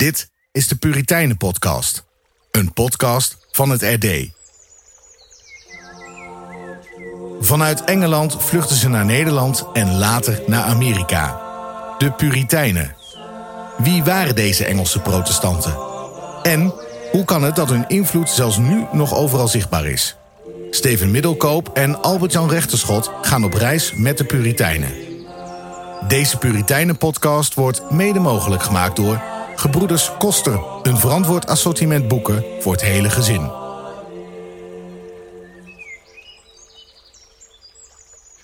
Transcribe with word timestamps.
Dit 0.00 0.30
is 0.52 0.68
de 0.68 0.76
Puritijnen 0.76 1.36
Podcast. 1.36 2.04
Een 2.50 2.72
podcast 2.72 3.36
van 3.50 3.70
het 3.70 3.82
RD. 3.82 4.28
Vanuit 7.40 7.84
Engeland 7.84 8.36
vluchten 8.38 8.76
ze 8.76 8.88
naar 8.88 9.04
Nederland 9.04 9.66
en 9.72 9.98
later 9.98 10.42
naar 10.46 10.62
Amerika. 10.62 11.40
De 11.98 12.12
Puritijnen. 12.12 12.96
Wie 13.78 14.04
waren 14.04 14.34
deze 14.34 14.64
Engelse 14.64 15.00
protestanten? 15.00 15.78
En 16.42 16.74
hoe 17.10 17.24
kan 17.24 17.42
het 17.42 17.56
dat 17.56 17.68
hun 17.68 17.88
invloed 17.88 18.28
zelfs 18.28 18.56
nu 18.56 18.86
nog 18.92 19.14
overal 19.14 19.48
zichtbaar 19.48 19.86
is? 19.86 20.16
Steven 20.70 21.10
Middelkoop 21.10 21.68
en 21.68 22.02
Albert-Jan 22.02 22.50
Rechterschot 22.50 23.10
gaan 23.22 23.44
op 23.44 23.52
reis 23.52 23.92
met 23.94 24.18
de 24.18 24.24
Puritijnen. 24.24 24.92
Deze 26.08 26.36
Puritijnen-podcast 26.36 27.54
wordt 27.54 27.90
mede 27.90 28.18
mogelijk 28.18 28.62
gemaakt 28.62 28.96
door 28.96 29.38
Gebroeders 29.60 30.16
Koster, 30.18 30.60
een 30.82 30.96
verantwoord 30.96 31.46
assortiment 31.46 32.08
boeken 32.08 32.44
voor 32.60 32.72
het 32.72 32.82
hele 32.82 33.10
gezin. 33.10 33.50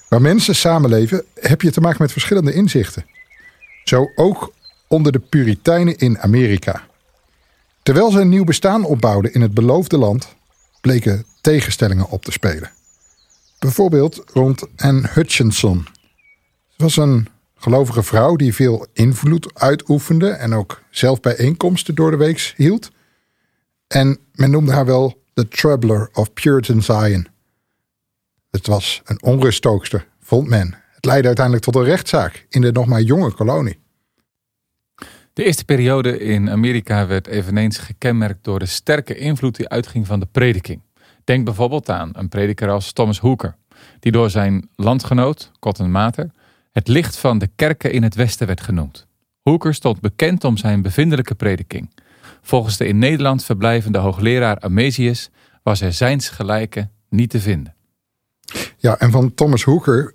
Waar 0.08 0.20
mensen 0.20 0.54
samenleven, 0.54 1.24
heb 1.34 1.62
je 1.62 1.70
te 1.70 1.80
maken 1.80 2.02
met 2.02 2.12
verschillende 2.12 2.52
inzichten. 2.52 3.06
Zo 3.84 4.10
ook 4.14 4.52
onder 4.86 5.12
de 5.12 5.18
Puritijnen 5.18 5.96
in 5.96 6.18
Amerika. 6.18 6.86
Terwijl 7.82 8.10
ze 8.10 8.20
een 8.20 8.28
nieuw 8.28 8.44
bestaan 8.44 8.84
opbouwden 8.84 9.32
in 9.32 9.40
het 9.40 9.54
beloofde 9.54 9.98
land, 9.98 10.36
bleken 10.80 11.24
tegenstellingen 11.40 12.08
op 12.08 12.24
te 12.24 12.32
spelen. 12.32 12.70
Bijvoorbeeld 13.58 14.22
rond 14.32 14.62
Anne 14.76 15.08
Hutchinson. 15.08 15.86
Ze 16.76 16.82
was 16.82 16.96
een 16.96 17.28
gelovige 17.56 18.02
vrouw 18.02 18.36
die 18.36 18.54
veel 18.54 18.86
invloed 18.92 19.54
uitoefende 19.54 20.28
en 20.28 20.54
ook 20.54 20.82
zelf 20.90 21.20
bijeenkomsten 21.20 21.94
door 21.94 22.10
de 22.10 22.16
week 22.16 22.54
hield. 22.56 22.90
En 23.86 24.18
men 24.32 24.50
noemde 24.50 24.72
haar 24.72 24.86
wel 24.86 25.22
de 25.34 25.48
Troubler 25.48 26.08
of 26.12 26.32
Puritan 26.32 26.82
Zion. 26.82 27.26
Het 28.50 28.66
was 28.66 29.00
een 29.04 29.22
onruststookster, 29.22 30.08
vond 30.20 30.48
men. 30.48 30.74
Het 30.94 31.04
leidde 31.04 31.26
uiteindelijk 31.26 31.64
tot 31.64 31.74
een 31.76 31.84
rechtszaak 31.84 32.46
in 32.48 32.60
de 32.60 32.72
nog 32.72 32.86
maar 32.86 33.00
jonge 33.00 33.32
kolonie. 33.32 33.78
De 35.32 35.44
eerste 35.44 35.64
periode 35.64 36.18
in 36.18 36.50
Amerika 36.50 37.06
werd 37.06 37.26
eveneens 37.26 37.78
gekenmerkt 37.78 38.44
door 38.44 38.58
de 38.58 38.66
sterke 38.66 39.16
invloed 39.16 39.56
die 39.56 39.68
uitging 39.68 40.06
van 40.06 40.20
de 40.20 40.26
prediking. 40.26 40.80
Denk 41.24 41.44
bijvoorbeeld 41.44 41.88
aan 41.88 42.10
een 42.12 42.28
prediker 42.28 42.70
als 42.70 42.92
Thomas 42.92 43.20
Hooker, 43.20 43.56
die 44.00 44.12
door 44.12 44.30
zijn 44.30 44.68
landgenoot, 44.76 45.50
Cotton 45.58 45.90
Mather, 45.90 46.30
het 46.76 46.88
licht 46.88 47.16
van 47.16 47.38
de 47.38 47.50
kerken 47.56 47.92
in 47.92 48.02
het 48.02 48.14
Westen 48.14 48.46
werd 48.46 48.60
genoemd. 48.60 49.06
Hooker 49.42 49.74
stond 49.74 50.00
bekend 50.00 50.44
om 50.44 50.56
zijn 50.56 50.82
bevindelijke 50.82 51.34
prediking. 51.34 51.90
Volgens 52.42 52.76
de 52.76 52.86
in 52.86 52.98
Nederland 52.98 53.44
verblijvende 53.44 53.98
hoogleraar 53.98 54.60
Amesius 54.60 55.30
was 55.62 55.80
er 55.80 55.92
zijns 55.92 56.28
gelijke 56.28 56.88
niet 57.08 57.30
te 57.30 57.40
vinden. 57.40 57.74
Ja, 58.76 58.98
en 58.98 59.10
van 59.10 59.34
Thomas 59.34 59.62
Hooker 59.62 60.14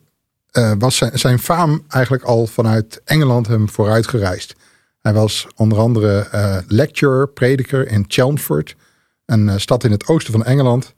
uh, 0.51 0.73
was 0.77 0.95
zijn, 0.95 1.19
zijn 1.19 1.39
faam 1.39 1.83
eigenlijk 1.87 2.23
al 2.23 2.47
vanuit 2.47 3.01
Engeland 3.05 3.47
hem 3.47 3.69
vooruit 3.69 4.07
gereisd. 4.07 4.55
Hij 5.01 5.13
was 5.13 5.47
onder 5.55 5.77
andere 5.77 6.27
uh, 6.33 6.57
lecturer, 6.67 7.27
prediker 7.29 7.87
in 7.87 8.05
Chelmsford, 8.07 8.75
een 9.25 9.47
uh, 9.47 9.57
stad 9.57 9.83
in 9.83 9.91
het 9.91 10.07
oosten 10.07 10.33
van 10.33 10.45
Engeland. 10.45 10.93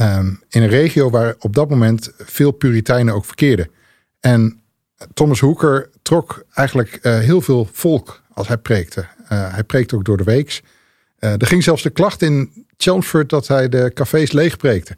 Um, 0.00 0.42
in 0.48 0.62
een 0.62 0.68
regio 0.68 1.10
waar 1.10 1.34
op 1.38 1.54
dat 1.54 1.70
moment 1.70 2.12
veel 2.16 2.50
Puritijnen 2.50 3.14
ook 3.14 3.24
verkeerden. 3.24 3.70
En 4.20 4.61
Thomas 5.14 5.40
Hooker 5.40 5.90
trok 6.02 6.44
eigenlijk 6.54 6.98
uh, 7.02 7.18
heel 7.18 7.40
veel 7.40 7.68
volk 7.72 8.22
als 8.32 8.48
hij 8.48 8.58
preekte. 8.58 9.06
hij 9.28 9.64
preekte 9.64 9.96
ook 9.96 10.04
door 10.04 10.16
de 10.16 10.24
weeks. 10.24 10.62
er 11.18 11.46
ging 11.46 11.62
zelfs 11.62 11.82
de 11.82 11.90
klacht 11.90 12.22
in 12.22 12.66
Chelmsford 12.76 13.28
dat 13.28 13.48
hij 13.48 13.68
de 13.68 13.90
cafés 13.94 14.32
leegpreekte. 14.32 14.96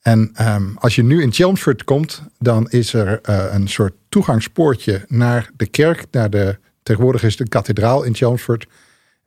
En 0.00 0.32
um, 0.40 0.76
als 0.78 0.94
je 0.94 1.02
nu 1.02 1.22
in 1.22 1.32
Chelmsford 1.32 1.84
komt, 1.84 2.22
dan 2.38 2.70
is 2.70 2.94
er 2.94 3.18
een 3.54 3.68
soort 3.68 3.94
toegangspoortje 4.08 5.04
naar 5.08 5.50
de 5.56 5.66
kerk, 5.66 6.06
naar 6.10 6.30
de 6.30 6.58
Tegenwoordig 6.84 7.22
is 7.22 7.38
een 7.38 7.48
kathedraal 7.48 8.02
in 8.02 8.14
Chelmsford. 8.14 8.66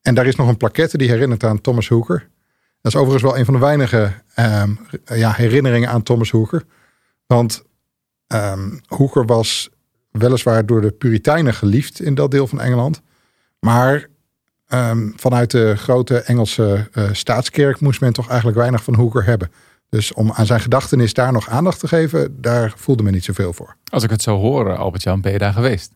En 0.02 0.16
daar 0.16 0.26
is 0.26 0.36
nog 0.36 0.48
een 0.48 0.58
plaquette 0.58 0.98
die 0.98 1.10
herinnert 1.10 1.44
aan 1.44 1.62
Thomas 1.62 1.88
Hooker. 1.88 2.30
Dat 2.82 2.94
is 2.94 3.00
overigens 3.00 3.24
wel 3.24 3.38
een 3.38 3.46
van 3.46 3.54
de 3.54 3.60
weinige 3.60 4.14
um, 4.36 4.80
ja, 5.06 5.32
herinneringen 5.32 5.90
aan 5.90 6.04
Thomas 6.04 6.32
Hooker. 6.32 6.64
Want 7.28 7.64
um, 8.28 8.82
Hooker 8.86 9.26
was 9.26 9.70
weliswaar 10.18 10.66
door 10.66 10.82
de 10.82 10.92
Puritijnen 10.92 11.54
geliefd 11.54 12.02
in 12.02 12.16
dat 12.16 12.32
deel 12.32 12.48
van 12.48 12.62
Engeland. 12.62 13.02
Maar 13.60 14.08
um, 14.74 15.14
vanuit 15.16 15.52
de 15.52 15.76
grote 15.76 16.18
Engelse 16.18 16.90
uh, 16.94 17.10
staatskerk 17.12 17.80
moest 17.80 18.02
men 18.02 18.14
toch 18.14 18.28
eigenlijk 18.28 18.58
weinig 18.58 18.84
van 18.84 18.96
Hooker 18.96 19.26
hebben. 19.26 19.52
Dus 19.90 20.14
om 20.14 20.32
aan 20.32 20.46
zijn 20.46 20.60
gedachtenis 20.60 21.14
daar 21.14 21.32
nog 21.32 21.50
aandacht 21.50 21.80
te 21.80 21.88
geven, 21.88 22.42
daar 22.42 22.74
voelde 22.76 23.04
men 23.04 23.14
niet 23.14 23.24
zoveel 23.24 23.54
voor. 23.54 23.76
Als 23.92 24.04
ik 24.04 24.10
het 24.10 24.22
zo 24.22 24.38
hoor, 24.38 24.78
Albert-Jan, 24.78 25.22
ben 25.22 25.32
je 25.32 25.38
daar 25.38 25.54
geweest? 25.54 25.92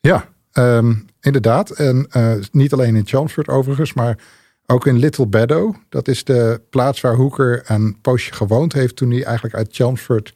Ja, 0.00 0.32
Um, 0.58 1.06
inderdaad. 1.20 1.70
En 1.70 2.06
uh, 2.16 2.32
niet 2.52 2.72
alleen 2.72 2.96
in 2.96 3.06
Chelmsford 3.06 3.48
overigens, 3.48 3.92
maar 3.92 4.18
ook 4.66 4.86
in 4.86 4.98
Little 4.98 5.26
Meadow. 5.30 5.74
Dat 5.88 6.08
is 6.08 6.24
de 6.24 6.60
plaats 6.70 7.00
waar 7.00 7.14
Hooker 7.14 7.62
een 7.66 8.00
poosje 8.00 8.32
gewoond 8.32 8.72
heeft 8.72 8.96
toen 8.96 9.10
hij 9.10 9.24
eigenlijk 9.24 9.54
uit 9.54 9.68
Chelmsford 9.70 10.34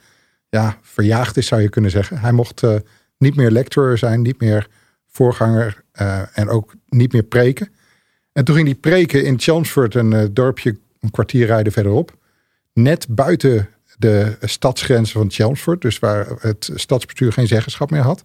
ja, 0.49 0.79
verjaagd 0.83 1.37
is, 1.37 1.47
zou 1.47 1.61
je 1.61 1.69
kunnen 1.69 1.91
zeggen. 1.91 2.19
Hij 2.19 2.33
mocht 2.33 2.63
uh, 2.63 2.75
niet 3.19 3.37
meer 3.37 3.51
lecturer 3.51 3.99
zijn, 3.99 4.23
niet 4.23 4.41
meer 4.41 4.69
voorganger 5.11 5.83
uh, 6.01 6.39
en 6.39 6.49
ook 6.49 6.75
niet 6.89 7.13
meer 7.13 7.23
preken. 7.23 7.69
En 8.33 8.45
toen 8.45 8.55
ging 8.55 8.67
hij 8.67 8.77
preken 8.77 9.25
in 9.25 9.41
Chelmsford, 9.41 9.95
een 9.95 10.35
dorpje 10.35 10.77
een 11.01 11.11
kwartier 11.11 11.47
rijden 11.47 11.73
verderop. 11.73 12.17
Net 12.73 13.07
buiten 13.11 13.69
de 13.99 14.37
stadsgrenzen 14.41 15.21
van 15.21 15.31
Chelmsford, 15.31 15.81
dus 15.81 15.99
waar 15.99 16.27
het 16.41 16.71
stadsbestuur 16.75 17.33
geen 17.33 17.47
zeggenschap 17.47 17.91
meer 17.91 18.03
had. 18.03 18.25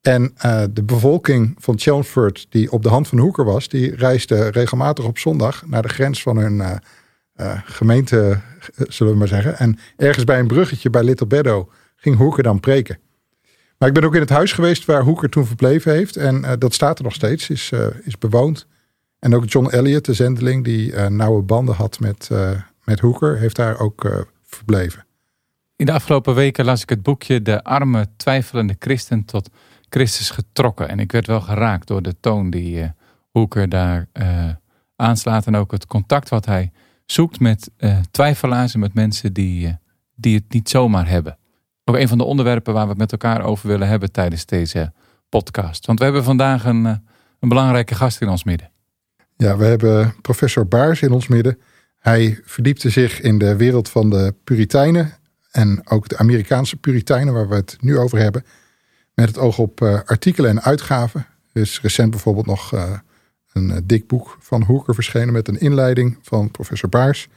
En 0.00 0.34
uh, 0.44 0.64
de 0.70 0.82
bevolking 0.82 1.54
van 1.58 1.78
Chelmsford, 1.78 2.46
die 2.48 2.72
op 2.72 2.82
de 2.82 2.88
hand 2.88 3.08
van 3.08 3.18
Hoeker 3.18 3.44
was, 3.44 3.68
die 3.68 3.96
reisde 3.96 4.48
regelmatig 4.48 5.04
op 5.04 5.18
zondag 5.18 5.66
naar 5.66 5.82
de 5.82 5.88
grens 5.88 6.22
van 6.22 6.36
hun 6.36 6.80
gemeente, 7.64 8.40
zullen 8.88 9.12
we 9.12 9.18
maar 9.18 9.28
zeggen. 9.28 9.58
En 9.58 9.78
ergens 9.96 10.24
bij 10.24 10.38
een 10.38 10.46
bruggetje 10.46 10.90
bij 10.90 11.02
Little 11.02 11.26
Beddo 11.26 11.68
ging 11.96 12.16
Hoeker 12.16 12.42
dan 12.42 12.60
preken. 12.60 12.98
Maar 13.82 13.90
ik 13.90 13.96
ben 13.96 14.06
ook 14.06 14.14
in 14.14 14.20
het 14.20 14.30
huis 14.30 14.52
geweest 14.52 14.84
waar 14.84 15.02
Hoeker 15.02 15.28
toen 15.28 15.46
verbleven 15.46 15.92
heeft. 15.92 16.16
En 16.16 16.56
dat 16.58 16.74
staat 16.74 16.98
er 16.98 17.04
nog 17.04 17.14
steeds, 17.14 17.50
is, 17.50 17.72
is 18.02 18.18
bewoond. 18.18 18.66
En 19.18 19.34
ook 19.34 19.48
John 19.48 19.68
Elliot, 19.68 20.04
de 20.04 20.14
zendeling 20.14 20.64
die 20.64 20.94
nauwe 20.94 21.42
banden 21.42 21.74
had 21.74 22.00
met, 22.00 22.30
met 22.84 23.00
Hoeker, 23.00 23.38
heeft 23.38 23.56
daar 23.56 23.78
ook 23.78 24.26
verbleven. 24.42 25.06
In 25.76 25.86
de 25.86 25.92
afgelopen 25.92 26.34
weken 26.34 26.64
las 26.64 26.82
ik 26.82 26.88
het 26.88 27.02
boekje 27.02 27.42
De 27.42 27.64
arme, 27.64 28.06
twijfelende 28.16 28.76
christen 28.78 29.24
tot 29.24 29.50
Christus 29.88 30.30
getrokken. 30.30 30.88
En 30.88 30.98
ik 30.98 31.12
werd 31.12 31.26
wel 31.26 31.40
geraakt 31.40 31.86
door 31.86 32.02
de 32.02 32.14
toon 32.20 32.50
die 32.50 32.92
Hoeker 33.30 33.68
daar 33.68 34.08
aanslaat. 34.96 35.46
En 35.46 35.56
ook 35.56 35.72
het 35.72 35.86
contact 35.86 36.28
wat 36.28 36.46
hij 36.46 36.72
zoekt 37.04 37.40
met 37.40 37.70
twijfelaars 38.10 38.74
en 38.74 38.80
met 38.80 38.94
mensen 38.94 39.32
die, 39.32 39.78
die 40.14 40.34
het 40.34 40.52
niet 40.52 40.68
zomaar 40.68 41.08
hebben. 41.08 41.36
Ook 41.84 41.96
een 41.96 42.08
van 42.08 42.18
de 42.18 42.24
onderwerpen 42.24 42.72
waar 42.72 42.82
we 42.82 42.88
het 42.88 42.98
met 42.98 43.12
elkaar 43.12 43.44
over 43.44 43.68
willen 43.68 43.88
hebben 43.88 44.12
tijdens 44.12 44.46
deze 44.46 44.92
podcast. 45.28 45.86
Want 45.86 45.98
we 45.98 46.04
hebben 46.04 46.24
vandaag 46.24 46.64
een, 46.64 46.84
een 46.84 47.48
belangrijke 47.48 47.94
gast 47.94 48.20
in 48.20 48.28
ons 48.28 48.44
midden. 48.44 48.70
Ja, 49.36 49.56
we 49.56 49.64
hebben 49.64 50.14
professor 50.20 50.68
Baars 50.68 51.02
in 51.02 51.12
ons 51.12 51.28
midden. 51.28 51.58
Hij 51.98 52.40
verdiepte 52.44 52.90
zich 52.90 53.20
in 53.20 53.38
de 53.38 53.56
wereld 53.56 53.88
van 53.88 54.10
de 54.10 54.34
Puritijnen 54.44 55.12
en 55.50 55.80
ook 55.84 56.08
de 56.08 56.18
Amerikaanse 56.18 56.76
Puritijnen, 56.76 57.34
waar 57.34 57.48
we 57.48 57.54
het 57.54 57.76
nu 57.80 57.98
over 57.98 58.18
hebben. 58.18 58.44
Met 59.14 59.28
het 59.28 59.38
oog 59.38 59.58
op 59.58 59.80
uh, 59.80 60.00
artikelen 60.04 60.50
en 60.50 60.62
uitgaven. 60.62 61.26
Er 61.52 61.60
is 61.60 61.80
recent 61.80 62.10
bijvoorbeeld 62.10 62.46
nog 62.46 62.74
uh, 62.74 62.98
een 63.52 63.82
dik 63.86 64.06
boek 64.06 64.36
van 64.40 64.62
Hoeker 64.62 64.94
verschenen 64.94 65.32
met 65.32 65.48
een 65.48 65.60
inleiding 65.60 66.18
van 66.22 66.50
professor 66.50 66.88
Baars. 66.88 67.28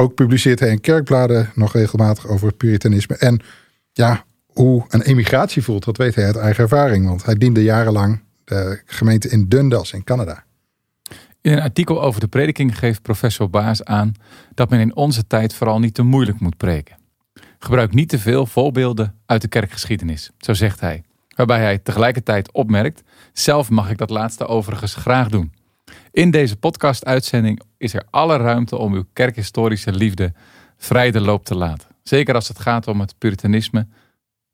Ook 0.00 0.14
publiceert 0.14 0.60
hij 0.60 0.70
in 0.70 0.80
kerkbladen 0.80 1.50
nog 1.54 1.72
regelmatig 1.72 2.26
over 2.26 2.52
puritanisme. 2.52 3.16
En 3.16 3.40
ja, 3.92 4.24
hoe 4.46 4.84
een 4.88 5.02
emigratie 5.02 5.62
voelt, 5.62 5.84
dat 5.84 5.96
weet 5.96 6.14
hij 6.14 6.24
uit 6.24 6.36
eigen 6.36 6.62
ervaring. 6.62 7.06
Want 7.06 7.24
hij 7.24 7.34
diende 7.34 7.62
jarenlang 7.62 8.22
de 8.44 8.82
gemeente 8.84 9.28
in 9.28 9.48
Dundas 9.48 9.92
in 9.92 10.04
Canada. 10.04 10.44
In 11.40 11.52
een 11.52 11.60
artikel 11.60 12.02
over 12.02 12.20
de 12.20 12.28
prediking 12.28 12.78
geeft 12.78 13.02
professor 13.02 13.50
Baas 13.50 13.84
aan 13.84 14.12
dat 14.54 14.70
men 14.70 14.80
in 14.80 14.96
onze 14.96 15.26
tijd 15.26 15.54
vooral 15.54 15.78
niet 15.78 15.94
te 15.94 16.02
moeilijk 16.02 16.40
moet 16.40 16.56
preken. 16.56 16.96
Gebruik 17.58 17.94
niet 17.94 18.08
te 18.08 18.18
veel 18.18 18.46
voorbeelden 18.46 19.14
uit 19.26 19.42
de 19.42 19.48
kerkgeschiedenis, 19.48 20.30
zo 20.38 20.54
zegt 20.54 20.80
hij. 20.80 21.02
Waarbij 21.34 21.60
hij 21.60 21.78
tegelijkertijd 21.78 22.52
opmerkt: 22.52 23.02
zelf 23.32 23.70
mag 23.70 23.90
ik 23.90 23.98
dat 23.98 24.10
laatste 24.10 24.46
overigens 24.46 24.94
graag 24.94 25.28
doen. 25.28 25.52
In 26.10 26.30
deze 26.30 26.56
podcast-uitzending 26.56 27.60
is 27.76 27.94
er 27.94 28.02
alle 28.10 28.36
ruimte 28.36 28.76
om 28.76 28.94
uw 28.94 29.04
kerkhistorische 29.12 29.92
liefde 29.92 30.32
vrij 30.76 31.10
de 31.10 31.20
loop 31.20 31.44
te 31.44 31.54
laten. 31.54 31.88
Zeker 32.02 32.34
als 32.34 32.48
het 32.48 32.58
gaat 32.58 32.86
om 32.86 33.00
het 33.00 33.18
puritanisme, 33.18 33.86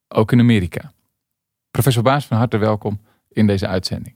ook 0.08 0.32
in 0.32 0.40
Amerika. 0.40 0.92
Professor 1.70 2.02
Baas, 2.02 2.26
van 2.26 2.36
harte 2.36 2.56
welkom 2.56 3.00
in 3.28 3.46
deze 3.46 3.66
uitzending. 3.66 4.14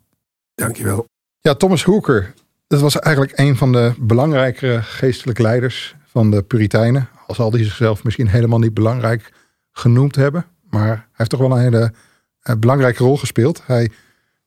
Dankjewel. 0.54 1.04
Ja, 1.40 1.54
Thomas 1.54 1.84
Hooker, 1.84 2.34
dat 2.66 2.80
was 2.80 2.98
eigenlijk 2.98 3.38
een 3.38 3.56
van 3.56 3.72
de 3.72 3.94
belangrijkere 3.98 4.82
geestelijke 4.82 5.42
leiders 5.42 5.96
van 6.04 6.30
de 6.30 6.42
Puritijnen. 6.42 7.08
Al 7.26 7.34
zal 7.34 7.52
hij 7.52 7.64
zichzelf 7.64 8.04
misschien 8.04 8.28
helemaal 8.28 8.58
niet 8.58 8.74
belangrijk 8.74 9.32
genoemd 9.72 10.14
hebben. 10.16 10.46
Maar 10.70 10.86
hij 10.86 11.04
heeft 11.12 11.30
toch 11.30 11.40
wel 11.40 11.50
een 11.50 11.62
hele 11.62 11.92
uh, 12.42 12.56
belangrijke 12.56 13.02
rol 13.02 13.16
gespeeld. 13.16 13.62
Hij 13.66 13.90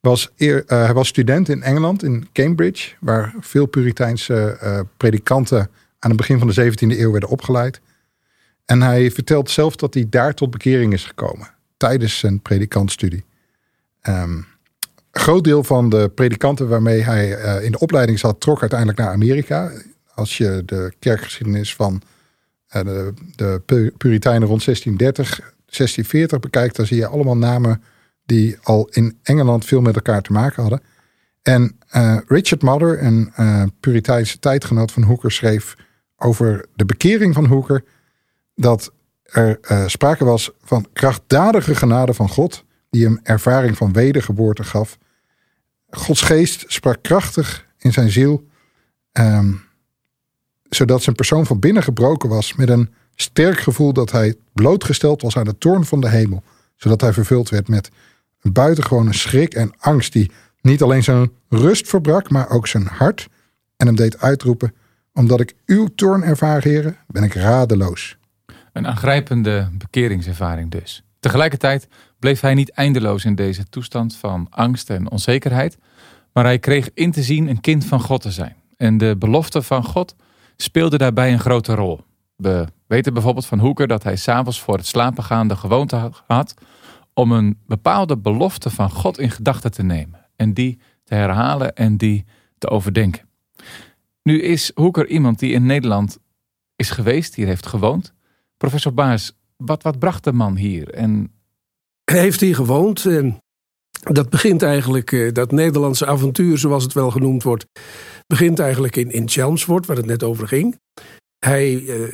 was, 0.02 0.32
uh, 0.38 0.60
hij 0.66 0.94
was 0.94 1.08
student 1.08 1.50
in 1.50 1.64
Engeland, 1.64 2.04
in 2.04 2.28
Cambridge, 2.34 2.94
waar 3.00 3.36
veel 3.40 3.66
Puriteinse 3.66 4.58
uh, 4.64 4.80
predikanten 4.98 5.70
aan 6.00 6.10
het 6.10 6.18
begin 6.18 6.40
van 6.40 6.48
de 6.48 6.72
17e 6.72 7.00
eeuw 7.00 7.12
werden 7.12 7.30
opgeleid. 7.30 7.82
En 8.66 8.82
hij 8.82 9.12
vertelt 9.12 9.50
zelf 9.50 9.76
dat 9.76 9.94
hij 9.94 10.06
daar 10.10 10.34
tot 10.34 10.52
bekering 10.52 10.94
is 10.94 11.06
gekomen 11.06 11.50
tijdens 11.78 12.20
zijn 12.20 12.40
predikantstudie. 12.40 13.24
Um, 14.08 14.46
een 15.12 15.22
groot 15.22 15.44
deel 15.44 15.64
van 15.64 15.90
de 15.90 16.12
predikanten 16.16 16.68
waarmee 16.68 17.02
hij 17.02 17.44
uh, 17.44 17.64
in 17.66 17.72
de 17.72 17.80
opleiding 17.80 18.20
zat, 18.20 18.42
trok 18.42 18.62
uiteindelijk 18.62 19.00
naar 19.00 19.10
Amerika. 19.10 19.72
Als 20.14 20.38
je 20.38 20.64
de 20.66 20.94
kerkgeschiedenis 21.00 21.76
van 21.76 22.02
de, 22.68 23.14
de 23.36 23.62
Puritijnen 23.98 24.48
rond 24.48 24.66
1630, 24.66 25.38
1640 25.40 26.40
bekijkt, 26.40 26.76
dan 26.76 26.86
zie 26.86 26.98
je 26.98 27.08
allemaal 27.08 27.38
namen 27.38 27.84
die 28.26 28.58
al 28.64 28.88
in 28.92 29.18
Engeland 29.24 29.66
veel 29.66 29.82
met 29.82 29.96
elkaar 29.96 30.22
te 30.22 30.32
maken 30.32 30.62
hadden. 30.62 30.82
En 31.42 31.78
uh, 31.96 32.18
Richard 32.28 32.62
Mother, 32.62 33.04
een 33.04 33.34
Puriteinse 33.80 34.40
tijdgenoot 34.40 34.92
van 34.92 35.04
Hooker, 35.04 35.32
schreef 35.32 35.76
over 36.18 36.66
de 36.76 36.86
bekering 36.86 37.34
van 37.34 37.46
Hooker 37.46 37.84
dat 38.56 38.94
er 39.24 39.60
sprake 39.90 40.26
was 40.26 40.52
van 40.64 40.88
krachtdadige 40.94 41.76
genade 41.76 42.14
van 42.14 42.30
God 42.30 42.66
die 42.90 43.06
hem 43.06 43.20
ervaring 43.24 43.78
van 43.78 43.94
wedergeboorte 43.94 44.64
gaf. 44.64 44.98
Gods 45.90 46.22
geest 46.22 46.64
sprak 46.68 46.98
krachtig 47.02 47.66
in 47.78 47.94
zijn 47.94 48.10
ziel, 48.10 48.48
um, 49.12 49.62
zodat 50.70 51.04
zijn 51.04 51.16
persoon 51.16 51.46
van 51.46 51.60
binnen 51.60 51.84
gebroken 51.84 52.30
was 52.30 52.56
met 52.56 52.70
een 52.70 52.94
sterk 53.16 53.60
gevoel 53.60 53.94
dat 53.94 54.12
hij 54.12 54.36
blootgesteld 54.54 55.22
was 55.22 55.38
aan 55.38 55.46
de 55.46 55.58
toorn 55.58 55.86
van 55.86 56.02
de 56.02 56.10
hemel, 56.10 56.44
zodat 56.76 57.02
hij 57.02 57.14
vervuld 57.14 57.50
werd 57.50 57.68
met 57.68 57.90
een 58.42 58.54
buitengewone 58.54 59.14
schrik 59.14 59.54
en 59.54 59.74
angst 59.78 60.14
die 60.14 60.32
niet 60.62 60.82
alleen 60.82 61.04
zijn 61.04 61.32
rust 61.50 61.88
verbrak, 61.88 62.30
maar 62.30 62.50
ook 62.50 62.68
zijn 62.68 62.88
hart 62.88 63.28
en 63.78 63.86
hem 63.88 63.96
deed 63.96 64.22
uitroepen, 64.22 64.74
omdat 65.14 65.40
ik 65.40 65.56
uw 65.66 65.88
toorn 65.96 66.24
ervaar, 66.24 66.64
heren, 66.64 66.98
ben 67.08 67.24
ik 67.24 67.34
radeloos. 67.34 68.18
Een 68.74 68.88
aangrijpende 68.88 69.70
bekeringservaring 69.74 70.72
dus. 70.72 71.04
Tegelijkertijd 71.20 71.88
bleef 72.20 72.40
hij 72.40 72.54
niet 72.54 72.72
eindeloos 72.72 73.26
in 73.26 73.36
deze 73.36 73.70
toestand 73.70 74.16
van 74.16 74.48
angst 74.50 74.90
en 74.90 75.12
onzekerheid, 75.12 75.78
maar 76.34 76.44
hij 76.44 76.60
kreeg 76.60 76.90
in 76.94 77.12
te 77.12 77.24
zien 77.24 77.48
een 77.48 77.62
kind 77.62 77.86
van 77.86 78.02
God 78.02 78.22
te 78.22 78.32
zijn. 78.32 78.56
En 78.78 78.98
de 78.98 79.16
belofte 79.18 79.62
van 79.62 79.84
God 79.84 80.16
speelde 80.56 80.98
daarbij 80.98 81.32
een 81.34 81.40
grote 81.40 81.74
rol. 81.74 82.04
We 82.36 82.66
weten 82.88 83.14
bijvoorbeeld 83.14 83.46
van 83.46 83.60
Hoeker 83.60 83.88
dat 83.88 84.04
hij 84.04 84.16
s'avonds 84.16 84.62
voor 84.62 84.78
het 84.78 84.86
slapen 84.86 85.24
gaan 85.24 85.48
de 85.48 85.56
gewoonte 85.56 86.12
had 86.28 86.54
om 87.22 87.32
een 87.32 87.60
bepaalde 87.66 88.18
belofte 88.18 88.70
van 88.70 88.90
God 88.92 89.20
in 89.20 89.32
gedachten 89.32 89.72
te 89.72 89.84
nemen 89.84 90.28
en 90.36 90.54
die 90.54 90.80
te 91.04 91.16
herhalen 91.16 91.76
en 91.76 91.98
die 91.98 92.26
te 92.58 92.70
overdenken. 92.70 93.30
Nu 94.24 94.42
is 94.42 94.72
Hoeker 94.76 95.08
iemand 95.08 95.40
die 95.40 95.52
in 95.52 95.66
Nederland 95.66 96.18
is 96.76 96.90
geweest, 96.90 97.36
hier 97.36 97.48
heeft 97.48 97.66
gewoond. 97.66 98.14
Professor 98.58 98.94
Baas, 98.94 99.38
wat, 99.58 99.84
wat 99.84 100.00
bracht 100.00 100.24
de 100.24 100.32
man 100.32 100.56
hier 100.56 100.90
en 100.90 101.32
heeft 102.04 102.40
hier 102.40 102.56
gewoond. 102.56 103.08
Dat 103.94 104.30
begint 104.30 104.62
eigenlijk, 104.62 105.12
eh, 105.12 105.32
dat 105.32 105.52
Nederlandse 105.52 106.06
avontuur, 106.06 106.58
zoals 106.58 106.84
het 106.84 106.94
wel 106.94 107.12
genoemd 107.12 107.44
wordt, 107.44 107.66
begint 108.28 108.60
eigenlijk 108.60 108.96
in, 108.96 109.12
in 109.12 109.30
Chelmsford, 109.30 109.86
waar 109.86 109.98
het 109.98 110.06
net 110.06 110.24
over 110.24 110.48
ging. 110.48 110.80
Hij 111.40 111.88
eh, 111.88 112.14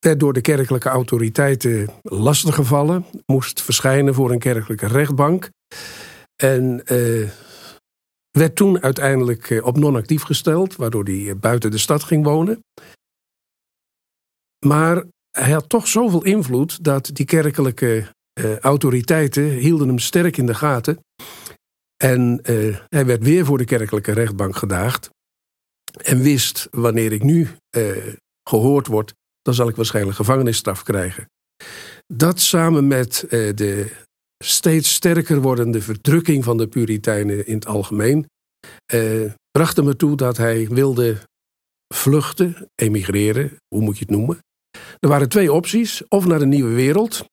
werd 0.00 0.20
door 0.20 0.32
de 0.32 0.40
kerkelijke 0.40 0.88
autoriteiten 0.88 1.88
lastiggevallen, 2.02 3.04
moest 3.26 3.62
verschijnen 3.62 4.14
voor 4.14 4.30
een 4.30 4.38
kerkelijke 4.38 4.86
rechtbank. 4.86 5.50
En 6.36 6.82
uh, 6.92 7.30
werd 8.30 8.56
toen 8.56 8.82
uiteindelijk 8.82 9.60
op 9.64 9.76
non-actief 9.76 10.22
gesteld, 10.22 10.76
waardoor 10.76 11.04
hij 11.04 11.36
buiten 11.36 11.70
de 11.70 11.78
stad 11.78 12.02
ging 12.02 12.24
wonen. 12.24 12.64
Maar 14.66 15.04
hij 15.30 15.50
had 15.50 15.68
toch 15.68 15.86
zoveel 15.86 16.24
invloed 16.24 16.84
dat 16.84 17.10
die 17.12 17.26
kerkelijke 17.26 18.14
autoriteiten 18.60 19.44
hielden 19.44 19.88
hem 19.88 19.98
sterk 19.98 20.36
in 20.36 20.46
de 20.46 20.54
gaten. 20.54 20.98
En 21.96 22.40
hij 22.88 23.06
werd 23.06 23.22
weer 23.22 23.44
voor 23.44 23.58
de 23.58 23.64
kerkelijke 23.64 24.12
rechtbank 24.12 24.56
gedaagd. 24.56 25.10
En 26.02 26.20
wist, 26.20 26.68
wanneer 26.70 27.12
ik 27.12 27.22
nu 27.22 27.48
gehoord 28.42 28.86
word, 28.86 29.14
dan 29.42 29.54
zal 29.54 29.68
ik 29.68 29.76
waarschijnlijk 29.76 30.16
gevangenisstraf 30.16 30.82
krijgen. 30.82 31.30
Dat 32.06 32.40
samen 32.40 32.86
met 32.86 33.24
de 33.28 33.92
steeds 34.44 34.94
sterker 34.94 35.40
wordende 35.40 35.82
verdrukking 35.82 36.44
van 36.44 36.56
de 36.56 36.68
Puritijnen 36.68 37.46
in 37.46 37.54
het 37.54 37.66
algemeen, 37.66 38.26
bracht 39.50 39.76
hem 39.76 39.88
ertoe 39.88 40.16
dat 40.16 40.36
hij 40.36 40.68
wilde 40.68 41.18
vluchten, 41.94 42.68
emigreren, 42.74 43.56
hoe 43.68 43.82
moet 43.82 43.98
je 43.98 44.04
het 44.04 44.14
noemen. 44.14 44.38
Er 44.98 45.08
waren 45.08 45.28
twee 45.28 45.52
opties: 45.52 46.08
of 46.08 46.26
naar 46.26 46.38
de 46.38 46.46
nieuwe 46.46 46.74
wereld, 46.74 47.24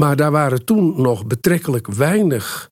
maar 0.00 0.16
daar 0.16 0.30
waren 0.30 0.64
toen 0.64 1.02
nog 1.02 1.26
betrekkelijk 1.26 1.86
weinig 1.86 2.70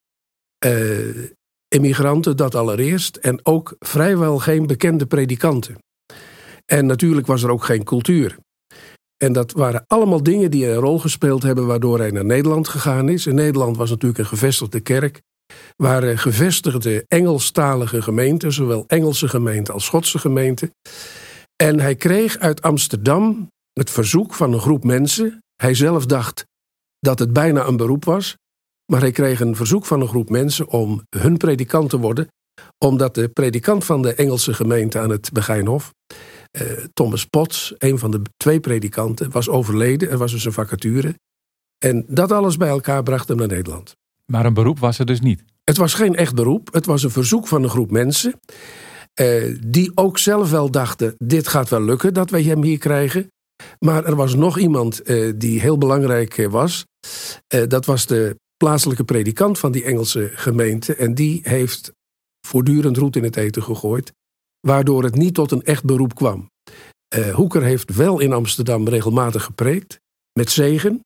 uh, 0.65 1.27
immigranten, 1.67 2.37
dat 2.37 2.55
allereerst. 2.55 3.15
En 3.15 3.45
ook 3.45 3.75
vrijwel 3.79 4.39
geen 4.39 4.67
bekende 4.67 5.05
predikanten. 5.05 5.77
En 6.73 6.85
natuurlijk 6.85 7.27
was 7.27 7.43
er 7.43 7.49
ook 7.49 7.63
geen 7.63 7.83
cultuur. 7.83 8.37
En 9.17 9.33
dat 9.33 9.51
waren 9.51 9.83
allemaal 9.87 10.23
dingen 10.23 10.51
die 10.51 10.67
een 10.67 10.75
rol 10.75 10.99
gespeeld 10.99 11.43
hebben 11.43 11.65
waardoor 11.65 11.99
hij 11.99 12.11
naar 12.11 12.25
Nederland 12.25 12.67
gegaan 12.67 13.09
is. 13.09 13.27
In 13.27 13.35
Nederland 13.35 13.77
was 13.77 13.89
natuurlijk 13.89 14.19
een 14.19 14.25
gevestigde 14.25 14.79
kerk. 14.79 15.21
Waren 15.75 16.17
gevestigde 16.17 17.05
Engelstalige 17.07 18.01
gemeenten, 18.01 18.53
zowel 18.53 18.83
Engelse 18.87 19.27
gemeenten 19.27 19.73
als 19.73 19.85
Schotse 19.85 20.19
gemeenten. 20.19 20.71
En 21.63 21.79
hij 21.79 21.95
kreeg 21.95 22.37
uit 22.37 22.61
Amsterdam 22.61 23.47
het 23.73 23.89
verzoek 23.89 24.33
van 24.33 24.53
een 24.53 24.59
groep 24.59 24.83
mensen. 24.83 25.39
Hij 25.55 25.73
zelf 25.73 26.05
dacht, 26.05 26.45
dat 26.99 27.19
het 27.19 27.33
bijna 27.33 27.65
een 27.65 27.77
beroep 27.77 28.05
was. 28.05 28.37
Maar 28.91 29.01
hij 29.01 29.11
kreeg 29.11 29.39
een 29.39 29.55
verzoek 29.55 29.85
van 29.85 30.01
een 30.01 30.07
groep 30.07 30.29
mensen 30.29 30.67
om 30.67 31.01
hun 31.17 31.37
predikant 31.37 31.89
te 31.89 31.99
worden. 31.99 32.27
Omdat 32.77 33.15
de 33.15 33.27
predikant 33.27 33.85
van 33.85 34.01
de 34.01 34.13
Engelse 34.13 34.53
gemeente 34.53 34.99
aan 34.99 35.09
het 35.09 35.31
Begijnhof, 35.31 35.91
Thomas 36.93 37.25
Potts, 37.25 37.73
een 37.77 37.99
van 37.99 38.11
de 38.11 38.21
twee 38.37 38.59
predikanten, 38.59 39.31
was 39.31 39.49
overleden. 39.49 40.09
Er 40.09 40.17
was 40.17 40.31
dus 40.31 40.45
een 40.45 40.53
vacature. 40.53 41.15
En 41.77 42.05
dat 42.07 42.31
alles 42.31 42.57
bij 42.57 42.69
elkaar 42.69 43.03
bracht 43.03 43.27
hem 43.27 43.37
naar 43.37 43.47
Nederland. 43.47 43.95
Maar 44.31 44.45
een 44.45 44.53
beroep 44.53 44.79
was 44.79 44.99
er 44.99 45.05
dus 45.05 45.19
niet? 45.19 45.43
Het 45.63 45.77
was 45.77 45.93
geen 45.93 46.15
echt 46.15 46.35
beroep. 46.35 46.73
Het 46.73 46.85
was 46.85 47.03
een 47.03 47.09
verzoek 47.09 47.47
van 47.47 47.63
een 47.63 47.69
groep 47.69 47.91
mensen. 47.91 48.39
Eh, 49.13 49.57
die 49.67 49.91
ook 49.95 50.17
zelf 50.17 50.51
wel 50.51 50.71
dachten: 50.71 51.15
dit 51.17 51.47
gaat 51.47 51.69
wel 51.69 51.81
lukken 51.81 52.13
dat 52.13 52.29
wij 52.29 52.43
hem 52.43 52.63
hier 52.63 52.77
krijgen. 52.77 53.31
Maar 53.79 54.05
er 54.05 54.15
was 54.15 54.35
nog 54.35 54.59
iemand 54.59 55.01
eh, 55.01 55.33
die 55.35 55.59
heel 55.59 55.77
belangrijk 55.77 56.37
eh, 56.37 56.47
was. 56.47 56.85
Eh, 57.47 57.67
dat 57.67 57.85
was 57.85 58.05
de 58.05 58.39
plaatselijke 58.57 59.03
predikant 59.03 59.59
van 59.59 59.71
die 59.71 59.83
Engelse 59.83 60.31
gemeente. 60.33 60.95
En 60.95 61.13
die 61.13 61.39
heeft 61.43 61.93
voortdurend 62.47 62.97
roet 62.97 63.15
in 63.15 63.23
het 63.23 63.35
eten 63.35 63.63
gegooid. 63.63 64.13
Waardoor 64.67 65.03
het 65.03 65.15
niet 65.15 65.33
tot 65.33 65.51
een 65.51 65.63
echt 65.63 65.83
beroep 65.83 66.15
kwam. 66.15 66.49
Hoeker 67.33 67.63
heeft 67.63 67.95
wel 67.95 68.19
in 68.19 68.33
Amsterdam 68.33 68.87
regelmatig 68.87 69.43
gepreekt. 69.43 69.99
Met 70.39 70.51
zegen. 70.51 71.01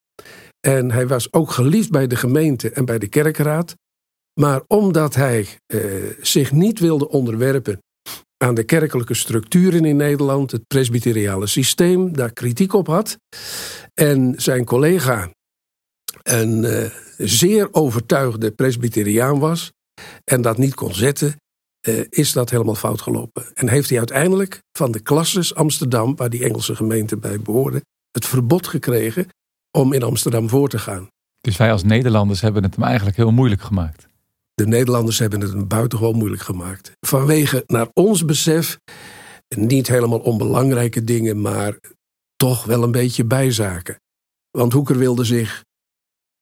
En 0.59 0.91
hij 0.91 1.07
was 1.07 1.33
ook 1.33 1.51
geliefd 1.51 1.91
bij 1.91 2.07
de 2.07 2.15
gemeente 2.15 2.69
en 2.69 2.85
bij 2.85 2.99
de 2.99 3.07
kerkraad. 3.07 3.75
Maar 4.39 4.61
omdat 4.67 5.15
hij 5.15 5.47
zich 6.21 6.51
niet 6.51 6.79
wilde 6.79 7.09
onderwerpen 7.09 7.79
aan 8.37 8.55
de 8.55 8.63
kerkelijke 8.63 9.13
structuren 9.13 9.85
in 9.85 9.95
Nederland, 9.95 10.51
het 10.51 10.67
presbyteriale 10.67 11.47
systeem, 11.47 12.13
daar 12.13 12.33
kritiek 12.33 12.73
op 12.73 12.87
had. 12.87 13.17
En 13.93 14.33
zijn 14.37 14.65
collega 14.65 15.31
een 16.23 16.63
uh, 16.63 16.85
zeer 17.17 17.67
overtuigde 17.71 18.51
presbyteriaan 18.51 19.39
was 19.39 19.71
en 20.23 20.41
dat 20.41 20.57
niet 20.57 20.73
kon 20.73 20.93
zetten, 20.93 21.35
uh, 21.87 22.05
is 22.09 22.31
dat 22.31 22.49
helemaal 22.49 22.75
fout 22.75 23.01
gelopen. 23.01 23.45
En 23.53 23.69
heeft 23.69 23.89
hij 23.89 23.97
uiteindelijk 23.97 24.61
van 24.71 24.91
de 24.91 24.99
klasses 24.99 25.55
Amsterdam, 25.55 26.15
waar 26.15 26.29
die 26.29 26.43
Engelse 26.43 26.75
gemeente 26.75 27.17
bij 27.17 27.39
behoorde, 27.39 27.81
het 28.11 28.25
verbod 28.25 28.67
gekregen 28.67 29.27
om 29.71 29.93
in 29.93 30.03
Amsterdam 30.03 30.49
voor 30.49 30.69
te 30.69 30.79
gaan. 30.79 31.07
Dus 31.41 31.57
wij 31.57 31.71
als 31.71 31.83
Nederlanders 31.83 32.41
hebben 32.41 32.63
het 32.63 32.75
hem 32.75 32.83
eigenlijk 32.83 33.17
heel 33.17 33.31
moeilijk 33.31 33.61
gemaakt. 33.61 34.07
De 34.53 34.67
Nederlanders 34.67 35.19
hebben 35.19 35.41
het 35.41 35.53
een 35.53 35.67
buitengewoon 35.67 36.15
moeilijk 36.15 36.41
gemaakt. 36.41 36.91
Vanwege, 36.99 37.63
naar 37.67 37.87
ons 37.93 38.25
besef, 38.25 38.79
niet 39.55 39.87
helemaal 39.87 40.19
onbelangrijke 40.19 41.03
dingen, 41.03 41.41
maar 41.41 41.77
toch 42.35 42.63
wel 42.63 42.83
een 42.83 42.91
beetje 42.91 43.25
bijzaken. 43.25 43.99
Want 44.51 44.73
Hoeker 44.73 44.97
wilde 44.97 45.23
zich 45.23 45.63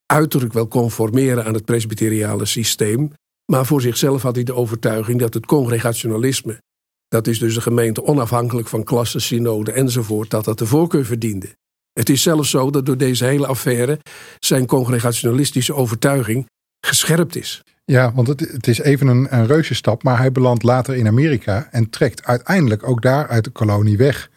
uiterlijk 0.06 0.54
wel 0.54 0.68
conformeren 0.68 1.46
aan 1.46 1.54
het 1.54 1.66
presbyteriale 1.66 2.46
systeem. 2.46 3.12
Maar 3.46 3.66
voor 3.66 3.82
zichzelf 3.82 4.22
had 4.22 4.36
hij 4.36 4.44
de 4.44 4.54
overtuiging 4.54 5.20
dat 5.20 5.34
het 5.34 5.46
congregationalisme, 5.46 6.62
dat 7.08 7.28
is 7.28 7.40
dus 7.40 7.54
de 7.54 7.62
gemeente 7.62 8.04
onafhankelijk 8.04 8.68
van 8.68 8.84
klassen, 8.84 9.22
synode 9.22 9.72
enzovoort, 9.72 10.30
dat 10.30 10.46
dat 10.46 10.58
de 10.58 10.66
voorkeur 10.66 11.06
verdiende. 11.06 11.56
Het 11.94 12.10
is 12.10 12.22
zelfs 12.22 12.50
zo 12.50 12.70
dat 12.70 12.86
door 12.86 12.98
deze 12.98 13.26
hele 13.26 13.48
affaire 13.48 14.00
zijn 14.40 14.66
congregationalistische 14.66 15.74
overtuiging 15.74 16.50
gescherpt 16.86 17.36
is. 17.36 17.64
Ja, 17.86 18.14
want 18.14 18.28
het, 18.28 18.40
het 18.40 18.68
is 18.68 18.80
even 18.80 19.08
een, 19.08 19.36
een 19.36 19.48
reuze 19.48 19.76
stap, 19.76 20.04
maar 20.04 20.18
hij 20.18 20.32
belandt 20.32 20.64
later 20.64 20.96
in 20.96 21.08
Amerika 21.08 21.68
en 21.72 21.90
trekt 21.90 22.24
uiteindelijk 22.24 22.88
ook 22.88 23.02
daar 23.02 23.28
uit 23.28 23.44
de 23.44 23.50
kolonie 23.50 23.98
weg. 23.98 24.30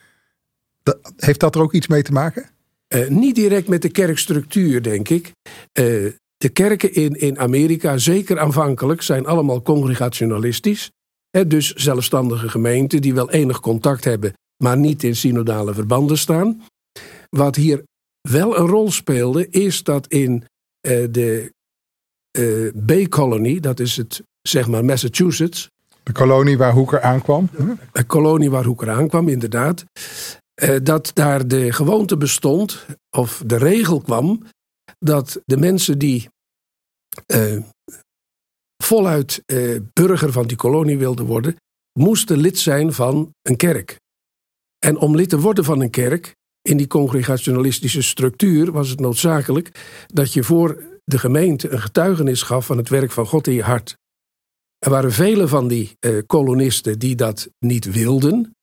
heeft 1.17 1.41
dat 1.41 1.55
er 1.55 1.61
ook 1.61 1.73
iets 1.73 1.87
mee 1.87 2.03
te 2.03 2.13
maken? 2.13 2.51
Uh, 2.95 3.09
niet 3.09 3.35
direct 3.35 3.69
met 3.69 3.83
de 3.83 3.89
kerkstructuur, 3.89 4.83
denk 4.83 5.09
ik. 5.09 5.33
Uh, 5.79 6.13
de 6.39 6.49
kerken 6.49 6.95
in, 6.95 7.13
in 7.13 7.39
Amerika, 7.39 7.99
zeker 7.99 8.39
aanvankelijk, 8.39 9.03
zijn 9.03 9.27
allemaal 9.27 9.63
congregationalistisch. 9.63 10.91
Hè, 11.31 11.47
dus 11.47 11.73
zelfstandige 11.73 12.49
gemeenten 12.49 13.01
die 13.01 13.15
wel 13.15 13.31
enig 13.31 13.61
contact 13.61 14.05
hebben, 14.05 14.33
maar 14.57 14.79
niet 14.79 15.03
in 15.03 15.17
synodale 15.17 15.75
verbanden 15.75 16.19
staan. 16.19 16.63
Wat 17.29 17.57
hier 17.57 17.83
wel 18.21 18.59
een 18.59 18.67
rol 18.67 18.91
speelde, 18.91 19.49
is 19.49 19.83
dat 19.83 20.07
in 20.07 20.33
uh, 20.33 21.07
de 21.11 21.53
uh, 22.39 22.71
Bay-kolonie, 22.75 23.61
dat 23.61 23.81
is 23.81 23.97
het, 23.97 24.23
zeg 24.43 24.69
maar 24.69 24.85
Massachusetts. 24.85 25.71
De 26.03 26.13
kolonie 26.13 26.59
waar 26.59 26.73
Hoeker 26.73 27.01
aankwam? 27.01 27.51
De 27.93 28.05
kolonie 28.05 28.51
waar 28.51 28.65
Hoeker 28.65 28.91
aankwam, 28.91 29.29
inderdaad. 29.29 29.85
Uh, 30.63 30.77
dat 30.83 31.11
daar 31.15 31.49
de 31.49 31.73
gewoonte 31.73 32.17
bestond, 32.17 32.87
of 33.11 33.43
de 33.47 33.57
regel 33.57 34.01
kwam, 34.01 34.43
dat 34.99 35.41
de 35.45 35.57
mensen 35.57 35.99
die 35.99 36.29
uh, 37.27 37.63
voluit 38.83 39.43
uh, 39.47 39.81
burger 39.93 40.33
van 40.33 40.47
die 40.47 40.57
kolonie 40.57 40.99
wilden 40.99 41.27
worden, 41.27 41.57
moesten 41.99 42.39
lid 42.39 42.59
zijn 42.59 42.93
van 42.93 43.35
een 43.43 43.57
kerk. 43.57 43.99
En 44.79 44.97
om 44.99 45.17
lid 45.17 45.29
te 45.29 45.41
worden 45.41 45.65
van 45.65 45.81
een 45.81 45.91
kerk, 45.91 46.37
in 46.63 46.77
die 46.77 46.87
congregationalistische 46.87 48.03
structuur, 48.03 48.73
was 48.73 48.89
het 48.89 49.01
noodzakelijk 49.01 49.71
dat 50.07 50.33
je 50.33 50.43
voor 50.43 50.83
de 51.05 51.19
gemeente 51.19 51.69
een 51.69 51.81
getuigenis 51.81 52.43
gaf 52.43 52.67
van 52.67 52.77
het 52.77 52.89
werk 52.89 53.11
van 53.11 53.27
God 53.27 53.47
in 53.47 53.55
je 53.55 53.63
hart. 53.63 53.97
Er 54.79 54.91
waren 54.91 55.13
vele 55.13 55.49
van 55.49 55.69
die 55.69 55.97
uh, 56.01 56.23
kolonisten 56.27 56.99
die 56.99 57.15
dat 57.15 57.49
niet 57.59 57.93
wilden 57.93 58.57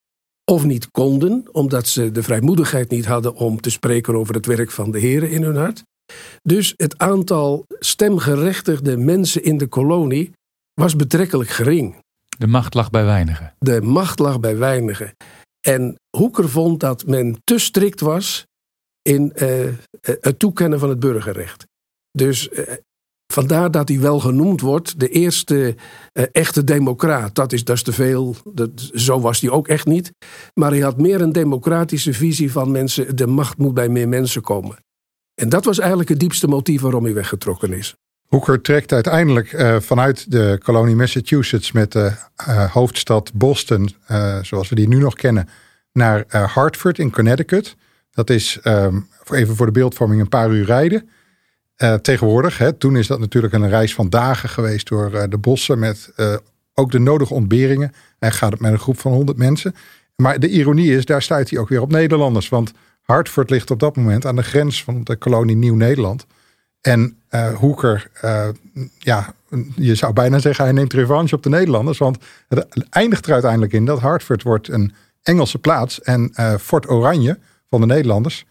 of 0.52 0.64
niet 0.64 0.92
konden, 0.92 1.48
omdat 1.52 1.88
ze 1.88 2.12
de 2.12 2.24
vrijmoedigheid 2.24 2.90
niet 2.90 3.06
hadden 3.06 3.36
om 3.36 3.62
te 3.62 3.70
spreken 3.70 4.16
over 4.16 4.36
het 4.36 4.46
werk 4.46 4.72
van 4.72 4.92
de 4.92 5.00
Heer 5.00 5.24
in 5.24 5.44
hun 5.44 5.56
hart. 5.56 5.84
Dus 6.44 6.74
het 6.78 6.98
aantal 6.98 7.66
stemgerechtigde 7.80 8.98
mensen 8.98 9.44
in 9.44 9.58
de 9.58 9.68
kolonie 9.68 10.32
was 10.74 10.96
betrekkelijk 10.96 11.50
gering. 11.50 11.96
De 12.38 12.48
macht 12.48 12.74
lag 12.74 12.90
bij 12.90 13.06
weinigen. 13.06 13.54
De 13.60 13.82
macht 13.82 14.20
lag 14.20 14.40
bij 14.40 14.58
weinigen. 14.58 15.16
En 15.62 15.96
Hoeker 16.18 16.50
vond 16.50 16.80
dat 16.80 17.06
men 17.06 17.38
te 17.44 17.60
strikt 17.60 18.00
was 18.00 18.46
in 19.02 19.34
uh, 19.36 19.74
het 20.02 20.40
toekennen 20.40 20.80
van 20.80 20.90
het 20.90 21.00
burgerrecht. 21.00 21.66
Dus 22.12 22.50
uh, 22.50 22.64
vandaar 23.34 23.72
dat 23.72 23.88
hij 23.88 24.00
wel 24.00 24.20
genoemd 24.20 24.62
wordt 24.62 25.00
de 25.00 25.10
eerste 25.10 25.76
uh, 26.14 26.26
echte 26.32 26.64
democraat. 26.64 27.36
Dat 27.36 27.54
is, 27.54 27.64
dat 27.64 27.76
is 27.76 27.84
te 27.84 27.94
veel, 27.94 28.36
dat, 28.54 28.90
zo 28.94 29.20
was 29.20 29.42
hij 29.42 29.50
ook 29.50 29.68
echt 29.68 29.86
niet. 29.86 30.12
Maar 30.54 30.72
hij 30.72 30.80
had 30.80 30.98
meer 30.98 31.22
een 31.22 31.32
democratische 31.32 32.14
visie 32.14 32.52
van 32.52 32.72
mensen, 32.72 33.16
de 33.16 33.28
macht 33.28 33.58
moet 33.58 33.74
bij 33.74 33.90
meer 33.90 34.10
mensen 34.10 34.42
komen. 34.42 34.78
En 35.36 35.50
dat 35.50 35.66
was 35.66 35.80
eigenlijk 35.80 36.10
het 36.10 36.20
diepste 36.20 36.48
motief 36.48 36.82
waarom 36.82 37.04
hij 37.04 37.14
weggetrokken 37.14 37.74
is. 37.74 37.96
Hooker 38.28 38.62
trekt 38.62 38.94
uiteindelijk 38.94 39.54
uh, 39.54 39.80
vanuit 39.80 40.32
de 40.32 40.60
kolonie 40.64 40.96
Massachusetts 40.96 41.72
met 41.72 41.92
de 41.92 42.12
uh, 42.48 42.72
hoofdstad 42.72 43.34
Boston, 43.34 43.90
zoals 44.42 44.70
we 44.70 44.76
die 44.76 44.88
nu 44.88 44.98
nog 44.98 45.14
kennen, 45.14 45.50
naar 45.92 46.26
Hartford 46.28 47.00
in 47.00 47.12
Connecticut. 47.12 47.76
Dat 48.12 48.30
is 48.30 48.60
um, 48.64 49.08
even 49.32 49.56
voor 49.56 49.66
de 49.66 49.72
beeldvorming 49.72 50.22
een 50.22 50.30
paar 50.30 50.52
uur 50.52 50.66
rijden. 50.66 51.10
tegenwoordig, 52.02 52.58
hè, 52.58 52.74
toen 52.74 52.98
is 52.98 53.08
dat 53.08 53.20
natuurlijk 53.20 53.54
een 53.54 53.70
reis 53.70 53.94
van 53.94 54.10
dagen 54.10 54.50
geweest 54.50 54.88
door 54.88 55.30
de 55.30 55.38
bossen 55.38 55.80
met 55.80 56.14
ook 56.76 56.92
de 56.92 57.00
nodige 57.00 57.34
ontberingen. 57.34 57.94
En 58.20 58.32
gaat 58.32 58.52
het 58.52 58.62
met 58.62 58.72
een 58.72 58.80
groep 58.80 59.00
van 59.00 59.12
100 59.12 59.38
mensen. 59.38 59.76
Maar 60.16 60.40
de 60.40 60.50
ironie 60.50 60.96
is, 60.96 61.06
daar 61.06 61.22
stuit 61.22 61.50
hij 61.50 61.60
ook 61.60 61.70
weer 61.70 61.82
op 61.82 61.92
Nederlanders. 61.92 62.50
Want 62.50 62.72
Hartford 63.06 63.50
ligt 63.50 63.72
op 63.72 63.80
dat 63.80 63.96
moment 63.96 64.26
aan 64.26 64.36
de 64.36 64.44
grens 64.44 64.84
van 64.84 65.04
de 65.04 65.16
kolonie 65.16 65.56
Nieuw-Nederland. 65.56 66.26
En 66.82 67.18
uh, 67.32 67.54
Hoeker, 67.54 68.10
uh, 68.24 68.48
ja, 68.98 69.34
je 69.76 69.96
zou 69.96 70.14
bijna 70.14 70.40
zeggen 70.40 70.64
hij 70.64 70.74
neemt 70.74 70.94
revanche 70.94 71.36
op 71.36 71.44
de 71.44 71.50
Nederlanders. 71.50 71.98
Want 71.98 72.18
het 72.48 72.86
eindigt 72.90 73.26
er 73.26 73.34
uiteindelijk 73.34 73.74
in 73.74 73.86
dat 73.86 74.00
Hartford 74.00 74.44
wordt 74.44 74.68
een 74.68 74.94
Engelse 75.24 75.58
plaats. 75.58 76.02
En 76.02 76.32
uh, 76.40 76.56
Fort 76.56 76.90
Oranje 76.90 77.40
van 77.70 77.80
de 77.82 77.86
Nederlanders, 77.86 78.46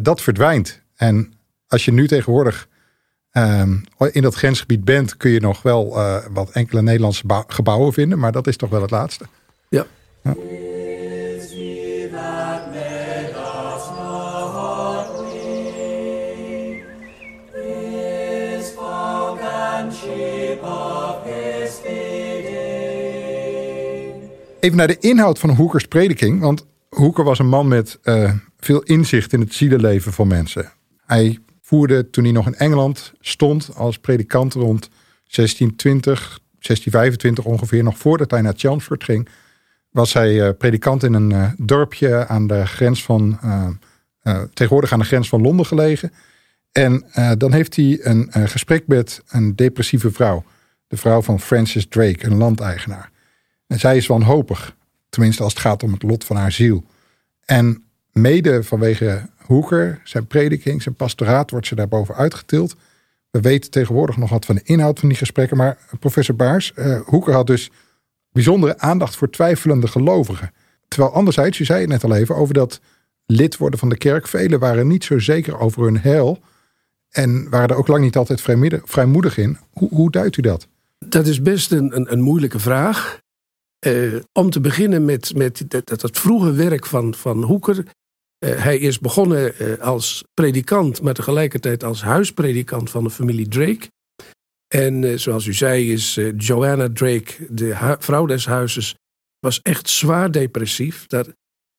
dat 0.00 0.20
verdwijnt. 0.20 0.80
En 0.96 1.32
als 1.68 1.84
je 1.84 1.92
nu 1.92 2.08
tegenwoordig 2.08 2.68
ehm, 3.30 3.76
in 4.10 4.22
dat 4.22 4.34
grensgebied 4.34 4.84
bent, 4.84 5.16
kun 5.16 5.30
je 5.30 5.40
nog 5.40 5.62
wel 5.62 5.98
wat 6.32 6.50
enkele 6.50 6.82
Nederlandse 6.82 7.44
gebouwen 7.46 7.92
vinden. 7.92 8.18
Maar 8.18 8.32
dat 8.32 8.46
is 8.46 8.56
toch 8.56 8.70
wel 8.70 8.82
het 8.82 8.90
laatste. 8.90 9.24
Ja. 9.68 9.86
ja. 10.22 10.34
Even 24.66 24.78
naar 24.78 24.86
de 24.86 24.98
inhoud 24.98 25.38
van 25.38 25.50
Hoekers 25.50 25.84
prediking. 25.84 26.40
Want 26.40 26.66
Hoeker 26.88 27.24
was 27.24 27.38
een 27.38 27.48
man 27.48 27.68
met 27.68 27.98
uh, 28.04 28.32
veel 28.58 28.82
inzicht 28.82 29.32
in 29.32 29.40
het 29.40 29.54
zielenleven 29.54 30.12
van 30.12 30.28
mensen. 30.28 30.72
Hij 31.04 31.38
voerde 31.60 32.10
toen 32.10 32.24
hij 32.24 32.32
nog 32.32 32.46
in 32.46 32.54
Engeland 32.54 33.12
stond 33.20 33.70
als 33.74 33.98
predikant 33.98 34.54
rond 34.54 34.88
1620, 35.28 36.40
1625 36.58 37.44
ongeveer, 37.44 37.82
nog 37.82 37.98
voordat 37.98 38.30
hij 38.30 38.40
naar 38.40 38.52
Chelmsford 38.56 39.04
ging, 39.04 39.28
was 39.90 40.12
hij 40.12 40.32
uh, 40.32 40.48
predikant 40.58 41.02
in 41.02 41.12
een 41.12 41.30
uh, 41.30 41.48
dorpje 41.56 42.26
aan 42.26 42.46
de 42.46 42.66
grens 42.66 43.04
van, 43.04 43.38
tegenwoordig 44.52 44.92
aan 44.92 44.98
de 44.98 45.04
grens 45.04 45.28
van 45.28 45.42
Londen 45.42 45.66
gelegen. 45.66 46.12
En 46.72 47.04
dan 47.38 47.52
heeft 47.52 47.76
hij 47.76 47.98
een 48.02 48.28
gesprek 48.32 48.86
met 48.86 49.22
een 49.28 49.56
depressieve 49.56 50.10
vrouw, 50.10 50.44
de 50.86 50.96
vrouw 50.96 51.22
van 51.22 51.40
Francis 51.40 51.86
Drake, 51.88 52.24
een 52.26 52.36
landeigenaar. 52.36 53.14
En 53.66 53.78
zij 53.78 53.96
is 53.96 54.06
wanhopig, 54.06 54.76
tenminste 55.08 55.42
als 55.42 55.52
het 55.52 55.62
gaat 55.62 55.82
om 55.82 55.92
het 55.92 56.02
lot 56.02 56.24
van 56.24 56.36
haar 56.36 56.52
ziel. 56.52 56.84
En 57.44 57.84
mede 58.12 58.62
vanwege 58.62 59.28
Hoeker, 59.36 60.00
zijn 60.04 60.26
prediking, 60.26 60.82
zijn 60.82 60.94
pastoraat, 60.94 61.50
wordt 61.50 61.66
ze 61.66 61.74
daarboven 61.74 62.14
uitgetild. 62.14 62.76
We 63.30 63.40
weten 63.40 63.70
tegenwoordig 63.70 64.16
nog 64.16 64.30
wat 64.30 64.44
van 64.44 64.54
de 64.54 64.62
inhoud 64.64 64.98
van 64.98 65.08
die 65.08 65.18
gesprekken, 65.18 65.56
maar 65.56 65.78
professor 66.00 66.36
Baars, 66.36 66.72
uh, 66.76 67.00
Hoeker 67.04 67.34
had 67.34 67.46
dus 67.46 67.70
bijzondere 68.32 68.78
aandacht 68.78 69.16
voor 69.16 69.30
twijfelende 69.30 69.88
gelovigen. 69.88 70.52
Terwijl 70.88 71.12
anderzijds, 71.12 71.58
u 71.58 71.64
zei 71.64 71.80
het 71.80 71.88
net 71.88 72.04
al 72.04 72.14
even, 72.14 72.36
over 72.36 72.54
dat 72.54 72.80
lid 73.26 73.56
worden 73.56 73.78
van 73.78 73.88
de 73.88 73.96
kerk. 73.96 74.28
Velen 74.28 74.58
waren 74.58 74.86
niet 74.86 75.04
zo 75.04 75.18
zeker 75.18 75.58
over 75.58 75.82
hun 75.82 76.00
heil 76.00 76.42
en 77.10 77.50
waren 77.50 77.68
er 77.68 77.76
ook 77.76 77.88
lang 77.88 78.02
niet 78.02 78.16
altijd 78.16 78.42
vrijmoedig 78.84 79.38
in. 79.38 79.58
Hoe, 79.70 79.88
hoe 79.88 80.10
duidt 80.10 80.36
u 80.36 80.42
dat? 80.42 80.66
Dat 80.98 81.26
is 81.26 81.42
best 81.42 81.72
een, 81.72 81.96
een, 81.96 82.12
een 82.12 82.20
moeilijke 82.20 82.58
vraag. 82.58 83.20
Uh, 83.86 84.20
om 84.32 84.50
te 84.50 84.60
beginnen 84.60 85.04
met, 85.04 85.34
met 85.34 85.64
dat, 85.68 86.00
dat 86.00 86.18
vroege 86.18 86.52
werk 86.52 86.86
van, 86.86 87.14
van 87.14 87.42
Hoeker. 87.42 87.76
Uh, 87.76 88.62
hij 88.62 88.78
is 88.78 88.98
begonnen 88.98 89.62
uh, 89.62 89.78
als 89.78 90.24
predikant, 90.34 91.02
maar 91.02 91.14
tegelijkertijd 91.14 91.84
als 91.84 92.02
huispredikant 92.02 92.90
van 92.90 93.04
de 93.04 93.10
familie 93.10 93.48
Drake. 93.48 93.88
En 94.74 95.20
zoals 95.20 95.46
u 95.46 95.52
zei, 95.52 95.92
is 95.92 96.20
Joanna 96.36 96.92
Drake, 96.92 97.46
de 97.50 97.96
vrouw 97.98 98.26
des 98.26 98.46
huizes, 98.46 98.94
was 99.38 99.60
echt 99.62 99.88
zwaar 99.88 100.30
depressief. 100.30 101.06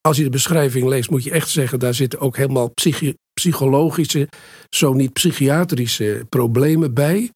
Als 0.02 0.18
je 0.18 0.24
de 0.24 0.30
beschrijving 0.30 0.88
leest, 0.88 1.10
moet 1.10 1.24
je 1.24 1.32
echt 1.32 1.50
zeggen, 1.50 1.80
daar 1.80 1.94
zitten 1.94 2.20
ook 2.20 2.38
helemaal 2.38 2.70
psychi 2.70 3.16
psychologische, 3.34 4.28
zo 4.70 4.94
niet 4.94 5.14
psychiatrische 5.14 6.26
problemen 6.30 6.94
bij. 6.94 7.32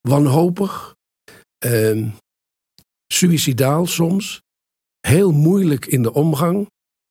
Wanhopig. 0.00 0.94
Ehm, 3.10 3.18
suicidaal 3.18 3.86
soms, 3.86 4.40
heel 5.00 5.32
moeilijk 5.32 5.86
in 5.86 6.02
de 6.02 6.12
omgang, 6.12 6.68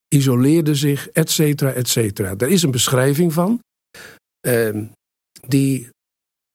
isoleerde 0.08 0.76
zich, 0.76 1.10
et 1.10 1.30
cetera, 1.30 1.72
et 1.72 1.88
cetera. 1.88 2.36
Er 2.38 2.48
is 2.48 2.64
een 2.64 2.72
beschrijving 2.72 3.34
van, 3.34 3.60
uh, 4.48 4.86
die, 5.48 5.90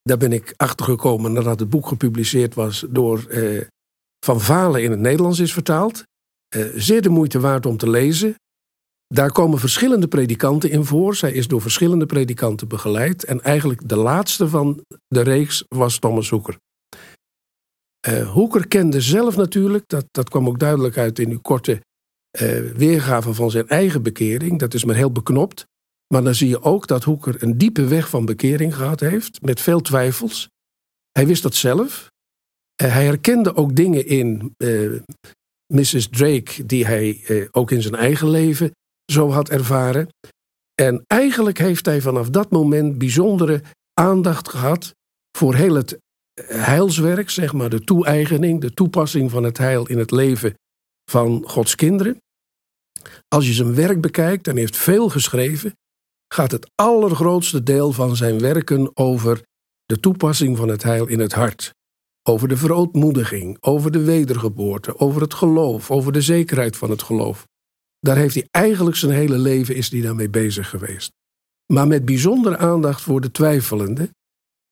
daar 0.03 0.19
ben 0.19 0.33
ik 0.33 0.55
achter 0.57 0.85
gekomen 0.85 1.33
nadat 1.33 1.61
het 1.61 1.71
boek 1.71 1.87
gepubliceerd 1.87 2.55
was, 2.55 2.85
door 2.89 3.25
uh, 3.29 3.67
Van 4.25 4.41
Valen 4.41 4.83
in 4.83 4.91
het 4.91 5.01
Nederlands 5.01 5.39
is 5.39 5.53
vertaald. 5.53 6.05
Uh, 6.57 6.73
zeer 6.77 7.03
de 7.03 7.09
moeite 7.09 7.41
waard 7.41 7.67
om 7.67 7.77
te 7.77 7.91
lezen. 7.91 8.35
Daar 9.07 9.33
komen 9.33 9.59
verschillende 9.59 10.09
predikanten 10.09 10.71
in 10.71 10.85
voor. 10.85 11.17
Zij 11.17 11.33
is 11.33 11.49
door 11.49 11.61
verschillende 11.61 12.07
predikanten 12.07 12.69
begeleid. 12.69 13.25
En 13.25 13.41
eigenlijk 13.43 13.89
de 13.89 13.97
laatste 13.97 14.49
van 14.49 14.81
de 15.07 15.21
reeks 15.21 15.65
was 15.69 15.99
Thomas 15.99 16.29
Hoeker. 16.29 16.59
Uh, 18.09 18.33
Hoeker 18.33 18.69
kende 18.69 19.01
zelf 19.01 19.37
natuurlijk, 19.37 19.85
dat, 19.89 20.07
dat 20.11 20.29
kwam 20.29 20.49
ook 20.49 20.59
duidelijk 20.59 20.97
uit 20.97 21.19
in 21.19 21.31
uw 21.31 21.41
korte 21.41 21.73
uh, 22.41 22.71
weergave 22.71 23.35
van 23.35 23.51
zijn 23.51 23.69
eigen 23.69 24.03
bekering. 24.03 24.59
Dat 24.59 24.75
is 24.75 24.85
maar 24.85 24.97
heel 24.97 25.13
beknopt. 25.13 25.67
Maar 26.15 26.25
dan 26.25 26.35
zie 26.35 26.49
je 26.49 26.63
ook 26.63 26.87
dat 26.87 27.05
Hoeker 27.05 27.43
een 27.43 27.59
diepe 27.59 27.85
weg 27.87 28.09
van 28.09 28.25
bekering 28.25 28.75
gehad 28.75 29.01
heeft, 29.01 29.43
met 29.43 29.61
veel 29.61 29.81
twijfels. 29.81 30.49
Hij 31.13 31.27
wist 31.27 31.43
dat 31.43 31.55
zelf. 31.55 32.11
Uh, 32.83 32.93
hij 32.93 33.05
herkende 33.05 33.57
ook 33.57 33.77
dingen 33.77 34.07
in 34.07 34.55
Mrs. 35.73 36.09
Drake, 36.09 36.67
die 36.67 36.87
hij 36.87 37.49
ook 37.51 37.71
in 37.71 37.83
zijn 37.83 37.95
eigen 37.95 38.31
leven 38.31 38.71
zo 39.13 39.31
had 39.31 39.49
ervaren. 39.49 40.09
En 40.75 41.05
eigenlijk 41.07 41.59
heeft 41.59 41.87
hij 41.87 42.01
vanaf 42.01 42.31
dat 42.31 42.51
moment 42.51 42.99
bijzondere 42.99 43.63
aandacht 43.95 44.49
gehad 44.49 44.95
voor 45.39 45.55
heel 45.55 45.75
het 45.75 45.99
heilswerk, 46.43 47.31
zeg 47.31 47.53
maar, 47.53 47.71
de 47.71 47.85
toe-eigening, 47.85 48.61
de 48.61 48.75
toepassing 48.75 49.31
van 49.31 49.43
het 49.43 49.59
heil 49.59 49.87
in 49.87 49.99
het 49.99 50.11
leven 50.11 50.55
van 51.11 51.45
Gods 51.47 51.75
kinderen. 51.75 52.23
Als 53.29 53.47
je 53.47 53.53
zijn 53.53 53.75
werk 53.75 54.01
bekijkt, 54.01 54.49
en 54.49 54.57
heeft 54.57 54.77
veel 54.77 55.09
geschreven, 55.09 55.73
gaat 56.35 56.51
het 56.51 56.71
allergrootste 56.75 57.63
deel 57.63 57.93
van 57.93 58.17
zijn 58.17 58.39
werken 58.39 58.97
over 58.97 59.43
de 59.85 60.01
toepassing 60.01 60.57
van 60.57 60.69
het 60.69 60.83
heil 60.83 61.07
in 61.07 61.19
het 61.19 61.33
hart. 61.33 61.75
Over 62.29 62.49
de 62.49 62.57
verootmoediging, 62.57 63.57
over 63.61 63.91
de 63.91 64.05
wedergeboorte, 64.05 64.99
over 64.99 65.23
het 65.23 65.35
geloof, 65.35 65.91
over 65.91 66.13
de 66.13 66.21
zekerheid 66.21 66.77
van 66.77 66.91
het 66.91 67.03
geloof. 67.03 67.47
Daar 67.99 68.17
heeft 68.17 68.35
hij 68.35 68.47
eigenlijk 68.51 68.97
zijn 68.97 69.13
hele 69.13 69.39
leven 69.39 69.75
is 69.75 69.91
hij 69.91 70.01
daarmee 70.01 70.31
bezig 70.31 70.71
geweest. 70.71 71.11
Maar 71.73 71.87
met 71.87 72.05
bijzondere 72.05 72.57
aandacht 72.57 73.03
voor 73.03 73.21
de 73.21 73.31
twijfelende. 73.31 74.11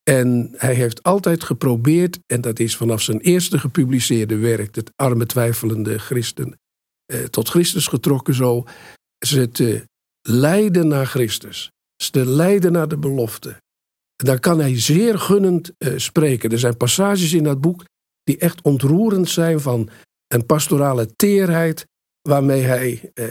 En 0.03 0.55
hij 0.57 0.75
heeft 0.75 1.03
altijd 1.03 1.45
geprobeerd, 1.45 2.19
en 2.27 2.41
dat 2.41 2.59
is 2.59 2.77
vanaf 2.77 3.03
zijn 3.03 3.21
eerste 3.21 3.59
gepubliceerde 3.59 4.37
werk, 4.37 4.75
het 4.75 4.93
arme 4.97 5.27
twijfelende 5.27 5.99
christen, 5.99 6.59
eh, 7.07 7.25
tot 7.25 7.49
Christus 7.49 7.87
getrokken 7.87 8.35
zo, 8.35 8.65
ze 9.27 9.49
te 9.49 9.85
leiden 10.29 10.89
naar 10.89 11.07
Christus. 11.07 11.71
Ze 12.03 12.11
te 12.11 12.27
leiden 12.27 12.73
naar 12.73 12.89
de 12.89 12.99
belofte. 12.99 13.61
Daar 14.17 14.41
kan 14.41 14.61
hij 14.61 14.81
zeer 14.81 15.19
gunnend 15.19 15.73
eh, 15.79 15.93
spreken. 15.97 16.51
Er 16.51 16.59
zijn 16.59 16.77
passages 16.77 17.33
in 17.33 17.45
dat 17.45 17.61
boek 17.61 17.85
die 18.23 18.39
echt 18.39 18.63
ontroerend 18.63 19.29
zijn 19.29 19.61
van 19.61 19.89
een 20.27 20.47
pastorale 20.47 21.17
teerheid, 21.17 21.87
waarmee 22.29 22.63
hij 22.63 23.11
eh, 23.15 23.27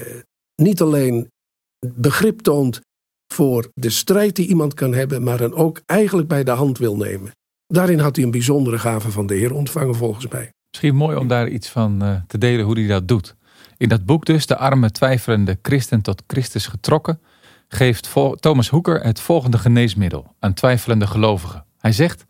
niet 0.55 0.81
alleen 0.81 1.31
begrip 1.95 2.39
toont 2.39 2.81
voor 3.31 3.71
de 3.73 3.89
strijd 3.89 4.35
die 4.35 4.47
iemand 4.47 4.73
kan 4.73 4.93
hebben, 4.93 5.23
maar 5.23 5.37
dan 5.37 5.53
ook 5.53 5.81
eigenlijk 5.85 6.27
bij 6.27 6.43
de 6.43 6.51
hand 6.51 6.77
wil 6.77 6.95
nemen. 6.95 7.31
Daarin 7.67 7.99
had 7.99 8.15
hij 8.15 8.25
een 8.25 8.31
bijzondere 8.31 8.79
gave 8.79 9.11
van 9.11 9.27
de 9.27 9.35
Heer 9.35 9.53
ontvangen, 9.53 9.95
volgens 9.95 10.27
mij. 10.27 10.51
Misschien 10.69 10.95
mooi 10.95 11.17
om 11.17 11.27
daar 11.27 11.47
iets 11.47 11.69
van 11.69 12.03
uh, 12.03 12.15
te 12.27 12.37
delen 12.37 12.65
hoe 12.65 12.79
hij 12.79 12.87
dat 12.87 13.07
doet. 13.07 13.35
In 13.77 13.89
dat 13.89 14.05
boek 14.05 14.25
dus, 14.25 14.45
De 14.45 14.57
arme 14.57 14.91
twijfelende 14.91 15.59
christen 15.61 16.01
tot 16.01 16.23
Christus 16.27 16.67
getrokken, 16.67 17.19
geeft 17.67 18.09
Thomas 18.39 18.69
Hoeker 18.69 19.03
het 19.03 19.19
volgende 19.19 19.57
geneesmiddel 19.57 20.35
aan 20.39 20.53
twijfelende 20.53 21.07
gelovigen. 21.07 21.65
Hij 21.77 21.91
zegt, 21.91 22.25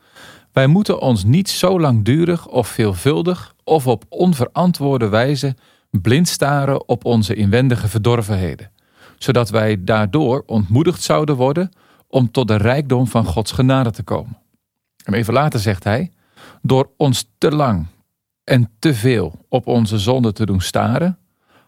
wij 0.51 0.67
moeten 0.67 0.99
ons 0.99 1.23
niet 1.23 1.49
zo 1.49 1.79
langdurig 1.79 2.47
of 2.47 2.67
veelvuldig 2.67 3.55
of 3.63 3.87
op 3.87 4.03
onverantwoorde 4.09 5.09
wijze 5.09 5.55
blind 5.89 6.27
staren 6.27 6.87
op 6.87 7.05
onze 7.05 7.35
inwendige 7.35 7.87
verdorvenheden, 7.87 8.71
zodat 9.23 9.49
wij 9.49 9.83
daardoor 9.83 10.43
ontmoedigd 10.45 11.01
zouden 11.01 11.35
worden 11.35 11.71
om 12.07 12.31
tot 12.31 12.47
de 12.47 12.55
rijkdom 12.55 13.07
van 13.07 13.25
Gods 13.25 13.51
genade 13.51 13.91
te 13.91 14.03
komen. 14.03 14.37
En 15.03 15.13
even 15.13 15.33
later 15.33 15.59
zegt 15.59 15.83
hij, 15.83 16.11
door 16.61 16.89
ons 16.97 17.29
te 17.37 17.55
lang 17.55 17.85
en 18.43 18.71
te 18.79 18.93
veel 18.93 19.45
op 19.49 19.67
onze 19.67 19.99
zonde 19.99 20.33
te 20.33 20.45
doen 20.45 20.61
staren, 20.61 21.17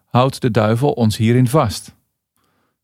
houdt 0.05 0.41
de 0.41 0.51
duivel 0.51 0.92
ons 0.92 1.18
hierin 1.18 1.48
vast. 1.48 1.96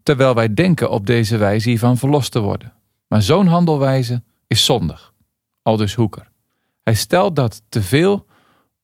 Terwijl 0.04 0.36
wij 0.36 0.54
denken 0.54 0.90
op 0.90 1.06
deze 1.06 1.38
wijze 1.38 1.70
hiervan 1.70 1.98
verlost 1.98 2.32
te 2.32 2.40
worden. 2.40 2.74
Maar 3.08 3.22
zo'n 3.22 3.48
handelwijze 3.48 4.24
is 4.48 4.66
zondig. 4.66 5.14
Aldus 5.62 5.94
Hoeker. 5.94 6.32
Hij 6.84 6.94
stelt 6.94 7.36
dat 7.36 7.62
te 7.70 7.82
veel 7.82 8.26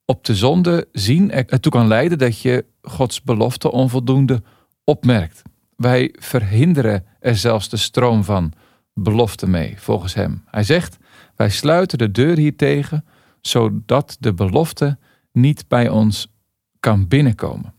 op 0.05 0.25
de 0.25 0.35
zonde 0.35 0.87
zien 0.91 1.31
ertoe 1.31 1.71
kan 1.71 1.87
leiden 1.87 2.17
dat 2.17 2.41
je 2.41 2.65
Gods 2.81 3.21
belofte 3.21 3.71
onvoldoende 3.71 4.43
opmerkt. 4.83 5.41
Wij 5.75 6.15
verhinderen 6.19 7.05
er 7.19 7.37
zelfs 7.37 7.69
de 7.69 7.77
stroom 7.77 8.23
van 8.23 8.53
belofte 8.93 9.47
mee, 9.47 9.73
volgens 9.77 10.13
hem. 10.13 10.43
Hij 10.45 10.63
zegt: 10.63 10.97
Wij 11.35 11.49
sluiten 11.49 11.97
de 11.97 12.11
deur 12.11 12.37
hiertegen, 12.37 13.05
zodat 13.41 14.17
de 14.19 14.33
belofte 14.33 14.97
niet 15.31 15.67
bij 15.67 15.89
ons 15.89 16.33
kan 16.79 17.07
binnenkomen. 17.07 17.73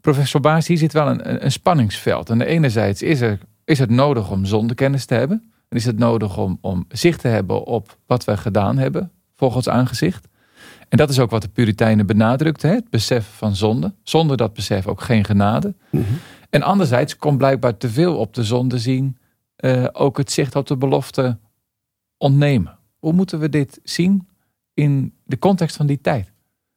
Professor 0.00 0.40
Baas, 0.40 0.66
hier 0.66 0.78
zit 0.78 0.92
wel 0.92 1.08
een, 1.08 1.44
een 1.44 1.52
spanningsveld. 1.52 2.30
En 2.30 2.40
enerzijds 2.40 3.02
is, 3.02 3.20
er, 3.20 3.38
is 3.64 3.78
het 3.78 3.90
nodig 3.90 4.30
om 4.30 4.44
zondekennis 4.44 5.04
te 5.04 5.14
hebben. 5.14 5.52
En 5.68 5.76
is 5.76 5.84
het 5.84 5.98
nodig 5.98 6.38
om, 6.38 6.58
om 6.60 6.84
zicht 6.88 7.20
te 7.20 7.28
hebben 7.28 7.64
op 7.64 7.98
wat 8.06 8.24
we 8.24 8.36
gedaan 8.36 8.78
hebben 8.78 9.10
voor 9.34 9.52
Gods 9.52 9.68
aangezicht. 9.68 10.28
En 10.88 10.96
dat 10.96 11.10
is 11.10 11.18
ook 11.18 11.30
wat 11.30 11.42
de 11.42 11.48
Puritijnen 11.48 12.06
benadrukten, 12.06 12.70
het 12.70 12.90
besef 12.90 13.26
van 13.36 13.56
zonde. 13.56 13.94
Zonder 14.02 14.36
dat 14.36 14.52
besef 14.52 14.86
ook 14.86 15.00
geen 15.00 15.24
genade. 15.24 15.74
Mhm. 15.90 16.04
En 16.50 16.62
anderzijds 16.62 17.16
komt 17.16 17.38
blijkbaar 17.38 17.76
te 17.76 17.88
veel 17.88 18.16
op 18.16 18.34
de 18.34 18.44
zonde 18.44 18.78
zien, 18.78 19.18
uh, 19.64 19.86
ook 19.92 20.16
het 20.16 20.32
zicht 20.32 20.56
op 20.56 20.66
de 20.66 20.76
belofte 20.76 21.38
ontnemen. 22.16 22.78
Hoe 22.98 23.12
moeten 23.12 23.38
we 23.38 23.48
dit 23.48 23.80
zien 23.82 24.28
in 24.74 25.14
de 25.24 25.38
context 25.38 25.76
van 25.76 25.86
die 25.86 26.00
tijd? 26.00 26.32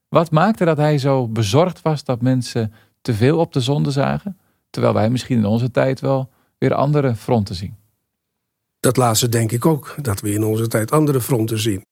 Wat 0.08 0.32
maakte 0.32 0.66
dat 0.66 0.78
hij 0.78 0.98
zo 0.98 1.28
bezorgd 1.28 1.82
was 1.82 2.04
dat 2.04 2.22
mensen 2.22 2.74
te 3.02 3.14
veel 3.14 3.40
op 3.40 3.54
de 3.54 3.60
zonde 3.60 3.92
zagen, 3.92 4.38
terwijl 4.70 4.94
wij 4.94 5.10
misschien 5.10 5.38
in 5.38 5.46
onze 5.46 5.72
tijd 5.72 6.00
wel 6.00 6.30
weer 6.58 6.74
andere 6.74 7.16
fronten 7.16 7.56
zien? 7.56 7.76
Dat 8.80 8.98
laatste 8.98 9.30
denk 9.30 9.52
ik 9.52 9.66
ook, 9.66 9.96
dat 10.02 10.22
we 10.22 10.34
in 10.34 10.44
onze 10.44 10.68
tijd 10.68 10.92
andere 10.92 11.22
fronten 11.22 11.60
zien. 11.60 11.86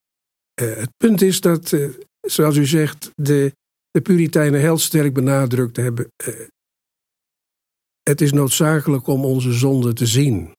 Uh, 0.61 0.75
het 0.75 0.89
punt 0.97 1.21
is 1.21 1.41
dat 1.41 1.71
uh, 1.71 1.89
zoals 2.21 2.55
u 2.55 2.65
zegt, 2.65 3.11
de, 3.15 3.53
de 3.91 4.01
Puritijnen 4.01 4.59
heel 4.59 4.77
sterk 4.77 5.13
benadrukt 5.13 5.75
hebben. 5.75 6.07
Uh, 6.27 6.35
het 8.09 8.21
is 8.21 8.31
noodzakelijk 8.31 9.07
om 9.07 9.25
onze 9.25 9.53
zonde 9.53 9.93
te 9.93 10.05
zien. 10.05 10.55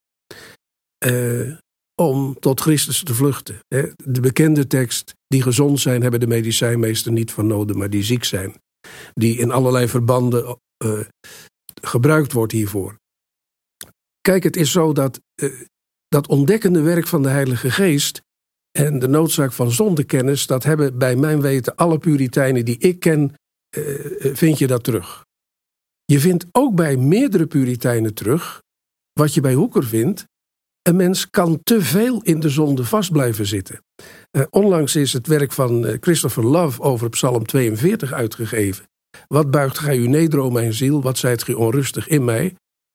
Uh, 1.07 1.57
om 1.95 2.39
tot 2.39 2.61
Christus 2.61 3.03
te 3.03 3.15
vluchten. 3.15 3.59
De 4.05 4.21
bekende 4.21 4.67
tekst, 4.67 5.15
die 5.27 5.43
gezond 5.43 5.81
zijn, 5.81 6.03
hebben 6.03 6.21
de 6.21 6.27
medicijnmeester 6.27 7.13
niet 7.13 7.33
van 7.33 7.47
nodig, 7.47 7.77
maar 7.77 7.91
die 7.91 8.03
ziek 8.03 8.25
zijn. 8.25 8.55
Die 9.13 9.39
in 9.39 9.51
allerlei 9.51 9.89
verbanden 9.89 10.59
uh, 10.85 11.01
gebruikt 11.83 12.33
wordt 12.33 12.53
hiervoor. 12.53 12.99
Kijk, 14.21 14.43
het 14.43 14.57
is 14.57 14.73
zo 14.73 14.93
dat 14.93 15.21
dat 16.09 16.27
ontdekkende 16.27 16.81
werk 16.81 17.07
van 17.07 17.23
de 17.23 17.29
Heilige 17.29 17.71
Geest 17.71 18.23
en 18.79 18.99
de 18.99 19.09
noodzaak 19.09 19.53
van 19.53 19.71
zondekennis, 19.71 20.47
dat 20.47 20.63
hebben 20.63 20.99
bij 20.99 21.17
mijn 21.17 21.41
weten 21.41 21.77
alle 21.77 21.99
Puritijnen 21.99 22.65
die 22.65 22.79
ik 22.79 23.01
ken, 23.01 23.35
vind 24.33 24.59
je 24.59 24.67
dat 24.67 24.85
terug. 24.85 25.25
Je 26.11 26.20
vindt 26.20 26.46
ook 26.53 26.75
bij 26.75 26.96
meerdere 26.96 27.46
Puritijnen 27.46 28.14
terug, 28.14 28.62
wat 29.12 29.35
je 29.35 29.40
bij 29.40 29.55
Hoeker 29.55 29.85
vindt, 29.85 30.25
een 30.83 30.96
mens 30.96 31.31
kan 31.31 31.61
te 31.62 31.83
veel 31.83 32.23
in 32.23 32.40
de 32.40 32.49
zonde 32.49 32.85
vast 32.85 33.12
blijven 33.12 33.46
zitten. 33.46 33.85
Uh, 34.31 34.44
onlangs 34.51 34.96
is 34.96 35.12
het 35.12 35.27
werk 35.27 35.53
van 35.53 35.96
Christopher 36.01 36.46
Love 36.46 36.83
over 36.83 37.09
Psalm 37.09 37.46
42 37.46 38.12
uitgegeven. 38.12 38.85
Wat 39.27 39.51
buigt 39.51 39.79
gij 39.79 39.96
u 39.96 40.09
neder, 40.09 40.38
o 40.40 40.51
mijn 40.51 40.73
ziel, 40.73 41.03
wat 41.03 41.18
zijt 41.18 41.42
gij 41.42 41.55
onrustig 41.55 42.09
in 42.09 42.25
mij? 42.25 42.55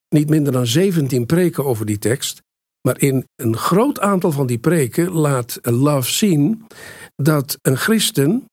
Niet 0.09 0.29
minder 0.29 0.53
dan 0.53 0.67
17 0.67 1.25
preken 1.25 1.65
over 1.65 1.85
die 1.85 1.99
tekst. 1.99 2.41
Maar 2.81 3.01
in 3.01 3.27
een 3.35 3.57
groot 3.57 3.99
aantal 3.99 4.31
van 4.31 4.47
die 4.47 4.59
preken 4.59 5.11
laat 5.11 5.59
Love 5.61 6.11
zien 6.11 6.67
dat 7.15 7.57
een 7.61 7.77
christen, 7.77 8.45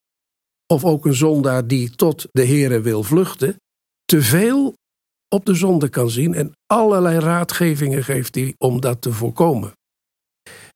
of 0.67 0.85
ook 0.85 1.07
een 1.07 1.15
zondaar 1.15 1.67
die 1.67 1.91
tot 1.91 2.27
de 2.31 2.47
Here 2.47 2.81
wil 2.81 3.03
vluchten, 3.03 3.57
te 4.13 4.23
veel 4.23 4.75
op 5.29 5.47
de 5.47 5.55
zonde 5.55 5.89
kan 5.89 6.11
zien 6.11 6.35
en 6.35 6.53
allerlei 6.67 7.19
raadgevingen 7.19 8.05
geeft 8.05 8.35
hij 8.35 8.55
om 8.59 8.81
dat 8.81 9.03
te 9.03 9.13
voorkomen. 9.13 9.73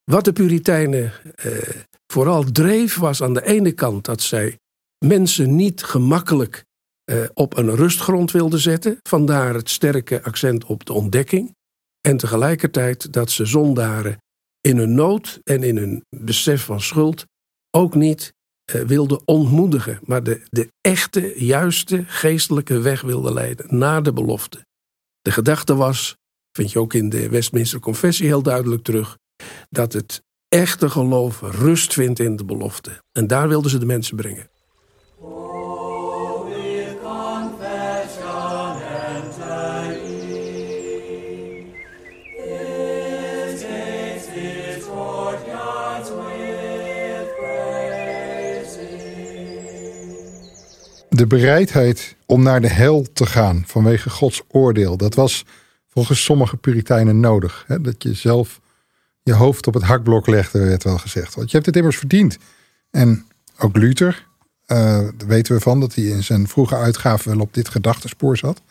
Wat 0.05 0.25
de 0.25 0.33
Puritijnen 0.33 1.13
eh, 1.35 1.53
vooral 2.13 2.45
dreef 2.45 2.97
was 2.97 3.23
aan 3.23 3.35
de 3.35 3.45
ene 3.45 3.73
kant 3.73 4.05
dat 4.05 4.21
zij 4.21 4.59
mensen 5.05 5.55
niet 5.57 5.83
gemakkelijk 5.83 6.65
eh, 7.05 7.25
op 7.35 7.57
een 7.57 7.75
rustgrond 7.75 8.31
wilden 8.31 8.59
zetten, 8.59 8.99
vandaar 9.09 9.55
het 9.55 9.71
sterke 9.71 10.23
accent 10.23 10.65
op 10.65 10.85
de 10.85 10.93
ontdekking. 10.93 11.55
En 12.01 12.17
tegelijkertijd 12.17 13.13
dat 13.13 13.31
ze 13.31 13.47
zondaren 13.47 14.19
in 14.61 14.77
hun 14.77 14.95
nood 14.95 15.41
en 15.43 15.63
in 15.63 15.77
hun 15.77 16.05
besef 16.17 16.65
van 16.65 16.81
schuld 16.81 17.25
ook 17.71 17.95
niet 17.95 18.33
uh, 18.75 18.83
wilden 18.83 19.21
ontmoedigen, 19.25 20.01
maar 20.05 20.23
de, 20.23 20.43
de 20.51 20.69
echte, 20.81 21.45
juiste 21.45 22.05
geestelijke 22.07 22.81
weg 22.81 23.01
wilden 23.01 23.33
leiden 23.33 23.79
naar 23.79 24.03
de 24.03 24.13
belofte. 24.13 24.67
De 25.21 25.31
gedachte 25.31 25.75
was, 25.75 26.17
vind 26.53 26.73
je 26.73 26.79
ook 26.79 26.95
in 26.95 27.09
de 27.09 27.29
Westminster 27.29 27.81
Confessie 27.81 28.27
heel 28.27 28.43
duidelijk 28.43 28.83
terug, 28.83 29.19
dat 29.69 29.93
het 29.93 30.23
echte 30.49 30.91
geloof 30.91 31.41
rust 31.41 31.93
vindt 31.93 32.19
in 32.19 32.37
de 32.37 32.45
belofte. 32.45 33.03
En 33.13 33.27
daar 33.27 33.49
wilden 33.49 33.71
ze 33.71 33.79
de 33.79 33.87
mensen 33.87 34.17
brengen. 34.17 34.49
De 51.17 51.27
bereidheid 51.27 52.17
om 52.27 52.43
naar 52.43 52.61
de 52.61 52.69
hel 52.69 53.07
te 53.13 53.27
gaan 53.27 53.65
vanwege 53.67 54.11
Gods 54.11 54.43
oordeel, 54.49 54.97
dat 54.97 55.15
was 55.15 55.45
volgens 55.89 56.25
sommige 56.25 56.57
Puritijnen 56.57 57.21
nodig. 57.21 57.65
Hè? 57.67 57.81
Dat 57.81 58.03
je 58.03 58.15
zelf 58.15 58.61
je 59.23 59.33
hoofd 59.33 59.67
op 59.67 59.75
het 59.75 59.83
hakblok 59.83 60.27
legde, 60.27 60.59
werd 60.59 60.85
wel 60.85 60.99
gezegd. 60.99 61.35
Want 61.35 61.51
je 61.51 61.55
hebt 61.55 61.67
het 61.67 61.77
immers 61.77 61.97
verdiend. 61.97 62.39
En 62.91 63.27
ook 63.59 63.77
Luther, 63.77 64.27
uh, 64.67 64.77
daar 65.17 65.27
weten 65.27 65.55
we 65.55 65.61
van 65.61 65.81
dat 65.81 65.95
hij 65.95 66.05
in 66.05 66.25
zijn 66.25 66.49
vroege 66.49 66.77
uitgave 66.77 67.29
wel 67.29 67.41
op 67.41 67.55
dit 67.55 67.69
gedachtespoor 67.69 68.37
zat. 68.37 68.63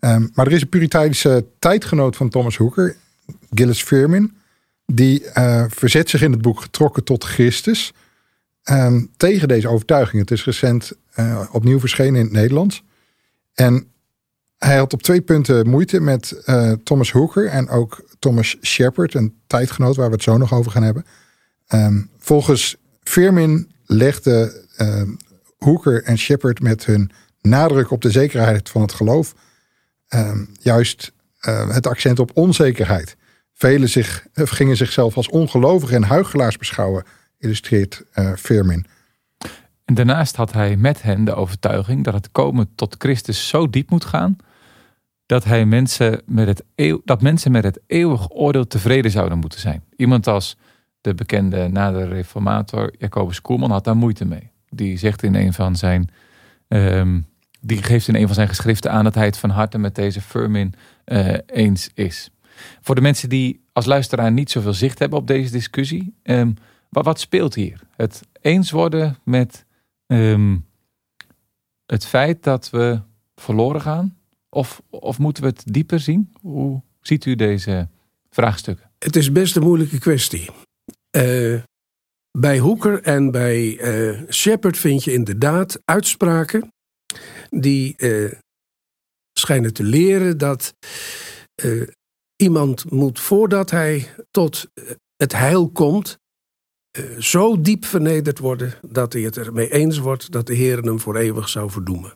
Um, 0.00 0.30
maar 0.34 0.46
er 0.46 0.52
is 0.52 0.62
een 0.62 0.68
Puriteinische 0.68 1.46
tijdgenoot 1.58 2.16
van 2.16 2.28
Thomas 2.28 2.56
Hooker, 2.56 2.96
Gilles 3.50 3.82
Firmin, 3.82 4.36
die 4.86 5.24
uh, 5.34 5.64
verzet 5.68 6.10
zich 6.10 6.22
in 6.22 6.32
het 6.32 6.42
boek 6.42 6.60
Getrokken 6.60 7.04
tot 7.04 7.24
Christus 7.24 7.92
um, 8.70 9.10
tegen 9.16 9.48
deze 9.48 9.68
overtuiging. 9.68 10.20
Het 10.20 10.30
is 10.30 10.44
recent 10.44 10.92
uh, 11.18 11.48
opnieuw 11.52 11.80
verschenen 11.80 12.18
in 12.18 12.24
het 12.24 12.34
Nederlands. 12.34 12.84
En 13.54 13.92
hij 14.58 14.76
had 14.76 14.92
op 14.92 15.02
twee 15.02 15.20
punten 15.20 15.68
moeite 15.68 16.00
met 16.00 16.42
uh, 16.46 16.72
Thomas 16.72 17.12
Hooker 17.12 17.46
en 17.46 17.68
ook 17.68 18.04
Thomas 18.18 18.56
Shepard, 18.62 19.14
een 19.14 19.40
tijdgenoot 19.46 19.96
waar 19.96 20.08
we 20.08 20.14
het 20.14 20.22
zo 20.22 20.36
nog 20.36 20.52
over 20.52 20.70
gaan 20.70 20.82
hebben. 20.82 21.04
Um, 21.74 22.10
volgens 22.18 22.76
Firmin 23.02 23.72
legde 23.84 24.66
uh, 24.78 25.02
Hooker 25.58 26.02
en 26.02 26.18
Shepard 26.18 26.60
met 26.60 26.84
hun 26.84 27.10
nadruk 27.40 27.90
op 27.90 28.02
de 28.02 28.10
zekerheid 28.10 28.68
van 28.68 28.80
het 28.80 28.92
geloof 28.92 29.34
juist 30.60 31.12
uh, 31.48 31.74
het 31.74 31.86
accent 31.86 32.18
op 32.18 32.30
onzekerheid. 32.34 33.16
Velen 33.54 33.88
zich, 33.88 34.26
gingen 34.34 34.76
zichzelf 34.76 35.16
als 35.16 35.28
ongelovigen 35.28 35.96
en 35.96 36.02
huigelaars 36.02 36.56
beschouwen, 36.56 37.04
illustreert 37.40 38.04
uh, 38.14 38.32
Firmin. 38.34 38.86
En 39.84 39.94
daarnaast 39.94 40.36
had 40.36 40.52
hij 40.52 40.76
met 40.76 41.02
hen 41.02 41.24
de 41.24 41.34
overtuiging 41.34 42.04
dat 42.04 42.14
het 42.14 42.32
komen 42.32 42.70
tot 42.74 42.94
Christus 42.98 43.48
zo 43.48 43.70
diep 43.70 43.90
moet 43.90 44.04
gaan 44.04 44.36
dat, 45.30 45.44
hij 45.44 45.66
mensen 45.66 46.22
met 46.26 46.46
het 46.46 46.64
eeuw, 46.74 47.00
dat 47.04 47.22
mensen 47.22 47.52
met 47.52 47.64
het 47.64 47.80
eeuwig 47.86 48.30
oordeel 48.30 48.66
tevreden 48.66 49.10
zouden 49.10 49.38
moeten 49.38 49.60
zijn. 49.60 49.82
Iemand 49.96 50.26
als 50.26 50.56
de 51.00 51.14
bekende 51.14 51.68
nader 51.68 52.08
reformator 52.08 52.94
Jacobus 52.98 53.40
Koelman 53.40 53.70
had 53.70 53.84
daar 53.84 53.96
moeite 53.96 54.24
mee. 54.24 54.50
Die 54.68 54.98
zegt 54.98 55.22
in 55.22 55.34
een 55.34 55.52
van 55.52 55.76
zijn. 55.76 56.10
Um, 56.68 57.26
die 57.60 57.82
geeft 57.82 58.08
in 58.08 58.14
een 58.14 58.26
van 58.26 58.34
zijn 58.34 58.48
geschriften 58.48 58.90
aan 58.90 59.04
dat 59.04 59.14
hij 59.14 59.24
het 59.24 59.36
van 59.36 59.50
harte 59.50 59.78
met 59.78 59.94
deze 59.94 60.20
Firmin 60.20 60.74
uh, 61.06 61.34
eens 61.46 61.90
is. 61.94 62.30
Voor 62.80 62.94
de 62.94 63.00
mensen 63.00 63.28
die 63.28 63.64
als 63.72 63.86
luisteraar 63.86 64.32
niet 64.32 64.50
zoveel 64.50 64.74
zicht 64.74 64.98
hebben 64.98 65.18
op 65.18 65.26
deze 65.26 65.52
discussie, 65.52 66.14
um, 66.22 66.54
wat, 66.90 67.04
wat, 67.04 67.20
speelt 67.20 67.54
hier? 67.54 67.80
Het 67.96 68.22
eens 68.40 68.70
worden 68.70 69.18
met 69.24 69.64
um, 70.06 70.66
het 71.86 72.06
feit 72.06 72.42
dat 72.42 72.70
we 72.70 73.00
verloren 73.34 73.80
gaan? 73.80 74.18
Of, 74.48 74.82
of 74.90 75.18
moeten 75.18 75.42
we 75.42 75.48
het 75.48 75.62
dieper 75.64 76.00
zien? 76.00 76.32
Hoe 76.40 76.82
ziet 77.00 77.24
u 77.24 77.34
deze 77.34 77.88
vraagstukken? 78.30 78.90
Het 78.98 79.16
is 79.16 79.32
best 79.32 79.56
een 79.56 79.62
moeilijke 79.62 79.98
kwestie. 79.98 80.50
Uh, 81.16 81.62
bij 82.38 82.58
Hoeker 82.58 83.02
en 83.02 83.30
bij 83.30 83.78
uh, 83.78 84.30
Shepard 84.30 84.78
vind 84.78 85.04
je 85.04 85.12
inderdaad 85.12 85.80
uitspraken 85.84 86.72
die 87.50 87.94
uh, 87.96 88.32
schijnen 89.32 89.72
te 89.72 89.82
leren 89.82 90.38
dat 90.38 90.74
iemand 92.36 92.90
moet 92.90 93.20
voordat 93.20 93.70
hij 93.70 94.08
tot 94.30 94.70
het 95.16 95.32
heil 95.32 95.70
komt, 95.70 96.18
zo 97.18 97.60
diep 97.60 97.84
vernederd 97.84 98.38
worden 98.38 98.74
dat 98.88 99.12
hij 99.12 99.22
het 99.22 99.36
ermee 99.36 99.72
eens 99.72 99.98
wordt 99.98 100.32
dat 100.32 100.46
de 100.46 100.54
Heer 100.54 100.82
hem 100.82 101.00
voor 101.00 101.16
eeuwig 101.16 101.48
zou 101.48 101.70
verdoemen. 101.70 102.12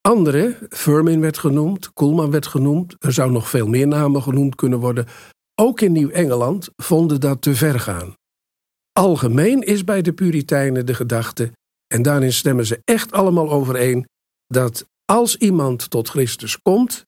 Anderen, 0.00 0.56
Furman 0.68 1.20
werd 1.20 1.38
genoemd, 1.38 1.92
Koelman 1.92 2.30
werd 2.30 2.46
genoemd, 2.46 2.94
er 2.98 3.12
zou 3.12 3.30
nog 3.30 3.50
veel 3.50 3.66
meer 3.66 3.86
namen 3.86 4.22
genoemd 4.22 4.54
kunnen 4.54 4.78
worden, 4.78 5.06
ook 5.54 5.80
in 5.80 5.92
Nieuw-Engeland 5.92 6.68
vonden 6.76 7.20
dat 7.20 7.42
te 7.42 7.54
ver 7.54 7.80
gaan. 7.80 8.14
Algemeen 8.92 9.62
is 9.62 9.84
bij 9.84 10.02
de 10.02 10.12
Puritijnen 10.12 10.86
de 10.86 10.94
gedachte, 10.94 11.52
en 11.86 12.02
daarin 12.02 12.32
stemmen 12.32 12.66
ze 12.66 12.80
echt 12.84 13.12
allemaal 13.12 13.50
overeen, 13.50 14.06
dat 14.46 14.86
als 15.04 15.36
iemand 15.36 15.90
tot 15.90 16.08
Christus 16.08 16.58
komt, 16.58 17.04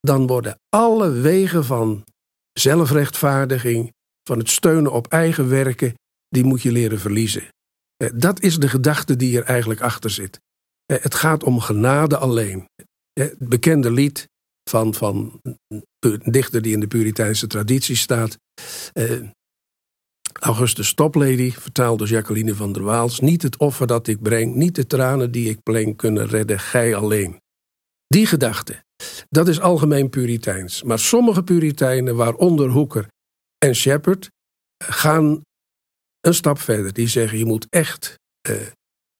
dan 0.00 0.26
worden 0.26 0.58
alle 0.68 1.10
wegen 1.10 1.64
van 1.64 2.04
zelfrechtvaardiging, 2.52 3.92
van 4.28 4.38
het 4.38 4.50
steunen 4.50 4.92
op 4.92 5.06
eigen 5.06 5.48
werken, 5.48 5.94
die 6.28 6.44
moet 6.44 6.62
je 6.62 6.72
leren 6.72 6.98
verliezen. 6.98 7.48
Eh, 7.96 8.08
dat 8.14 8.40
is 8.40 8.58
de 8.58 8.68
gedachte 8.68 9.16
die 9.16 9.38
er 9.38 9.44
eigenlijk 9.44 9.80
achter 9.80 10.10
zit. 10.10 10.40
Eh, 10.86 11.02
het 11.02 11.14
gaat 11.14 11.44
om 11.44 11.60
genade 11.60 12.16
alleen. 12.16 12.68
Eh, 13.12 13.24
het 13.24 13.48
bekende 13.48 13.90
lied 13.90 14.28
van, 14.70 14.94
van 14.94 15.40
een 15.98 16.20
dichter 16.24 16.62
die 16.62 16.72
in 16.72 16.80
de 16.80 16.86
Puriteinse 16.86 17.46
traditie 17.46 17.96
staat. 17.96 18.38
Augustus 20.40 20.94
Toplady, 20.94 21.50
vertaald 21.52 21.98
door 21.98 22.08
Jacqueline 22.08 22.54
van 22.54 22.72
der 22.72 22.82
Waals. 22.82 23.20
Niet 23.20 23.42
het 23.42 23.56
offer 23.56 23.86
dat 23.86 24.06
ik 24.06 24.22
breng, 24.22 24.54
niet 24.54 24.74
de 24.74 24.86
tranen 24.86 25.30
die 25.30 25.50
ik 25.50 25.62
pleng 25.62 25.96
kunnen 25.96 26.26
redden, 26.26 26.58
gij 26.60 26.94
alleen. 26.94 27.40
Die 28.06 28.26
gedachte, 28.26 28.84
dat 29.28 29.48
is 29.48 29.60
algemeen 29.60 30.10
Puriteins. 30.10 30.82
Maar 30.82 30.98
sommige 30.98 31.42
Puritijnen, 31.42 32.16
waaronder 32.16 32.68
Hoeker 32.68 33.08
en 33.58 33.74
Shepard, 33.74 34.30
gaan 34.84 35.40
een 36.20 36.34
stap 36.34 36.58
verder. 36.58 36.92
Die 36.92 37.08
zeggen, 37.08 37.38
je 37.38 37.44
moet 37.44 37.66
echt 37.70 38.18
uh, 38.48 38.56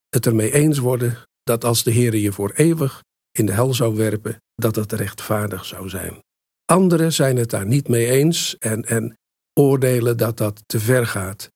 het 0.08 0.26
ermee 0.26 0.52
eens 0.52 0.78
worden 0.78 1.18
dat 1.42 1.64
als 1.64 1.82
de 1.82 1.90
Heer 1.90 2.16
je 2.16 2.32
voor 2.32 2.50
eeuwig 2.50 3.02
in 3.30 3.46
de 3.46 3.52
hel 3.52 3.74
zou 3.74 3.96
werpen, 3.96 4.42
dat 4.54 4.76
het 4.76 4.92
rechtvaardig 4.92 5.64
zou 5.64 5.88
zijn. 5.88 6.22
Anderen 6.64 7.12
zijn 7.12 7.36
het 7.36 7.50
daar 7.50 7.66
niet 7.66 7.88
mee 7.88 8.10
eens 8.10 8.58
en, 8.58 8.84
en 8.84 9.16
oordelen 9.54 10.16
dat 10.16 10.36
dat 10.36 10.62
te 10.66 10.80
ver 10.80 11.06
gaat. 11.06 11.50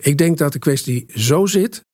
Ik 0.00 0.18
denk 0.18 0.38
dat 0.38 0.52
de 0.52 0.58
kwestie 0.58 1.06
zo 1.14 1.46
zit 1.46 1.84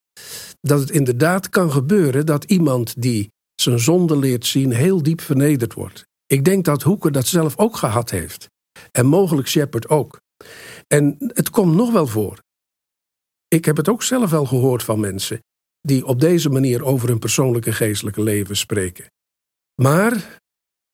dat 0.60 0.80
het 0.80 0.90
inderdaad 0.90 1.48
kan 1.48 1.72
gebeuren 1.72 2.26
dat 2.26 2.44
iemand 2.44 3.02
die 3.02 3.30
zijn 3.54 3.78
zonde 3.78 4.18
leert 4.18 4.46
zien 4.46 4.72
heel 4.72 5.02
diep 5.02 5.20
vernederd 5.20 5.72
wordt. 5.72 6.04
Ik 6.26 6.44
denk 6.44 6.64
dat 6.64 6.82
Hoeker 6.82 7.12
dat 7.12 7.26
zelf 7.26 7.58
ook 7.58 7.76
gehad 7.76 8.10
heeft. 8.10 8.48
En 8.90 9.06
mogelijk 9.06 9.48
Shepard 9.48 9.88
ook. 9.88 10.20
En 10.86 11.16
het 11.18 11.50
komt 11.50 11.74
nog 11.74 11.92
wel 11.92 12.06
voor. 12.06 12.38
Ik 13.48 13.64
heb 13.64 13.76
het 13.76 13.88
ook 13.88 14.02
zelf 14.02 14.30
wel 14.30 14.44
gehoord 14.46 14.82
van 14.82 15.00
mensen 15.00 15.40
die 15.80 16.06
op 16.06 16.20
deze 16.20 16.48
manier 16.48 16.84
over 16.84 17.08
hun 17.08 17.18
persoonlijke 17.18 17.72
geestelijke 17.72 18.22
leven 18.22 18.56
spreken. 18.56 19.06
Maar 19.82 20.40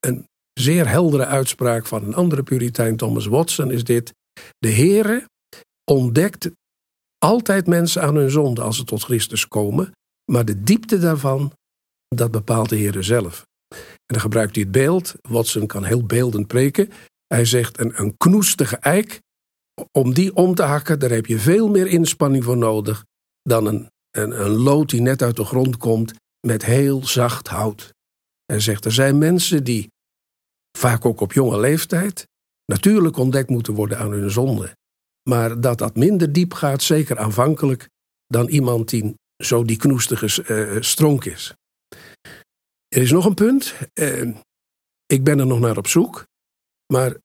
een 0.01 0.27
zeer 0.53 0.89
heldere 0.89 1.27
uitspraak 1.27 1.87
van 1.87 2.05
een 2.05 2.15
andere 2.15 2.43
Puritein, 2.43 2.97
Thomas 2.97 3.27
Watson, 3.27 3.71
is 3.71 3.85
dit: 3.85 4.15
De 4.59 4.71
Heere 4.71 5.29
ontdekt 5.85 6.51
altijd 7.19 7.67
mensen 7.67 8.03
aan 8.03 8.15
hun 8.15 8.31
zonde 8.31 8.63
als 8.63 8.77
ze 8.77 8.85
tot 8.85 9.03
Christus 9.03 9.49
komen, 9.49 9.93
maar 10.33 10.45
de 10.45 10.63
diepte 10.63 10.99
daarvan, 10.99 11.53
dat 12.09 12.31
bepaalt 12.31 12.69
de 12.69 12.77
Heere 12.77 13.03
zelf. 13.03 13.47
En 13.69 14.15
dan 14.15 14.21
gebruikt 14.21 14.55
hij 14.55 14.63
het 14.63 14.73
beeld. 14.73 15.15
Watson 15.23 15.67
kan 15.67 15.85
heel 15.85 16.07
beeldend 16.07 16.47
preken. 16.47 16.91
Hij 17.35 17.45
zegt: 17.45 17.79
een, 17.79 18.01
een 18.01 18.17
knoestige 18.17 18.77
eik, 18.77 19.21
om 19.93 20.15
die 20.15 20.35
om 20.35 20.55
te 20.55 20.63
hakken, 20.63 20.99
daar 20.99 21.11
heb 21.11 21.27
je 21.27 21.39
veel 21.39 21.69
meer 21.69 21.87
inspanning 21.87 22.45
voor 22.45 22.57
nodig 22.57 23.05
dan 23.43 23.67
een 23.67 23.89
een, 24.11 24.41
een 24.41 24.51
lood 24.51 24.91
die 24.91 25.01
net 25.01 25.23
uit 25.23 25.37
de 25.37 25.45
grond 25.45 25.77
komt 25.77 26.15
met 26.47 26.65
heel 26.65 27.07
zacht 27.07 27.49
hout. 27.49 27.95
Hij 28.45 28.61
zegt, 28.61 28.85
er 28.85 28.93
zijn 28.93 29.19
mensen 29.19 29.65
die, 29.65 29.91
vaak 30.79 31.05
ook 31.05 31.21
op 31.21 31.33
jonge 31.33 31.61
leeftijd, 31.61 32.27
natuurlijk 32.65 33.17
ontdekt 33.17 33.51
moeten 33.51 33.75
worden 33.75 33.99
aan 33.99 34.11
hun 34.11 34.31
zonde. 34.31 34.77
Maar 35.29 35.61
dat 35.61 35.79
dat 35.79 35.97
minder 35.97 36.33
diep 36.33 36.55
gaat, 36.55 36.83
zeker 36.83 37.19
aanvankelijk, 37.19 37.89
dan 38.27 38.49
iemand 38.49 38.89
die 38.89 39.15
zo 39.37 39.65
die 39.65 39.77
knoestige 39.77 40.45
uh, 40.49 40.83
stronk 40.83 41.25
is. 41.25 41.55
Er 42.89 43.03
is 43.03 43.11
nog 43.11 43.25
een 43.25 43.35
punt. 43.35 43.75
Uh, 43.95 44.37
ik 45.07 45.25
ben 45.25 45.39
er 45.39 45.47
nog 45.47 45.61
naar 45.61 45.77
op 45.77 45.87
zoek. 45.87 46.25
Maar 46.93 47.17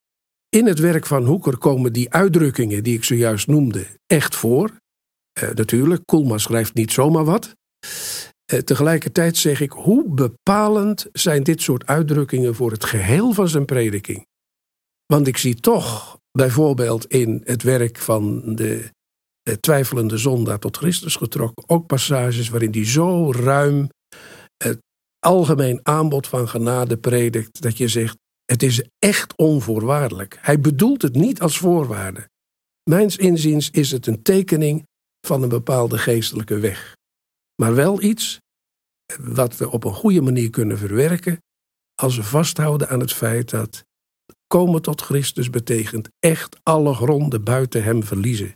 in 0.49 0.67
het 0.67 0.80
werk 0.80 1.06
van 1.06 1.26
Hoeker 1.26 1.58
komen 1.58 1.93
die 1.93 2.13
uitdrukkingen 2.13 2.84
die 2.84 2.95
ik 2.95 3.04
zojuist 3.04 3.47
noemde 3.47 3.88
echt 4.06 4.36
voor. 4.36 4.71
Uh, 5.43 5.49
natuurlijk, 5.49 6.06
Koelman 6.06 6.39
schrijft 6.39 6.73
niet 6.73 6.91
zomaar 6.91 7.26
wat. 7.26 7.56
Uh, 8.54 8.60
tegelijkertijd 8.60 9.38
zeg 9.38 9.62
ik, 9.62 9.71
hoe 9.71 10.10
bepalend 10.10 11.08
zijn 11.12 11.43
dit 11.43 11.62
soort 11.62 11.86
uitdrukkingen 11.86 12.56
voor 12.56 12.71
het 12.71 12.86
geheel 12.86 13.34
van 13.34 13.47
zijn 13.47 13.65
prediking? 13.65 14.26
Want 15.06 15.28
ik 15.28 15.38
zie 15.38 15.56
toch 15.56 16.17
bijvoorbeeld 16.32 17.06
in 17.06 17.41
het 17.43 17.63
werk 17.63 17.97
van 17.97 18.56
de 18.56 18.91
eh, 19.43 19.54
twijfelende 19.54 20.17
zondaar 20.17 20.60
tot 20.60 20.78
Christus 20.78 21.15
getrokken. 21.15 21.69
Ook 21.69 21.88
passages 21.88 22.49
waarin 22.49 22.71
hij 22.71 22.86
zo 22.86 23.32
ruim 23.32 23.89
het 24.63 24.80
algemeen 25.19 25.80
aanbod 25.84 26.28
van 26.28 26.49
genade 26.49 26.97
predikt, 26.97 27.62
dat 27.62 27.78
je 27.78 27.88
zegt, 27.88 28.17
het 28.45 28.63
is 28.63 28.88
echt 28.99 29.38
onvoorwaardelijk. 29.38 30.38
Hij 30.41 30.60
bedoelt 30.60 31.01
het 31.01 31.15
niet 31.15 31.41
als 31.41 31.58
voorwaarde. 31.58 32.29
Mijns 32.89 33.17
inziens 33.17 33.69
is 33.69 33.91
het 33.91 34.08
een 34.08 34.21
tekening 34.21 34.88
van 35.27 35.43
een 35.43 35.49
bepaalde 35.49 35.97
geestelijke 35.97 36.60
weg. 36.60 36.95
Maar 37.56 37.75
wel 37.75 38.01
iets 38.01 38.39
wat 39.21 39.58
we 39.58 39.69
op 39.69 39.84
een 39.84 39.93
goede 39.93 40.21
manier 40.21 40.49
kunnen 40.49 40.77
verwerken 40.77 41.38
als 41.95 42.15
we 42.15 42.23
vasthouden 42.23 42.89
aan 42.89 42.99
het 42.99 43.13
feit 43.13 43.49
dat 43.49 43.84
komen 44.47 44.82
tot 44.82 45.01
Christus 45.01 45.49
betekent 45.49 46.10
echt 46.19 46.60
alle 46.63 46.93
gronden 46.93 47.43
buiten 47.43 47.84
hem 47.84 48.03
verliezen. 48.03 48.47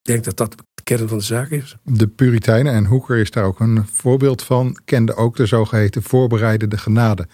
Ik 0.00 0.10
denk 0.10 0.24
dat 0.24 0.36
dat 0.36 0.64
de 0.74 0.82
kern 0.82 1.08
van 1.08 1.18
de 1.18 1.24
zaak 1.24 1.50
is. 1.50 1.76
De 1.82 2.08
Puritijnen, 2.08 2.72
en 2.72 2.84
Hoeker 2.86 3.18
is 3.18 3.30
daar 3.30 3.44
ook 3.44 3.60
een 3.60 3.86
voorbeeld 3.86 4.42
van, 4.42 4.80
kenden 4.84 5.16
ook 5.16 5.36
de 5.36 5.46
zogeheten 5.46 6.02
voorbereidende 6.02 6.78
genade. 6.78 7.28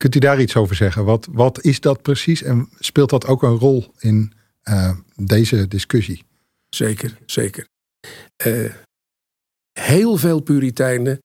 Kunt 0.00 0.14
u 0.14 0.18
daar 0.18 0.40
iets 0.40 0.56
over 0.56 0.76
zeggen? 0.76 1.04
Wat, 1.04 1.28
wat 1.30 1.64
is 1.64 1.80
dat 1.80 2.02
precies 2.02 2.42
en 2.42 2.68
speelt 2.78 3.10
dat 3.10 3.26
ook 3.26 3.42
een 3.42 3.56
rol 3.56 3.94
in 3.98 4.32
uh, 4.64 4.96
deze 5.16 5.68
discussie? 5.68 6.24
Zeker, 6.68 7.18
zeker. 7.26 7.66
Uh, 8.46 8.74
heel 9.72 10.16
veel 10.16 10.40
Puritijnen, 10.40 11.18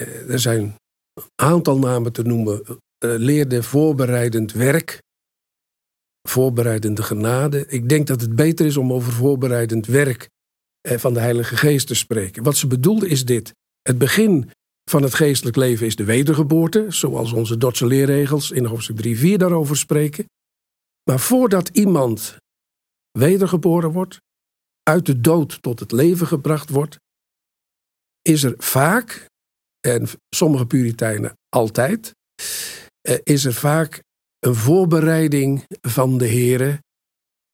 uh, 0.00 0.30
er 0.30 0.38
zijn 0.38 0.76
een 1.14 1.24
aantal 1.34 1.78
namen 1.78 2.12
te 2.12 2.22
noemen, 2.22 2.62
leerden 2.98 3.64
voorbereidend 3.64 4.52
werk, 4.52 4.98
voorbereidende 6.28 7.02
genade. 7.02 7.66
Ik 7.66 7.88
denk 7.88 8.06
dat 8.06 8.20
het 8.20 8.36
beter 8.36 8.66
is 8.66 8.76
om 8.76 8.92
over 8.92 9.12
voorbereidend 9.12 9.86
werk 9.86 10.28
van 10.88 11.14
de 11.14 11.20
Heilige 11.20 11.56
Geest 11.56 11.86
te 11.86 11.94
spreken. 11.94 12.42
Wat 12.42 12.56
ze 12.56 12.66
bedoelde 12.66 13.08
is 13.08 13.24
dit. 13.24 13.52
Het 13.82 13.98
begin 13.98 14.50
van 14.90 15.02
het 15.02 15.14
geestelijk 15.14 15.56
leven 15.56 15.86
is 15.86 15.96
de 15.96 16.04
wedergeboorte, 16.04 16.86
zoals 16.88 17.32
onze 17.32 17.56
Dordtse 17.56 17.86
leerregels 17.86 18.50
in 18.50 18.64
hoofdstuk 18.64 18.96
3-4 18.96 19.36
daarover 19.36 19.76
spreken. 19.76 20.24
Maar 21.10 21.20
voordat 21.20 21.68
iemand 21.68 22.36
wedergeboren 23.18 23.92
wordt, 23.92 24.20
uit 24.82 25.06
de 25.06 25.20
dood 25.20 25.62
tot 25.62 25.80
het 25.80 25.92
leven 25.92 26.26
gebracht 26.26 26.70
wordt, 26.70 26.98
is 28.22 28.42
er 28.42 28.54
vaak, 28.58 29.26
en 29.80 30.08
sommige 30.28 30.66
Puritijnen 30.66 31.32
altijd, 31.48 32.12
eh, 33.00 33.18
is 33.22 33.44
er 33.44 33.54
vaak 33.54 34.02
een 34.38 34.54
voorbereiding 34.54 35.64
van 35.80 36.18
de 36.18 36.28
Here, 36.28 36.82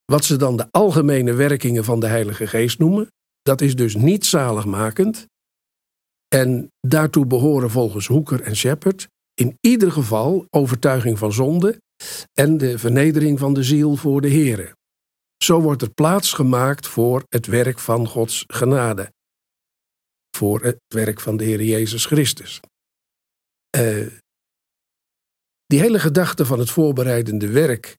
wat 0.04 0.24
ze 0.24 0.36
dan 0.36 0.56
de 0.56 0.66
algemene 0.70 1.32
werkingen 1.32 1.84
van 1.84 2.00
de 2.00 2.06
Heilige 2.06 2.46
Geest 2.46 2.78
noemen. 2.78 3.06
Dat 3.42 3.60
is 3.60 3.76
dus 3.76 3.94
niet 3.94 4.26
zaligmakend. 4.26 5.26
En 6.36 6.72
daartoe 6.80 7.26
behoren 7.26 7.70
volgens 7.70 8.06
Hoeker 8.06 8.42
en 8.42 8.56
Shepard 8.56 9.08
in 9.34 9.58
ieder 9.60 9.92
geval 9.92 10.46
overtuiging 10.50 11.18
van 11.18 11.32
zonde 11.32 11.80
en 12.32 12.56
de 12.56 12.78
vernedering 12.78 13.38
van 13.38 13.54
de 13.54 13.62
ziel 13.62 13.96
voor 13.96 14.20
de 14.20 14.30
Here. 14.30 14.76
Zo 15.44 15.60
wordt 15.60 15.82
er 15.82 15.90
plaats 15.90 16.32
gemaakt 16.32 16.86
voor 16.86 17.24
het 17.28 17.46
werk 17.46 17.78
van 17.78 18.06
Gods 18.06 18.44
genade. 18.46 19.12
Voor 20.36 20.62
het 20.62 20.78
werk 20.86 21.20
van 21.20 21.36
de 21.36 21.44
Heer 21.44 21.62
Jezus 21.62 22.06
Christus. 22.06 22.60
Uh, 23.76 24.06
die 25.66 25.80
hele 25.80 25.98
gedachte 25.98 26.46
van 26.46 26.58
het 26.58 26.70
voorbereidende 26.70 27.48
werk, 27.48 27.96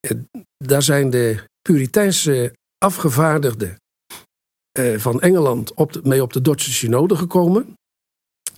uh, 0.00 0.22
daar 0.56 0.82
zijn 0.82 1.10
de 1.10 1.44
Puriteinse 1.62 2.56
afgevaardigden 2.78 3.82
uh, 4.78 4.98
van 4.98 5.20
Engeland 5.20 5.74
op 5.74 6.04
mee 6.04 6.22
op 6.22 6.32
de 6.32 6.40
Dordtse 6.40 6.72
synode 6.72 7.16
gekomen. 7.16 7.74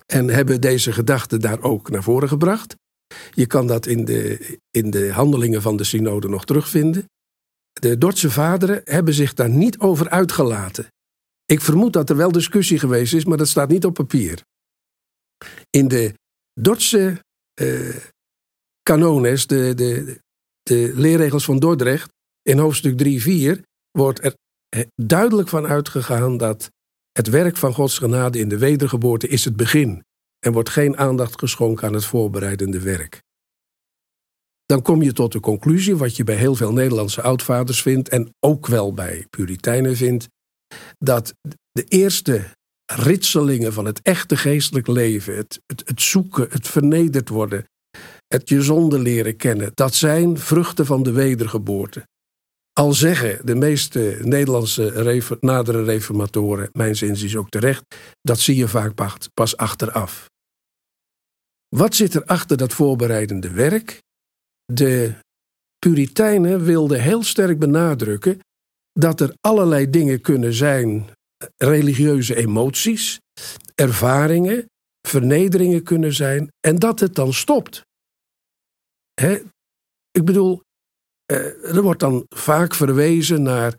En 0.06 0.28
hebben 0.28 0.60
deze 0.60 0.92
gedachte 0.92 1.38
daar 1.38 1.62
ook 1.62 1.90
naar 1.90 2.02
voren 2.02 2.28
gebracht. 2.28 2.76
Je 3.30 3.46
kan 3.46 3.66
dat 3.66 3.86
in 3.86 4.04
de, 4.04 4.58
in 4.70 4.90
de 4.90 5.12
handelingen 5.12 5.62
van 5.62 5.76
de 5.76 5.84
synode 5.84 6.28
nog 6.28 6.44
terugvinden. 6.44 7.04
De 7.72 7.98
Dordtse 7.98 8.30
vaderen 8.30 8.80
hebben 8.84 9.14
zich 9.14 9.34
daar 9.34 9.50
niet 9.50 9.78
over 9.78 10.10
uitgelaten. 10.10 10.86
Ik 11.44 11.60
vermoed 11.60 11.92
dat 11.92 12.10
er 12.10 12.16
wel 12.16 12.32
discussie 12.32 12.78
geweest 12.78 13.14
is, 13.14 13.24
maar 13.24 13.38
dat 13.38 13.48
staat 13.48 13.68
niet 13.68 13.84
op 13.84 13.94
papier. 13.94 14.42
In 15.70 15.88
de 15.88 16.14
Dordtse 16.60 17.20
kanones, 18.82 19.46
de, 19.46 19.74
de, 19.74 20.18
de 20.62 20.92
leerregels 20.94 21.44
van 21.44 21.58
Dordrecht, 21.58 22.08
in 22.42 22.58
hoofdstuk 22.58 23.02
3-4, 23.58 23.60
wordt 23.90 24.24
er 24.24 24.34
duidelijk 24.94 25.48
van 25.48 25.66
uitgegaan 25.66 26.36
dat 26.36 26.70
het 27.12 27.28
werk 27.28 27.56
van 27.56 27.74
Gods 27.74 27.98
genade 27.98 28.38
in 28.38 28.48
de 28.48 28.58
wedergeboorte 28.58 29.28
is 29.28 29.44
het 29.44 29.56
begin 29.56 30.04
en 30.38 30.52
wordt 30.52 30.68
geen 30.68 30.96
aandacht 30.96 31.38
geschonken 31.38 31.86
aan 31.86 31.94
het 31.94 32.04
voorbereidende 32.04 32.80
werk 32.80 33.24
dan 34.66 34.82
kom 34.82 35.02
je 35.02 35.12
tot 35.12 35.32
de 35.32 35.40
conclusie, 35.40 35.96
wat 35.96 36.16
je 36.16 36.24
bij 36.24 36.36
heel 36.36 36.54
veel 36.54 36.72
Nederlandse 36.72 37.22
oudvaders 37.22 37.82
vindt 37.82 38.08
en 38.08 38.34
ook 38.40 38.66
wel 38.66 38.94
bij 38.94 39.26
Puritijnen 39.30 39.96
vindt, 39.96 40.28
dat 40.98 41.34
de 41.72 41.84
eerste 41.84 42.44
ritselingen 42.84 43.72
van 43.72 43.84
het 43.84 44.02
echte 44.02 44.36
geestelijk 44.36 44.86
leven, 44.86 45.36
het, 45.36 45.60
het, 45.66 45.82
het 45.84 46.02
zoeken, 46.02 46.46
het 46.50 46.68
vernederd 46.68 47.28
worden, 47.28 47.64
het 48.26 48.48
je 48.48 48.62
zonde 48.62 48.98
leren 48.98 49.36
kennen, 49.36 49.70
dat 49.74 49.94
zijn 49.94 50.38
vruchten 50.38 50.86
van 50.86 51.02
de 51.02 51.12
wedergeboorte. 51.12 52.06
Al 52.78 52.92
zeggen 52.92 53.46
de 53.46 53.54
meeste 53.54 54.18
Nederlandse 54.22 55.38
nadere 55.40 55.84
reformatoren, 55.84 56.68
mijn 56.72 56.90
is 56.90 57.36
ook 57.36 57.48
terecht, 57.48 57.84
dat 58.22 58.38
zie 58.38 58.56
je 58.56 58.68
vaak 58.68 58.94
pas 59.34 59.56
achteraf. 59.56 60.30
Wat 61.68 61.94
zit 61.94 62.14
er 62.14 62.24
achter 62.24 62.56
dat 62.56 62.72
voorbereidende 62.72 63.50
werk? 63.50 64.04
de 64.72 65.14
Puritijnen 65.78 66.64
wilden 66.64 67.02
heel 67.02 67.22
sterk 67.22 67.58
benadrukken 67.58 68.40
dat 68.92 69.20
er 69.20 69.34
allerlei 69.40 69.90
dingen 69.90 70.20
kunnen 70.20 70.54
zijn, 70.54 71.10
religieuze 71.56 72.36
emoties, 72.36 73.18
ervaringen, 73.74 74.66
vernederingen 75.08 75.82
kunnen 75.82 76.12
zijn, 76.12 76.48
en 76.60 76.78
dat 76.78 77.00
het 77.00 77.14
dan 77.14 77.32
stopt. 77.32 77.82
Ik 80.10 80.24
bedoel, 80.24 80.60
er 81.26 81.82
wordt 81.82 82.00
dan 82.00 82.26
vaak 82.28 82.74
verwezen 82.74 83.42
naar. 83.42 83.74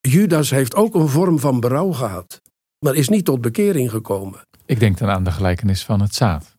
Judas 0.00 0.50
heeft 0.50 0.74
ook 0.74 0.94
een 0.94 1.08
vorm 1.08 1.38
van 1.38 1.60
berouw 1.60 1.92
gehad, 1.92 2.40
maar 2.84 2.94
is 2.94 3.08
niet 3.08 3.24
tot 3.24 3.40
bekering 3.40 3.90
gekomen. 3.90 4.40
Ik 4.66 4.80
denk 4.80 4.98
dan 4.98 5.08
aan 5.08 5.24
de 5.24 5.30
gelijkenis 5.30 5.84
van 5.84 6.00
het 6.00 6.14
zaad. 6.14 6.56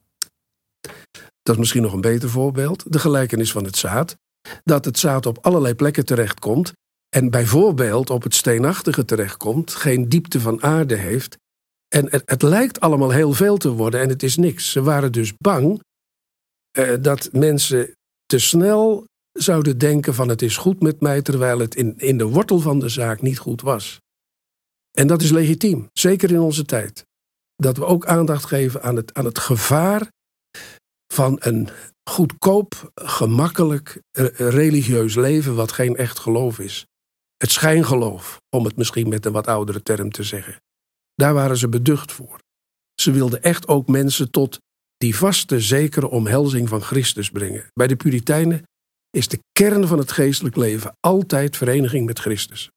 Dat 1.41 1.55
is 1.55 1.57
misschien 1.57 1.81
nog 1.81 1.93
een 1.93 2.01
beter 2.01 2.29
voorbeeld. 2.29 2.91
De 2.91 2.99
gelijkenis 2.99 3.51
van 3.51 3.63
het 3.63 3.75
zaad. 3.75 4.17
Dat 4.63 4.85
het 4.85 4.99
zaad 4.99 5.25
op 5.25 5.37
allerlei 5.41 5.75
plekken 5.75 6.05
terechtkomt. 6.05 6.73
En 7.09 7.29
bijvoorbeeld 7.29 8.09
op 8.09 8.23
het 8.23 8.35
steenachtige 8.35 9.05
terechtkomt. 9.05 9.73
Geen 9.73 10.09
diepte 10.09 10.39
van 10.39 10.63
aarde 10.63 10.95
heeft. 10.95 11.37
En 11.87 12.09
het, 12.09 12.21
het 12.25 12.41
lijkt 12.41 12.79
allemaal 12.79 13.09
heel 13.09 13.33
veel 13.33 13.57
te 13.57 13.69
worden 13.69 14.01
en 14.01 14.09
het 14.09 14.23
is 14.23 14.37
niks. 14.37 14.71
Ze 14.71 14.81
waren 14.81 15.11
dus 15.11 15.33
bang 15.37 15.81
eh, 16.71 16.93
dat 17.01 17.29
mensen 17.31 17.91
te 18.25 18.39
snel 18.39 19.05
zouden 19.37 19.77
denken 19.77 20.13
van 20.13 20.29
het 20.29 20.41
is 20.41 20.57
goed 20.57 20.81
met 20.81 21.01
mij. 21.01 21.21
Terwijl 21.21 21.59
het 21.59 21.75
in, 21.75 21.93
in 21.97 22.17
de 22.17 22.25
wortel 22.25 22.59
van 22.59 22.79
de 22.79 22.89
zaak 22.89 23.21
niet 23.21 23.37
goed 23.37 23.61
was. 23.61 23.99
En 24.91 25.07
dat 25.07 25.21
is 25.21 25.31
legitiem. 25.31 25.89
Zeker 25.93 26.31
in 26.31 26.39
onze 26.39 26.65
tijd. 26.65 27.05
Dat 27.55 27.77
we 27.77 27.85
ook 27.85 28.05
aandacht 28.05 28.45
geven 28.45 28.81
aan 28.81 28.95
het, 28.95 29.13
aan 29.13 29.25
het 29.25 29.39
gevaar 29.39 30.09
van 31.13 31.37
een 31.39 31.69
goedkoop, 32.09 32.91
gemakkelijk 32.95 34.01
eh, 34.11 34.25
religieus 34.35 35.15
leven 35.15 35.55
wat 35.55 35.71
geen 35.71 35.95
echt 35.95 36.19
geloof 36.19 36.59
is. 36.59 36.85
Het 37.37 37.51
schijngeloof, 37.51 38.41
om 38.49 38.65
het 38.65 38.75
misschien 38.75 39.09
met 39.09 39.25
een 39.25 39.31
wat 39.31 39.47
oudere 39.47 39.83
term 39.83 40.11
te 40.11 40.23
zeggen. 40.23 40.55
Daar 41.13 41.33
waren 41.33 41.57
ze 41.57 41.69
beducht 41.69 42.11
voor. 42.11 42.39
Ze 43.01 43.11
wilden 43.11 43.41
echt 43.43 43.67
ook 43.67 43.87
mensen 43.87 44.31
tot 44.31 44.59
die 44.97 45.15
vaste, 45.15 45.61
zekere 45.61 46.09
omhelzing 46.09 46.69
van 46.69 46.81
Christus 46.81 47.29
brengen. 47.29 47.67
Bij 47.73 47.87
de 47.87 47.95
Puritijnen 47.95 48.63
is 49.11 49.27
de 49.27 49.39
kern 49.51 49.87
van 49.87 49.97
het 49.97 50.11
geestelijk 50.11 50.55
leven 50.55 50.95
altijd 50.99 51.57
vereniging 51.57 52.05
met 52.05 52.19
Christus. 52.19 52.71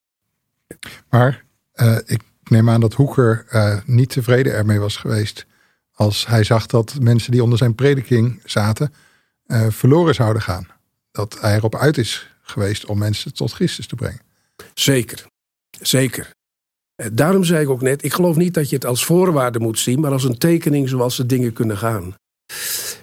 Maar 1.09 1.45
uh, 1.75 1.99
ik 2.05 2.23
neem 2.45 2.71
aan 2.71 2.81
dat 2.81 2.95
Hoeker 2.95 3.47
uh, 3.53 3.81
niet 3.85 4.11
tevreden 4.11 4.53
ermee 4.53 4.79
was 4.79 4.97
geweest 4.97 5.47
als 6.01 6.27
hij 6.27 6.45
zag 6.45 6.67
dat 6.67 7.01
mensen 7.01 7.33
die 7.33 7.43
onder 7.43 7.59
zijn 7.59 7.75
prediking 7.75 8.41
zaten 8.45 8.93
uh, 9.47 9.67
verloren 9.69 10.15
zouden 10.15 10.43
gaan. 10.43 10.69
Dat 11.13 11.41
hij 11.41 11.57
erop 11.57 11.75
uit 11.75 11.99
is 11.99 12.31
geweest 12.43 12.85
om 12.85 12.99
mensen 12.99 13.35
tot 13.35 13.53
Christus 13.53 13.87
te 13.87 13.95
brengen. 13.95 14.21
Zeker, 14.75 15.27
zeker. 15.81 16.31
Eh, 16.95 17.07
daarom 17.13 17.45
zei 17.45 17.63
ik 17.63 17.69
ook 17.69 17.81
net, 17.81 18.05
ik 18.05 18.13
geloof 18.13 18.37
niet 18.37 18.55
dat 18.55 18.69
je 18.69 18.75
het 18.75 18.85
als 18.85 19.05
voorwaarde 19.05 19.59
moet 19.59 19.79
zien, 19.79 20.01
maar 20.01 20.13
als 20.13 20.25
een 20.25 20.39
tekening 20.39 20.89
zoals 20.89 21.17
de 21.17 21.27
dingen 21.27 21.53
kunnen 21.53 21.79
gaan. 21.79 22.15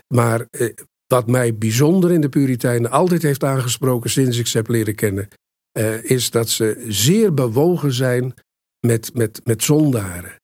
Maar 0.07 0.45
eh, 0.51 0.73
wat 1.07 1.27
mij 1.27 1.57
bijzonder 1.57 2.11
in 2.11 2.21
de 2.21 2.29
Puritijnen 2.29 2.91
altijd 2.91 3.21
heeft 3.21 3.43
aangesproken 3.43 4.09
sinds 4.09 4.37
ik 4.37 4.47
ze 4.47 4.57
heb 4.57 4.67
leren 4.67 4.95
kennen, 4.95 5.27
uh, 5.77 6.03
is 6.03 6.31
dat 6.31 6.49
ze 6.49 6.85
zeer 6.87 7.33
bewogen 7.33 7.93
zijn 7.93 8.33
met, 8.85 9.13
met, 9.13 9.41
met 9.43 9.63
zondaren. 9.63 10.35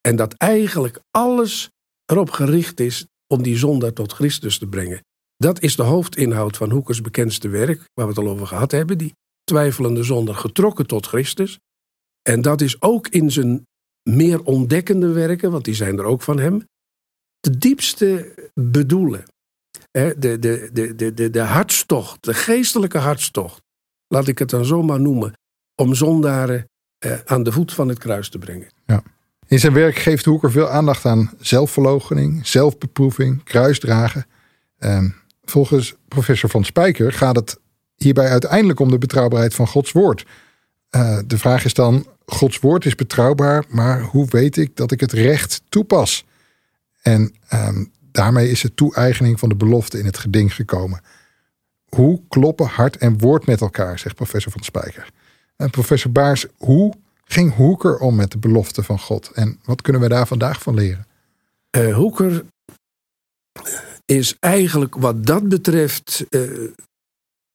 En 0.00 0.16
dat 0.16 0.34
eigenlijk 0.34 1.00
alles 1.10 1.70
erop 2.06 2.30
gericht 2.30 2.80
is 2.80 3.06
om 3.26 3.42
die 3.42 3.56
zondaar 3.56 3.92
tot 3.92 4.12
Christus 4.12 4.58
te 4.58 4.66
brengen. 4.66 5.00
Dat 5.36 5.60
is 5.60 5.76
de 5.76 5.82
hoofdinhoud 5.82 6.56
van 6.56 6.70
Hoekers 6.70 7.00
bekendste 7.00 7.48
werk, 7.48 7.84
waar 7.94 8.06
we 8.06 8.12
het 8.12 8.24
al 8.24 8.28
over 8.28 8.46
gehad 8.46 8.70
hebben. 8.70 8.98
Die 8.98 9.14
twijfelende 9.44 10.02
zonder 10.02 10.34
getrokken 10.34 10.86
tot 10.86 11.06
Christus. 11.06 11.58
En 12.22 12.42
dat 12.42 12.60
is 12.60 12.82
ook 12.82 13.08
in 13.08 13.30
zijn 13.30 13.66
meer 14.10 14.42
ontdekkende 14.42 15.12
werken, 15.12 15.50
want 15.50 15.64
die 15.64 15.74
zijn 15.74 15.98
er 15.98 16.04
ook 16.04 16.22
van 16.22 16.38
hem, 16.38 16.64
de 17.40 17.58
diepste 17.58 18.34
bedoelen. 18.54 19.24
De, 19.90 20.14
de, 20.18 20.38
de, 20.38 20.94
de, 20.96 21.14
de, 21.14 21.30
de 21.30 21.40
hartstocht, 21.40 22.24
de 22.24 22.34
geestelijke 22.34 22.98
hartstocht, 22.98 23.62
laat 24.08 24.28
ik 24.28 24.38
het 24.38 24.50
dan 24.50 24.64
zomaar 24.64 25.00
noemen, 25.00 25.32
om 25.74 25.94
zondaren 25.94 26.68
eh, 26.98 27.12
aan 27.24 27.42
de 27.42 27.52
voet 27.52 27.72
van 27.72 27.88
het 27.88 27.98
kruis 27.98 28.28
te 28.28 28.38
brengen. 28.38 28.68
Ja. 28.86 29.02
In 29.46 29.58
zijn 29.58 29.72
werk 29.72 29.96
geeft 29.96 30.24
Hoeker 30.24 30.50
veel 30.50 30.68
aandacht 30.68 31.04
aan 31.04 31.30
zelfverloochening, 31.40 32.46
zelfbeproeving, 32.46 33.44
kruisdragen. 33.44 34.26
Ehm, 34.78 35.08
volgens 35.44 35.94
professor 36.08 36.50
Van 36.50 36.64
Spijker 36.64 37.12
gaat 37.12 37.36
het 37.36 37.60
hierbij 37.96 38.28
uiteindelijk 38.28 38.80
om 38.80 38.90
de 38.90 38.98
betrouwbaarheid 38.98 39.54
van 39.54 39.68
Gods 39.68 39.92
woord. 39.92 40.26
Uh, 40.96 41.18
de 41.26 41.38
vraag 41.38 41.64
is 41.64 41.74
dan: 41.74 42.06
Gods 42.26 42.58
woord 42.58 42.84
is 42.84 42.94
betrouwbaar, 42.94 43.64
maar 43.68 44.00
hoe 44.02 44.26
weet 44.30 44.56
ik 44.56 44.76
dat 44.76 44.90
ik 44.90 45.00
het 45.00 45.12
recht 45.12 45.62
toepas? 45.68 46.24
En 47.02 47.34
um, 47.52 47.92
daarmee 48.12 48.50
is 48.50 48.60
de 48.60 48.74
toe-eigening 48.74 49.38
van 49.38 49.48
de 49.48 49.56
belofte 49.56 49.98
in 49.98 50.04
het 50.04 50.18
geding 50.18 50.54
gekomen. 50.54 51.00
Hoe 51.88 52.22
kloppen 52.28 52.66
hart 52.66 52.96
en 52.96 53.18
woord 53.18 53.46
met 53.46 53.60
elkaar, 53.60 53.98
zegt 53.98 54.14
professor 54.14 54.52
Van 54.52 54.62
Spijker. 54.62 55.10
En 55.56 55.70
professor 55.70 56.12
Baars, 56.12 56.46
hoe 56.56 56.94
ging 57.24 57.54
Hoeker 57.54 57.98
om 57.98 58.14
met 58.14 58.30
de 58.30 58.38
belofte 58.38 58.82
van 58.82 58.98
God? 58.98 59.30
En 59.30 59.60
wat 59.64 59.82
kunnen 59.82 60.02
we 60.02 60.08
daar 60.08 60.26
vandaag 60.26 60.62
van 60.62 60.74
leren? 60.74 61.06
Uh, 61.76 61.94
Hoeker 61.94 62.44
is 64.04 64.36
eigenlijk 64.38 64.94
wat 64.94 65.26
dat 65.26 65.48
betreft 65.48 66.24
uh, 66.28 66.70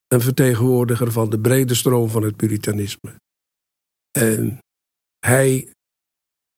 een 0.07 0.21
vertegenwoordiger 0.21 1.11
van 1.11 1.29
de 1.29 1.39
brede 1.39 1.75
stroom 1.75 2.09
van 2.09 2.23
het 2.23 2.35
puritanisme. 2.35 3.15
En 4.11 4.59
hij 5.19 5.67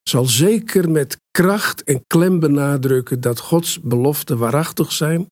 zal 0.09 0.25
zeker 0.25 0.91
met 0.91 1.17
kracht 1.31 1.83
en 1.83 2.03
klem 2.07 2.39
benadrukken 2.39 3.21
dat 3.21 3.39
Gods 3.39 3.81
beloften 3.81 4.37
waarachtig 4.37 4.91
zijn 4.91 5.27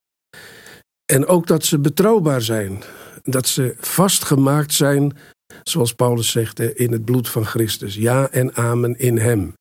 en 1.11 1.25
ook 1.25 1.47
dat 1.47 1.65
ze 1.65 1.79
betrouwbaar 1.79 2.41
zijn. 2.41 2.83
Dat 3.23 3.47
ze 3.47 3.75
vastgemaakt 3.79 4.73
zijn, 4.73 5.17
zoals 5.63 5.93
Paulus 5.93 6.31
zegt, 6.31 6.59
in 6.59 6.91
het 6.91 7.05
bloed 7.05 7.29
van 7.29 7.45
Christus. 7.45 7.95
Ja 7.95 8.29
en 8.29 8.55
amen 8.55 8.99
in 8.99 9.17
hem. 9.17 9.53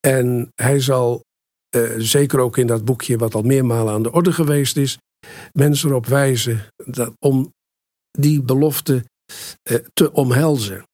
En 0.00 0.52
hij 0.54 0.80
zal, 0.80 1.24
eh, 1.68 1.90
zeker 1.98 2.38
ook 2.38 2.56
in 2.56 2.66
dat 2.66 2.84
boekje 2.84 3.18
wat 3.18 3.34
al 3.34 3.42
meermalen 3.42 3.92
aan 3.92 4.02
de 4.02 4.12
orde 4.12 4.32
geweest 4.32 4.76
is, 4.76 4.98
mensen 5.52 5.88
erop 5.88 6.06
wijzen 6.06 6.66
dat, 6.76 7.12
om 7.18 7.52
die 8.10 8.42
belofte 8.42 9.04
eh, 9.62 9.76
te 9.92 10.12
omhelzen. 10.12 10.84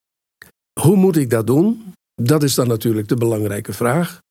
Hoe 0.79 0.95
moet 0.95 1.15
ik 1.15 1.29
dat 1.29 1.47
doen? 1.47 1.86
Dat 2.21 2.43
is 2.43 2.55
dan 2.55 2.67
natuurlijk 2.67 3.07
de 3.07 3.15
belangrijke 3.15 3.73
vraag. 3.73 4.21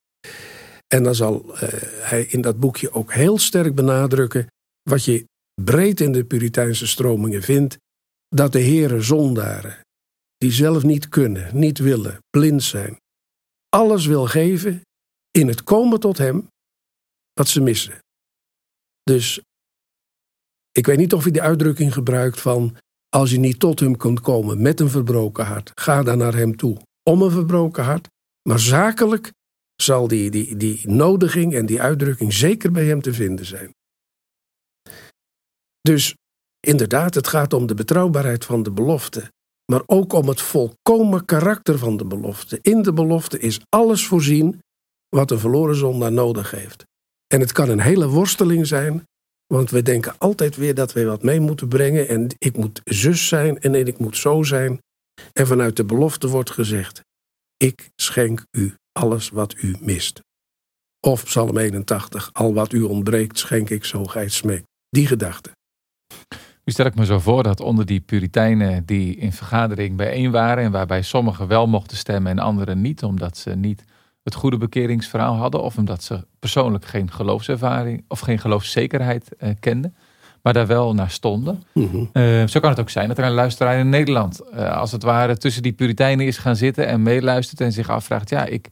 En 0.87 1.03
dan 1.03 1.15
zal 1.15 1.57
eh, 1.57 1.69
hij 1.83 2.25
in 2.25 2.41
dat 2.41 2.61
boekje 2.61 2.91
ook 2.93 3.13
heel 3.13 3.39
sterk 3.39 3.75
benadrukken 3.75 4.47
wat 4.83 5.05
je 5.05 5.27
breed 5.63 6.01
in 6.01 6.13
de 6.13 6.25
Puriteinse 6.25 6.87
stromingen 6.87 7.43
vindt: 7.43 7.77
dat 8.29 8.53
de 8.53 8.59
heren 8.59 9.03
zondaren, 9.03 9.81
die 10.37 10.53
zelf 10.53 10.83
niet 10.83 11.09
kunnen, 11.09 11.59
niet 11.59 11.79
willen, 11.79 12.19
blind 12.31 12.63
zijn, 12.63 12.97
alles 13.69 14.07
wil 14.07 14.27
geven 14.27 14.81
in 15.31 15.49
het 15.49 15.63
komen 15.63 16.01
tot 16.01 16.19
hem 16.19 16.49
wat 17.33 17.49
ze 17.49 17.61
missen. 17.61 17.99
Dus 19.03 19.41
ik 20.73 20.87
weet 20.87 20.99
niet 20.99 21.13
of 21.13 21.23
hij 21.23 21.33
de 21.33 21.41
uitdrukking 21.41 21.93
gebruikt 21.93 22.41
van 22.41 22.77
als 23.09 23.31
je 23.31 23.39
niet 23.39 23.61
tot 23.61 23.81
hem 23.81 23.97
kunt 23.97 24.21
komen 24.21 24.63
met 24.63 24.81
een 24.81 24.91
verbroken 24.91 25.45
hart, 25.45 25.71
ga 25.75 26.03
dan 26.03 26.19
naar 26.19 26.35
hem 26.35 26.57
toe 26.57 26.86
om 27.11 27.23
een 27.23 27.31
verbroken 27.31 27.85
hart. 27.85 28.09
Maar 28.49 28.61
zakelijk 28.61 29.33
zal 29.83 30.09
die, 30.09 30.31
die, 30.31 30.57
die 30.57 30.89
nodiging 30.89 31.55
en 31.55 31.67
die 31.67 31.81
uitdrukking 31.81 32.33
zeker 32.33 32.73
bij 32.73 32.85
hem 32.85 33.03
te 33.03 33.13
vinden 33.13 33.47
zijn. 33.47 33.75
Dus 35.81 36.15
inderdaad, 36.61 37.15
het 37.15 37.29
gaat 37.29 37.53
om 37.53 37.67
de 37.67 37.75
betrouwbaarheid 37.75 38.45
van 38.45 38.63
de 38.63 38.71
belofte, 38.71 39.33
maar 39.73 39.83
ook 39.87 40.13
om 40.13 40.29
het 40.29 40.41
volkomen 40.41 41.25
karakter 41.25 41.79
van 41.79 41.97
de 41.97 42.05
belofte. 42.05 42.59
In 42.63 42.83
de 42.83 42.93
belofte 42.93 43.39
is 43.39 43.61
alles 43.69 44.07
voorzien 44.07 44.61
wat 45.09 45.31
een 45.31 45.39
verloren 45.39 45.77
zondaar 45.77 46.13
nodig 46.13 46.51
heeft. 46.51 46.85
En 47.27 47.41
het 47.41 47.53
kan 47.53 47.69
een 47.69 47.81
hele 47.81 48.09
worsteling 48.09 48.67
zijn, 48.67 49.05
want 49.47 49.71
we 49.71 49.83
denken 49.83 50.19
altijd 50.19 50.57
weer 50.57 50.75
dat 50.75 50.93
we 50.93 51.05
wat 51.05 51.23
mee 51.23 51.41
moeten 51.41 51.69
brengen 51.69 52.09
en 52.09 52.29
ik 52.39 52.57
moet 52.57 52.81
zus 52.85 53.29
zijn 53.29 53.59
en 53.59 53.75
ik 53.75 53.99
moet 53.99 54.17
zo 54.17 54.43
zijn. 54.43 54.81
En 55.33 55.47
vanuit 55.47 55.77
de 55.77 55.85
belofte 55.85 56.29
wordt 56.29 56.51
gezegd: 56.51 57.01
Ik 57.57 57.91
schenk 57.97 58.45
u 58.51 58.75
alles 58.93 59.29
wat 59.29 59.55
u 59.57 59.77
mist. 59.81 60.21
Of 61.01 61.25
Psalm 61.25 61.59
81, 61.59 62.31
al 62.33 62.55
wat 62.55 62.73
u 62.73 62.83
ontbreekt, 62.83 63.39
schenk 63.39 63.71
ik 63.71 63.85
zo 63.85 64.05
gij 64.05 64.29
smeekt. 64.29 64.67
Die 64.89 65.07
gedachte. 65.07 65.51
Nu 66.65 66.73
stel 66.73 66.87
ik 66.87 66.95
me 66.95 67.05
zo 67.05 67.19
voor 67.19 67.43
dat 67.43 67.61
onder 67.61 67.87
die 67.87 68.01
Puritijnen 68.01 68.85
die 68.85 69.17
in 69.17 69.33
vergadering 69.33 69.97
bijeen 69.97 70.31
waren 70.31 70.65
en 70.65 70.71
waarbij 70.71 71.03
sommigen 71.03 71.47
wel 71.49 71.67
mochten 71.67 71.97
stemmen 71.97 72.31
en 72.31 72.39
anderen 72.39 72.81
niet, 72.81 73.03
omdat 73.03 73.37
ze 73.37 73.51
niet 73.51 73.85
het 74.23 74.35
goede 74.35 74.57
bekeringsverhaal 74.57 75.37
hadden 75.37 75.63
of 75.63 75.77
omdat 75.77 76.03
ze 76.03 76.27
persoonlijk 76.39 76.85
geen 76.85 77.11
geloofservaring 77.11 78.05
of 78.09 78.21
geen 78.21 78.39
geloofszekerheid 78.39 79.37
eh, 79.37 79.51
kenden, 79.61 79.97
maar 80.47 80.55
daar 80.55 80.67
wel 80.67 80.95
naar 80.95 81.11
stonden. 81.11 81.63
Mhm. 81.73 82.05
Eh, 82.13 82.47
zo 82.47 82.61
kan 82.61 82.71
het 82.71 82.81
ook 82.81 82.91
zijn 82.91 83.09
dat 83.09 83.19
er 83.19 83.25
een 83.25 83.33
luisteraar 83.33 83.79
in 83.79 83.89
Nederland, 83.89 84.41
uh, 84.55 84.77
als 84.77 84.93
het 84.93 85.03
ware, 85.03 85.37
tussen 85.37 85.63
die 85.63 85.73
Puritijnen 85.73 86.27
is 86.27 86.39
gaan 86.39 86.57
zitten 86.57 86.87
en 86.87 87.03
meeluistert 87.03 87.61
en 87.61 87.73
zich 87.73 87.91
afvraagt: 87.91 88.31
ja, 88.31 88.45
ik, 88.45 88.69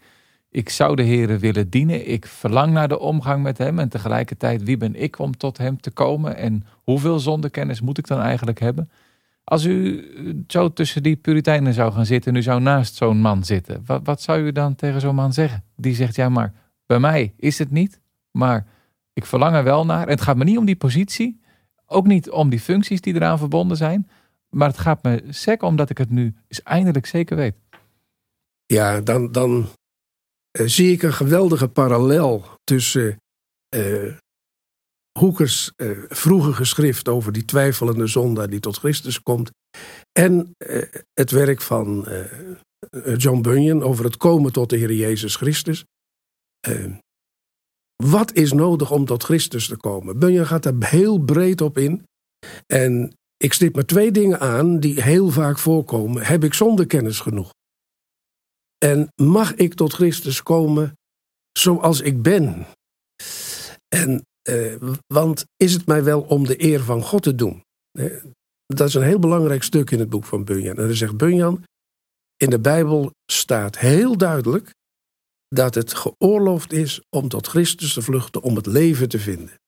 ik 0.51 0.69
zou 0.69 0.97
de 0.97 1.03
Heer 1.03 1.39
willen 1.39 1.71
dienen, 1.71 2.11
ik 2.11 2.27
verlang 2.27 2.73
naar 2.73 2.89
de 2.89 2.99
omgang 2.99 3.43
met 3.43 3.59
Hem 3.59 3.79
en 3.79 3.89
tegelijkertijd 3.89 4.63
wie 4.63 4.77
ben 4.77 5.03
ik 5.03 5.19
om 5.19 5.37
tot 5.37 5.59
Hem 5.59 5.81
te 5.81 5.91
komen 5.91 6.37
en 6.37 6.67
hoeveel 6.83 7.19
zondekennis 7.19 7.81
moet 7.81 7.99
ik 7.99 8.07
dan 8.07 8.21
eigenlijk 8.21 8.61
hebben? 8.61 8.91
Als 9.45 9.65
u 9.65 10.05
zo 10.47 10.73
tussen 10.73 11.03
die 11.03 11.17
Puritijnen 11.17 11.73
zou 11.73 11.93
gaan 11.93 12.07
zitten 12.07 12.33
en 12.33 12.39
u 12.39 12.43
zou 12.43 12.61
naast 12.61 12.95
zo'n 12.95 13.19
man 13.19 13.45
zitten, 13.45 13.83
wat, 13.87 14.01
wat 14.05 14.23
zou 14.23 14.41
u 14.41 14.53
dan 14.53 14.75
tegen 14.75 15.01
zo'n 15.01 15.15
man 15.15 15.33
zeggen? 15.33 15.65
Die 15.77 15.95
zegt: 15.95 16.17
ja, 16.17 16.29
maar 16.29 16.53
bij 16.87 16.99
mij 16.99 17.33
is 17.37 17.59
het 17.59 17.71
niet, 17.71 18.01
maar 18.31 18.67
ik 19.13 19.27
verlang 19.27 19.55
er 19.55 19.65
wel 19.65 19.85
naar. 19.85 20.03
En 20.03 20.13
het 20.13 20.21
gaat 20.21 20.37
me 20.37 20.45
niet 20.45 20.59
om 20.59 20.65
die 20.65 20.77
positie. 20.77 21.43
Ook 21.87 22.07
niet 22.07 22.31
om 22.31 22.49
die 22.51 22.61
functies 22.61 23.01
die 23.01 23.15
eraan 23.15 23.39
verbonden 23.39 23.77
zijn. 23.77 24.09
Maar 24.51 24.69
het 24.69 24.79
gaat 24.79 25.03
me 25.03 25.23
sec 25.29 25.63
omdat 25.63 25.91
ik 25.91 25.99
het 25.99 26.11
nu 26.11 26.35
eens 26.49 26.63
eindelijk 26.63 27.07
zeker 27.07 27.37
weet. 27.37 27.55
Ja, 28.67 29.01
dan, 29.01 29.33
dan 29.33 29.67
uh, 30.59 30.67
zie 30.67 30.93
ik 30.93 31.03
een 31.03 31.13
geweldige 31.13 31.69
parallel 31.69 32.45
tussen 32.65 33.17
uh, 33.77 34.13
Hoekers 35.19 35.73
uh, 35.77 35.99
vroege 36.09 36.53
geschrift 36.53 37.09
over 37.09 37.33
die 37.33 37.45
twijfelende 37.45 38.07
zondaar 38.07 38.51
die 38.51 38.61
tot 38.61 38.79
Christus 38.79 39.23
komt. 39.23 39.51
En 40.13 40.55
het 41.13 41.31
werk 41.31 41.61
van 41.61 42.09
John 43.17 43.41
Bunyan 43.41 43.83
over 43.83 44.05
het 44.05 44.17
komen 44.17 44.53
tot 44.53 44.71
de 44.71 44.77
Heer 44.77 44.93
Jezus 44.93 45.37
Christus. 45.37 45.85
Wat 47.97 48.33
is 48.33 48.53
nodig 48.53 48.91
om 48.91 49.05
tot 49.05 49.23
Christus 49.23 49.69
te 49.69 49.77
komen? 49.77 50.19
Bunyan 50.19 50.47
gaat 50.47 50.63
daar 50.63 50.91
heel 50.91 51.19
breed 51.19 51.61
op 51.61 51.79
in. 51.79 52.05
En 52.67 53.17
ik 53.37 53.53
stip 53.53 53.75
maar 53.75 53.85
twee 53.85 54.11
dingen 54.11 54.41
aan 54.41 54.81
die 54.81 55.03
heel 55.03 55.31
vaak 55.31 55.59
voorkomen. 55.59 56.23
Heb 56.23 56.45
ik 56.45 56.55
zonder 56.55 56.87
kennis 56.87 57.21
genoeg? 57.21 57.53
En 58.79 59.09
mag 59.23 59.55
ik 59.55 59.75
tot 59.75 59.93
Christus 59.93 60.43
komen 60.43 60.93
zoals 61.59 62.01
ik 62.01 62.23
ben? 62.23 62.67
En, 63.89 64.23
eh, 64.43 64.77
want 65.07 65.45
is 65.57 65.73
het 65.73 65.87
mij 65.87 66.05
wel 66.05 66.21
om 66.21 66.47
de 66.47 66.63
eer 66.63 66.81
van 66.81 67.03
God 67.03 67.23
te 67.23 67.35
doen? 67.35 67.63
Dat 68.67 68.89
is 68.89 68.95
een 68.95 69.03
heel 69.03 69.19
belangrijk 69.19 69.63
stuk 69.63 69.91
in 69.91 69.99
het 69.99 70.09
boek 70.09 70.25
van 70.25 70.45
Bunyan. 70.45 70.77
En 70.77 70.87
dan 70.87 70.97
zegt 70.97 71.17
Bunyan, 71.17 71.65
in 72.37 72.51
de 72.51 72.61
Bijbel 72.61 73.11
staat 73.33 73.79
heel 73.79 74.17
duidelijk 74.17 74.71
dat 75.55 75.75
het 75.75 75.95
geoorloofd 75.95 76.73
is 76.73 77.01
om 77.11 77.29
tot 77.29 77.47
Christus 77.47 77.93
te 77.93 78.03
vluchten 78.03 78.43
om 78.43 78.57
het 78.57 78.67
leven 78.67 79.09
te 79.09 79.19
vinden. 79.19 79.61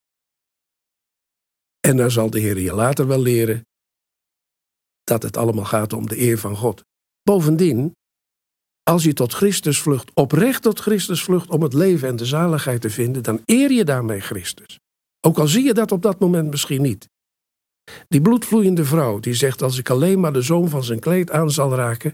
En 1.79 1.97
dan 1.97 2.11
zal 2.11 2.29
de 2.29 2.39
Heer 2.39 2.59
je 2.59 2.73
later 2.73 3.07
wel 3.07 3.21
leren 3.21 3.65
dat 5.03 5.23
het 5.23 5.37
allemaal 5.37 5.65
gaat 5.65 5.93
om 5.93 6.07
de 6.07 6.19
eer 6.21 6.37
van 6.37 6.55
God. 6.55 6.83
Bovendien, 7.23 7.95
als 8.83 9.03
je 9.03 9.13
tot 9.13 9.33
Christus 9.33 9.79
vlucht, 9.81 10.11
oprecht 10.13 10.61
tot 10.61 10.79
Christus 10.79 11.23
vlucht 11.23 11.49
om 11.49 11.61
het 11.61 11.73
leven 11.73 12.07
en 12.07 12.15
de 12.15 12.25
zaligheid 12.25 12.81
te 12.81 12.89
vinden, 12.89 13.23
dan 13.23 13.41
eer 13.45 13.71
je 13.71 13.83
daarmee 13.83 14.19
Christus. 14.19 14.79
Ook 15.27 15.39
al 15.39 15.47
zie 15.47 15.63
je 15.63 15.73
dat 15.73 15.91
op 15.91 16.01
dat 16.01 16.19
moment 16.19 16.49
misschien 16.49 16.81
niet. 16.81 17.07
Die 18.07 18.21
bloedvloeiende 18.21 18.85
vrouw 18.85 19.19
die 19.19 19.33
zegt: 19.33 19.61
Als 19.61 19.77
ik 19.77 19.89
alleen 19.89 20.19
maar 20.19 20.33
de 20.33 20.41
zoom 20.41 20.67
van 20.67 20.83
zijn 20.83 20.99
kleed 20.99 21.31
aan 21.31 21.51
zal 21.51 21.75
raken, 21.75 22.11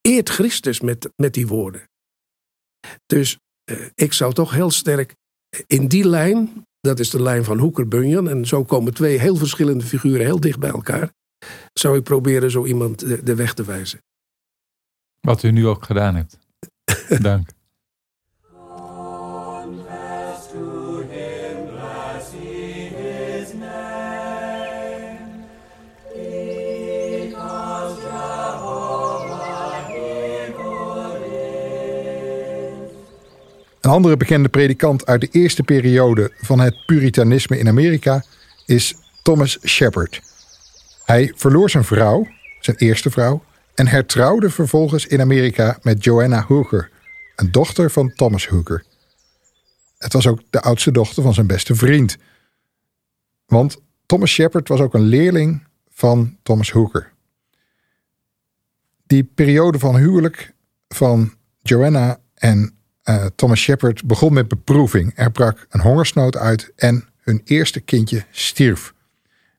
eert 0.00 0.28
Christus 0.28 0.80
met, 0.80 1.10
met 1.16 1.34
die 1.34 1.46
woorden. 1.46 1.88
Dus 3.06 3.38
eh, 3.64 3.76
ik 3.94 4.12
zou 4.12 4.32
toch 4.32 4.52
heel 4.52 4.70
sterk 4.70 5.14
in 5.66 5.88
die 5.88 6.08
lijn, 6.08 6.66
dat 6.80 6.98
is 6.98 7.10
de 7.10 7.22
lijn 7.22 7.44
van 7.44 7.58
Hoeker 7.58 7.88
Bunyan, 7.88 8.28
en 8.28 8.46
zo 8.46 8.64
komen 8.64 8.94
twee 8.94 9.18
heel 9.18 9.36
verschillende 9.36 9.84
figuren 9.84 10.26
heel 10.26 10.40
dicht 10.40 10.58
bij 10.58 10.70
elkaar, 10.70 11.12
zou 11.72 11.96
ik 11.96 12.02
proberen 12.02 12.50
zo 12.50 12.64
iemand 12.64 12.98
de, 12.98 13.22
de 13.22 13.34
weg 13.34 13.54
te 13.54 13.64
wijzen. 13.64 13.98
Wat 15.20 15.42
u 15.42 15.50
nu 15.50 15.66
ook 15.66 15.84
gedaan 15.84 16.14
hebt. 16.14 16.38
Dank. 17.22 17.48
Een 33.86 33.92
andere 33.92 34.16
bekende 34.16 34.48
predikant 34.48 35.06
uit 35.06 35.20
de 35.20 35.28
eerste 35.30 35.62
periode 35.62 36.32
van 36.36 36.60
het 36.60 36.86
Puritanisme 36.86 37.58
in 37.58 37.68
Amerika 37.68 38.24
is 38.64 38.94
Thomas 39.22 39.58
Shepard. 39.66 40.22
Hij 41.04 41.32
verloor 41.36 41.70
zijn 41.70 41.84
vrouw, 41.84 42.26
zijn 42.60 42.76
eerste 42.76 43.10
vrouw, 43.10 43.44
en 43.74 43.86
hertrouwde 43.86 44.50
vervolgens 44.50 45.06
in 45.06 45.20
Amerika 45.20 45.78
met 45.82 46.04
Joanna 46.04 46.44
Hooker, 46.48 46.90
een 47.36 47.52
dochter 47.52 47.90
van 47.90 48.12
Thomas 48.14 48.48
Hooker. 48.48 48.84
Het 49.98 50.12
was 50.12 50.26
ook 50.26 50.40
de 50.50 50.60
oudste 50.60 50.90
dochter 50.90 51.22
van 51.22 51.34
zijn 51.34 51.46
beste 51.46 51.74
vriend. 51.74 52.16
Want 53.46 53.76
Thomas 54.06 54.30
Shepard 54.30 54.68
was 54.68 54.80
ook 54.80 54.94
een 54.94 55.06
leerling 55.06 55.66
van 55.90 56.36
Thomas 56.42 56.70
Hooker. 56.70 57.12
Die 59.06 59.24
periode 59.24 59.78
van 59.78 59.96
huwelijk 59.96 60.52
van 60.88 61.34
Joanna 61.62 62.18
en 62.34 62.75
uh, 63.08 63.24
Thomas 63.36 63.60
Shepard 63.60 64.04
begon 64.04 64.32
met 64.32 64.48
beproeving. 64.48 65.12
Er 65.14 65.30
brak 65.30 65.66
een 65.70 65.80
hongersnood 65.80 66.36
uit 66.36 66.72
en 66.76 67.04
hun 67.20 67.40
eerste 67.44 67.80
kindje 67.80 68.24
stierf. 68.30 68.94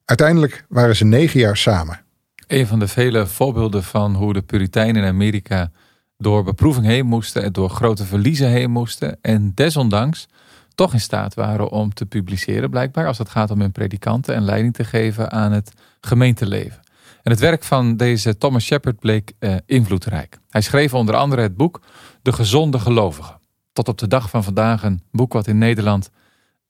Uiteindelijk 0.05 0.65
waren 0.69 0.95
ze 0.95 1.05
negen 1.05 1.39
jaar 1.39 1.57
samen. 1.57 2.01
Een 2.47 2.67
van 2.67 2.79
de 2.79 2.87
vele 2.87 3.27
voorbeelden 3.27 3.83
van 3.83 4.15
hoe 4.15 4.33
de 4.33 4.41
Puritijnen 4.41 5.03
in 5.03 5.09
Amerika 5.09 5.71
door 6.17 6.43
beproeving 6.43 6.85
heen 6.85 7.05
moesten 7.05 7.43
en 7.43 7.53
door 7.53 7.69
grote 7.69 8.05
verliezen 8.05 8.49
heen 8.49 8.71
moesten. 8.71 9.17
En 9.21 9.51
desondanks 9.55 10.27
toch 10.75 10.93
in 10.93 10.99
staat 10.99 11.33
waren 11.33 11.69
om 11.69 11.93
te 11.93 12.05
publiceren, 12.05 12.69
blijkbaar, 12.69 13.07
als 13.07 13.17
het 13.17 13.29
gaat 13.29 13.51
om 13.51 13.59
hun 13.59 13.71
predikanten 13.71 14.35
en 14.35 14.43
leiding 14.43 14.73
te 14.73 14.83
geven 14.83 15.31
aan 15.31 15.51
het 15.51 15.71
gemeenteleven. 16.01 16.79
En 17.23 17.31
het 17.31 17.39
werk 17.39 17.63
van 17.63 17.97
deze 17.97 18.37
Thomas 18.37 18.65
Shepard 18.65 18.99
bleek 18.99 19.33
eh, 19.39 19.55
invloedrijk. 19.65 20.37
Hij 20.49 20.61
schreef 20.61 20.93
onder 20.93 21.15
andere 21.15 21.41
het 21.41 21.57
boek 21.57 21.81
De 22.21 22.33
Gezonde 22.33 22.79
Gelovigen 22.79 23.36
tot 23.77 23.87
op 23.87 23.97
de 23.97 24.07
dag 24.07 24.29
van 24.29 24.43
vandaag 24.43 24.83
een 24.83 25.01
boek 25.11 25.33
wat 25.33 25.47
in 25.47 25.57
Nederland 25.57 26.09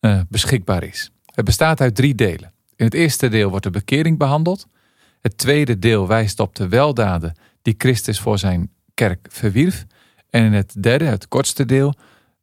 uh, 0.01 0.19
beschikbaar 0.29 0.83
is. 0.83 1.11
Het 1.25 1.45
bestaat 1.45 1.81
uit 1.81 1.95
drie 1.95 2.15
delen. 2.15 2.53
In 2.75 2.85
het 2.85 2.93
eerste 2.93 3.27
deel 3.27 3.49
wordt 3.49 3.63
de 3.63 3.69
bekering 3.69 4.17
behandeld. 4.17 4.67
Het 5.21 5.37
tweede 5.37 5.79
deel 5.79 6.07
wijst 6.07 6.39
op 6.39 6.55
de 6.55 6.67
weldaden 6.67 7.35
die 7.61 7.75
Christus 7.77 8.19
voor 8.19 8.37
zijn 8.37 8.71
kerk 8.93 9.27
verwierf. 9.29 9.85
En 10.29 10.43
in 10.43 10.53
het 10.53 10.83
derde, 10.83 11.05
het 11.05 11.27
kortste 11.27 11.65
deel, 11.65 11.93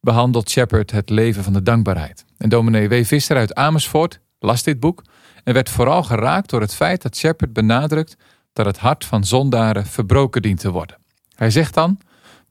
behandelt 0.01 0.49
Shepard 0.49 0.91
het 0.91 1.09
leven 1.09 1.43
van 1.43 1.53
de 1.53 1.63
dankbaarheid. 1.63 2.25
En 2.37 2.49
dominee 2.49 2.89
W. 2.89 3.05
Visser 3.05 3.37
uit 3.37 3.55
Amersfoort 3.55 4.19
las 4.39 4.63
dit 4.63 4.79
boek 4.79 5.03
en 5.43 5.53
werd 5.53 5.69
vooral 5.69 6.03
geraakt 6.03 6.49
door 6.49 6.61
het 6.61 6.75
feit 6.75 7.01
dat 7.01 7.17
Shepard 7.17 7.53
benadrukt 7.53 8.17
dat 8.53 8.65
het 8.65 8.77
hart 8.77 9.05
van 9.05 9.23
zondaren 9.23 9.85
verbroken 9.85 10.41
dient 10.41 10.59
te 10.59 10.71
worden. 10.71 10.97
Hij 11.35 11.49
zegt 11.49 11.73
dan: 11.73 11.99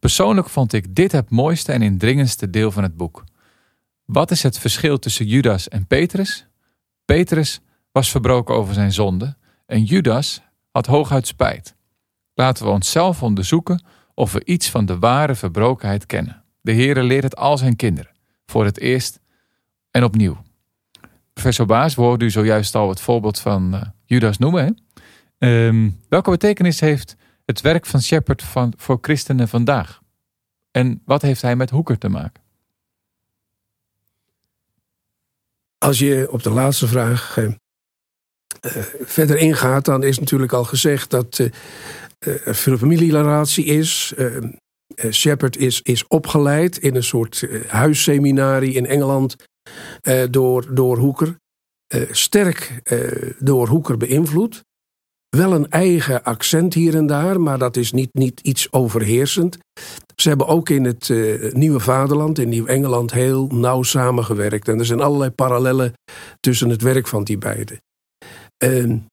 Persoonlijk 0.04 0.48
vond 0.48 0.72
ik 0.72 0.94
dit 0.94 1.12
het 1.12 1.30
mooiste 1.30 1.72
en 1.72 1.82
indringendste 1.82 2.50
deel 2.50 2.70
van 2.70 2.82
het 2.82 2.96
boek. 2.96 3.24
Wat 4.04 4.30
is 4.30 4.42
het 4.42 4.58
verschil 4.58 4.98
tussen 4.98 5.26
Judas 5.26 5.68
en 5.68 5.86
Petrus? 5.86 6.46
Petrus 7.04 7.60
was 7.92 8.10
verbroken 8.10 8.54
over 8.54 8.74
zijn 8.74 8.92
zonde 8.92 9.36
en 9.66 9.84
Judas 9.84 10.42
had 10.70 10.86
hooguit 10.86 11.26
spijt. 11.26 11.74
Laten 12.34 12.64
we 12.64 12.70
onszelf 12.70 13.22
onderzoeken 13.22 13.84
of 14.14 14.32
we 14.32 14.44
iets 14.44 14.70
van 14.70 14.86
de 14.86 14.98
ware 14.98 15.34
verbrokenheid 15.34 16.06
kennen. 16.06 16.44
De 16.60 16.72
Heere 16.72 17.02
leert 17.02 17.22
het 17.22 17.36
al 17.36 17.58
zijn 17.58 17.76
kinderen, 17.76 18.12
voor 18.46 18.64
het 18.64 18.78
eerst 18.78 19.20
en 19.90 20.04
opnieuw. 20.04 20.42
Professor 21.32 21.66
Baas, 21.66 21.94
we 21.94 22.02
hoorden 22.02 22.26
u 22.26 22.30
zojuist 22.30 22.74
al 22.74 22.88
het 22.88 23.00
voorbeeld 23.00 23.38
van 23.38 23.74
uh, 23.74 23.82
Judas 24.04 24.38
noemen. 24.38 24.76
Hè? 25.38 25.66
Um, 25.66 26.00
welke 26.08 26.30
betekenis 26.30 26.80
heeft 26.80 27.16
het 27.44 27.60
werk 27.60 27.86
van 27.86 28.02
Shepard 28.02 28.42
van, 28.42 28.72
voor 28.76 28.98
christenen 29.00 29.48
vandaag? 29.48 30.02
En 30.70 31.02
wat 31.04 31.22
heeft 31.22 31.42
hij 31.42 31.56
met 31.56 31.70
Hoeker 31.70 31.98
te 31.98 32.08
maken? 32.08 32.42
Als 35.78 35.98
je 35.98 36.28
op 36.30 36.42
de 36.42 36.50
laatste 36.50 36.86
vraag 36.86 37.36
uh, 37.36 37.52
verder 39.00 39.36
ingaat, 39.36 39.84
dan 39.84 40.02
is 40.02 40.18
natuurlijk 40.18 40.52
al 40.52 40.64
gezegd 40.64 41.10
dat 41.10 41.38
uh, 41.38 41.48
er 42.46 42.54
veel 42.54 42.76
familierelatie 42.76 43.64
is. 43.64 44.14
Shepard 45.10 45.56
is, 45.56 45.80
is 45.82 46.06
opgeleid 46.06 46.78
in 46.78 46.94
een 46.94 47.04
soort 47.04 47.46
huisseminarie 47.66 48.74
in 48.74 48.86
Engeland 48.86 49.36
door, 50.30 50.74
door 50.74 50.98
Hoeker. 50.98 51.36
sterk 52.10 52.82
door 53.38 53.68
Hoeker 53.68 53.96
beïnvloed. 53.96 54.64
Wel 55.34 55.52
een 55.52 55.70
eigen 55.70 56.22
accent 56.22 56.74
hier 56.74 56.94
en 56.94 57.06
daar, 57.06 57.40
maar 57.40 57.58
dat 57.58 57.76
is 57.76 57.92
niet, 57.92 58.14
niet 58.14 58.40
iets 58.40 58.72
overheersend. 58.72 59.58
Ze 60.16 60.28
hebben 60.28 60.46
ook 60.46 60.68
in 60.68 60.84
het 60.84 61.08
uh, 61.08 61.52
Nieuwe 61.52 61.80
Vaderland, 61.80 62.38
in 62.38 62.48
Nieuw-Engeland, 62.48 63.12
heel 63.12 63.46
nauw 63.46 63.82
samengewerkt. 63.82 64.68
En 64.68 64.78
er 64.78 64.86
zijn 64.86 65.00
allerlei 65.00 65.30
parallellen 65.30 65.92
tussen 66.40 66.68
het 66.68 66.82
werk 66.82 67.06
van 67.06 67.24
die 67.24 67.38
beiden. 67.38 67.78
En 68.56 69.06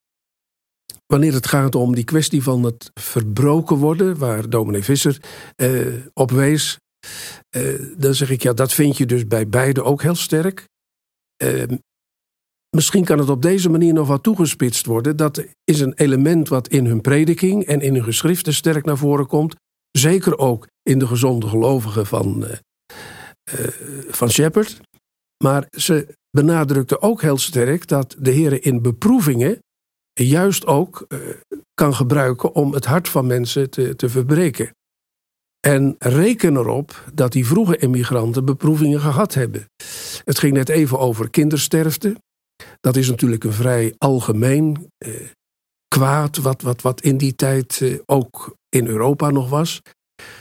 wanneer 1.05 1.33
het 1.33 1.47
gaat 1.47 1.75
om 1.75 1.95
die 1.95 2.03
kwestie 2.03 2.43
van 2.43 2.63
het 2.63 2.91
verbroken 2.93 3.77
worden, 3.77 4.17
waar 4.17 4.49
dominee 4.49 4.83
Visser 4.83 5.21
uh, 5.55 5.95
op 6.13 6.31
wees, 6.31 6.77
uh, 7.55 7.95
dan 7.97 8.15
zeg 8.15 8.29
ik 8.29 8.43
ja, 8.43 8.53
dat 8.53 8.73
vind 8.73 8.97
je 8.97 9.05
dus 9.05 9.27
bij 9.27 9.47
beide 9.47 9.83
ook 9.83 10.01
heel 10.01 10.15
sterk. 10.15 10.65
Misschien 12.75 13.03
kan 13.03 13.19
het 13.19 13.29
op 13.29 13.41
deze 13.41 13.69
manier 13.69 13.93
nog 13.93 14.07
wat 14.07 14.23
toegespitst 14.23 14.85
worden. 14.85 15.17
Dat 15.17 15.45
is 15.63 15.79
een 15.79 15.93
element 15.93 16.47
wat 16.47 16.67
in 16.67 16.85
hun 16.85 17.01
prediking 17.01 17.65
en 17.65 17.81
in 17.81 17.93
hun 17.93 18.03
geschriften 18.03 18.53
sterk 18.53 18.85
naar 18.85 18.97
voren 18.97 19.27
komt. 19.27 19.55
Zeker 19.91 20.37
ook 20.37 20.67
in 20.83 20.99
de 20.99 21.07
gezonde 21.07 21.47
gelovigen 21.47 22.05
van, 22.05 22.43
uh, 22.43 23.67
van 24.09 24.29
Shepard. 24.29 24.81
Maar 25.43 25.65
ze 25.69 26.15
benadrukte 26.29 27.01
ook 27.01 27.21
heel 27.21 27.37
sterk 27.37 27.87
dat 27.87 28.15
de 28.19 28.31
Heer 28.31 28.65
in 28.65 28.81
beproevingen 28.81 29.59
juist 30.13 30.65
ook 30.65 31.05
uh, 31.07 31.19
kan 31.73 31.95
gebruiken 31.95 32.55
om 32.55 32.73
het 32.73 32.85
hart 32.85 33.09
van 33.09 33.27
mensen 33.27 33.69
te, 33.69 33.95
te 33.95 34.09
verbreken. 34.09 34.71
En 35.59 35.95
reken 35.99 36.55
erop 36.55 37.03
dat 37.13 37.31
die 37.31 37.45
vroege 37.45 37.77
immigranten 37.77 38.45
beproevingen 38.45 38.99
gehad 38.99 39.33
hebben. 39.33 39.65
Het 40.23 40.39
ging 40.39 40.53
net 40.53 40.69
even 40.69 40.99
over 40.99 41.29
kindersterfte. 41.29 42.15
Dat 42.79 42.95
is 42.95 43.09
natuurlijk 43.09 43.43
een 43.43 43.53
vrij 43.53 43.93
algemeen 43.97 44.87
eh, 44.97 45.13
kwaad, 45.87 46.37
wat, 46.37 46.61
wat, 46.61 46.81
wat 46.81 47.01
in 47.01 47.17
die 47.17 47.35
tijd 47.35 47.79
eh, 47.81 47.97
ook 48.05 48.55
in 48.69 48.87
Europa 48.87 49.29
nog 49.29 49.49
was. 49.49 49.81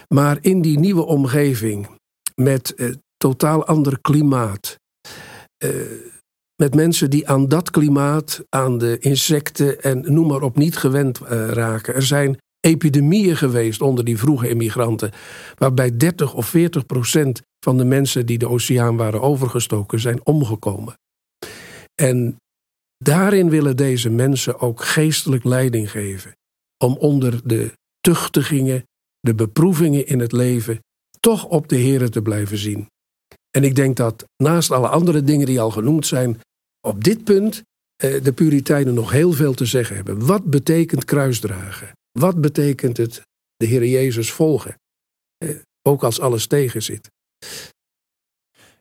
Maar 0.09 0.39
in 0.41 0.63
die 0.63 0.79
nieuwe 0.79 1.05
omgeving, 1.05 1.89
met 2.35 2.75
eh, 2.75 2.91
totaal 3.17 3.65
ander 3.67 4.01
klimaat, 4.01 4.79
eh, 5.57 5.71
met 6.57 6.75
mensen 6.75 7.11
die 7.11 7.29
aan 7.29 7.49
dat 7.49 7.71
klimaat, 7.71 8.45
aan 8.49 8.79
de 8.79 8.99
insecten 8.99 9.83
en 9.83 10.13
noem 10.13 10.27
maar 10.27 10.43
op 10.43 10.57
niet 10.57 10.77
gewend 10.77 11.21
eh, 11.21 11.49
raken. 11.49 11.95
Er 11.95 12.03
zijn 12.03 12.39
epidemieën 12.61 13.37
geweest 13.37 13.81
onder 13.81 14.05
die 14.05 14.19
vroege 14.19 14.49
immigranten, 14.49 15.11
waarbij 15.55 15.97
30 15.97 16.35
of 16.35 16.47
40 16.47 16.87
procent 16.87 17.41
van 17.65 17.77
de 17.77 17.85
mensen 17.85 18.27
die 18.27 18.39
de 18.39 18.49
oceaan 18.49 18.97
waren 18.97 19.21
overgestoken 19.21 20.01
zijn 20.01 20.27
omgekomen. 20.27 20.95
En 22.01 22.37
daarin 23.05 23.51
willen 23.51 23.77
deze 23.77 24.11
mensen 24.11 24.61
ook 24.61 24.85
geestelijk 24.85 25.45
leiding 25.45 25.91
geven. 25.91 26.33
Om 26.85 26.97
onder 26.97 27.49
de 27.49 27.73
tuchtigingen, 28.01 28.85
de 29.21 29.35
beproevingen 29.35 30.07
in 30.07 30.19
het 30.19 30.33
leven, 30.33 30.81
toch 31.21 31.45
op 31.45 31.69
de 31.69 31.77
Heer 31.77 32.11
te 32.11 32.23
blijven 32.23 32.59
zien. 32.59 32.87
En 33.51 33.65
ik 33.65 33.75
denk 33.75 33.97
dat 33.97 34.25
naast 34.43 34.71
alle 34.71 34.89
andere 34.89 35.23
dingen 35.23 35.47
die 35.47 35.61
al 35.61 35.71
genoemd 35.71 36.07
zijn, 36.07 36.41
op 36.81 37.05
dit 37.05 37.25
punt 37.25 37.63
eh, 37.97 38.23
de 38.23 38.33
Puritijnen 38.33 38.95
nog 38.95 39.11
heel 39.11 39.33
veel 39.33 39.55
te 39.55 39.65
zeggen 39.65 39.97
hebben. 39.97 40.27
Wat 40.27 40.45
betekent 40.45 41.05
kruisdragen? 41.05 41.93
Wat 42.19 42.41
betekent 42.41 42.97
het 42.97 43.23
de 43.57 43.67
Heer 43.67 43.87
Jezus 43.87 44.33
volgen? 44.33 44.75
Eh, 45.39 45.57
ook 45.83 46.05
als 46.05 46.21
alles 46.21 46.47
tegen 46.47 46.83
zit. 46.83 47.11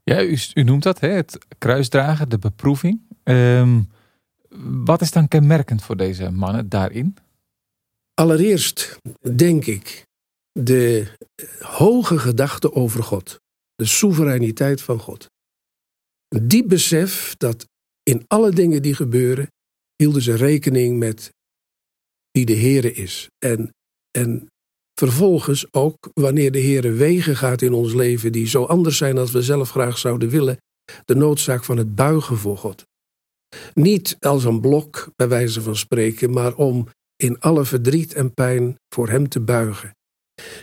Ja, 0.04 0.24
u, 0.24 0.38
u 0.54 0.64
noemt 0.64 0.84
dat, 0.84 1.00
hè? 1.00 1.08
het 1.08 1.38
kruisdragen, 1.58 2.30
de 2.30 2.38
beproeving. 2.38 3.02
Ehm, 3.24 3.82
wat 4.86 5.02
is 5.02 5.12
dan 5.12 5.28
kenmerkend 5.28 5.84
voor 5.84 5.98
deze 5.98 6.30
mannen 6.30 6.70
daarin? 6.70 7.16
Allereerst 8.14 9.00
denk 9.36 9.66
ik 9.66 10.06
de 10.52 11.08
hoge 11.60 12.20
gedachte 12.20 12.74
over 12.74 13.04
God, 13.04 13.40
de 13.76 13.86
soevereiniteit 13.86 14.82
van 14.82 15.00
God. 15.00 15.28
Diep 16.44 16.68
besef 16.68 17.36
dat 17.38 17.68
in 18.04 18.24
alle 18.28 18.52
dingen 18.52 18.82
die 18.82 18.96
gebeuren, 18.96 19.48
hielden 19.96 20.22
ze 20.22 20.36
rekening 20.36 20.98
met 20.98 21.34
wie 22.32 22.46
de 22.46 22.56
Heere 22.56 22.94
is. 22.94 23.30
En, 23.38 23.74
en 24.12 24.48
vervolgens 25.00 25.74
ook 25.74 26.10
wanneer 26.14 26.52
de 26.52 26.62
Heere 26.62 26.92
wegen 26.92 27.36
gaat 27.36 27.62
in 27.62 27.74
ons 27.74 27.94
leven 27.94 28.32
die 28.32 28.48
zo 28.48 28.64
anders 28.64 28.98
zijn 28.98 29.18
als 29.18 29.32
we 29.32 29.42
zelf 29.42 29.70
graag 29.70 29.98
zouden 29.98 30.30
willen, 30.30 30.58
de 31.06 31.16
noodzaak 31.16 31.64
van 31.64 31.78
het 31.78 31.96
buigen 31.96 32.38
voor 32.38 32.58
God. 32.58 32.88
Niet 33.74 34.18
als 34.20 34.44
een 34.44 34.62
blok, 34.62 35.12
bij 35.16 35.28
wijze 35.28 35.62
van 35.62 35.76
spreken, 35.76 36.32
maar 36.32 36.56
om 36.56 36.88
in 37.16 37.40
alle 37.40 37.66
verdriet 37.66 38.14
en 38.14 38.34
pijn 38.34 38.80
voor 38.94 39.10
Hem 39.10 39.30
te 39.30 39.40
buigen. 39.40 39.96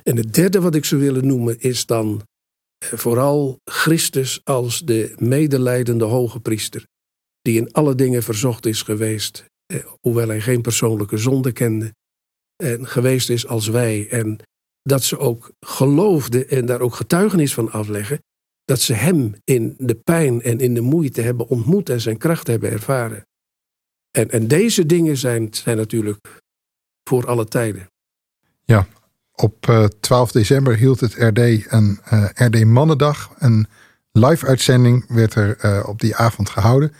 En 0.02 0.16
het 0.16 0.34
derde 0.34 0.60
wat 0.60 0.74
ik 0.74 0.84
zou 0.84 1.00
willen 1.00 1.26
noemen 1.26 1.58
is 1.60 1.86
dan 1.86 2.22
eh, 2.78 2.98
vooral 2.98 3.60
Christus 3.64 4.40
als 4.44 4.80
de 4.80 5.14
medelijdende 5.18 6.04
hoge 6.04 6.40
priester, 6.40 6.86
die 7.40 7.56
in 7.56 7.72
alle 7.72 7.94
dingen 7.94 8.22
verzocht 8.22 8.66
is 8.66 8.82
geweest, 8.82 9.44
eh, 9.66 9.84
hoewel 10.00 10.28
hij 10.28 10.40
geen 10.40 10.62
persoonlijke 10.62 11.16
zonde 11.16 11.52
kende, 11.52 11.94
en 12.56 12.86
geweest 12.86 13.30
is 13.30 13.46
als 13.46 13.68
wij. 13.68 14.08
En 14.08 14.38
dat 14.82 15.02
ze 15.02 15.18
ook 15.18 15.52
geloofden 15.60 16.48
en 16.48 16.66
daar 16.66 16.80
ook 16.80 16.94
getuigenis 16.94 17.54
van 17.54 17.70
afleggen, 17.70 18.20
dat 18.66 18.80
ze 18.80 18.92
Hem 18.92 19.34
in 19.44 19.74
de 19.78 19.94
pijn 19.94 20.42
en 20.42 20.58
in 20.58 20.74
de 20.74 20.80
moeite 20.80 21.20
hebben 21.20 21.48
ontmoet 21.48 21.88
en 21.88 22.00
zijn 22.00 22.18
kracht 22.18 22.46
hebben 22.46 22.70
ervaren. 22.70 23.26
En, 24.10 24.30
en 24.30 24.48
deze 24.48 24.86
dingen 24.86 25.16
zijn, 25.16 25.48
zijn 25.50 25.76
natuurlijk 25.76 26.42
voor 27.04 27.26
alle 27.26 27.44
tijden. 27.44 27.90
Ja, 28.64 28.86
op 29.34 29.88
12 30.00 30.28
eh, 30.28 30.34
december 30.34 30.76
hield 30.76 31.00
het 31.00 31.14
RD 31.14 31.38
een 31.72 32.00
eh, 32.04 32.24
RD 32.34 32.64
Mannendag. 32.64 33.34
Een 33.38 33.66
live 34.12 34.46
uitzending 34.46 35.04
werd 35.08 35.34
er 35.34 35.64
uh, 35.64 35.88
op 35.88 36.00
die 36.00 36.16
avond 36.16 36.50
gehouden. 36.50 36.92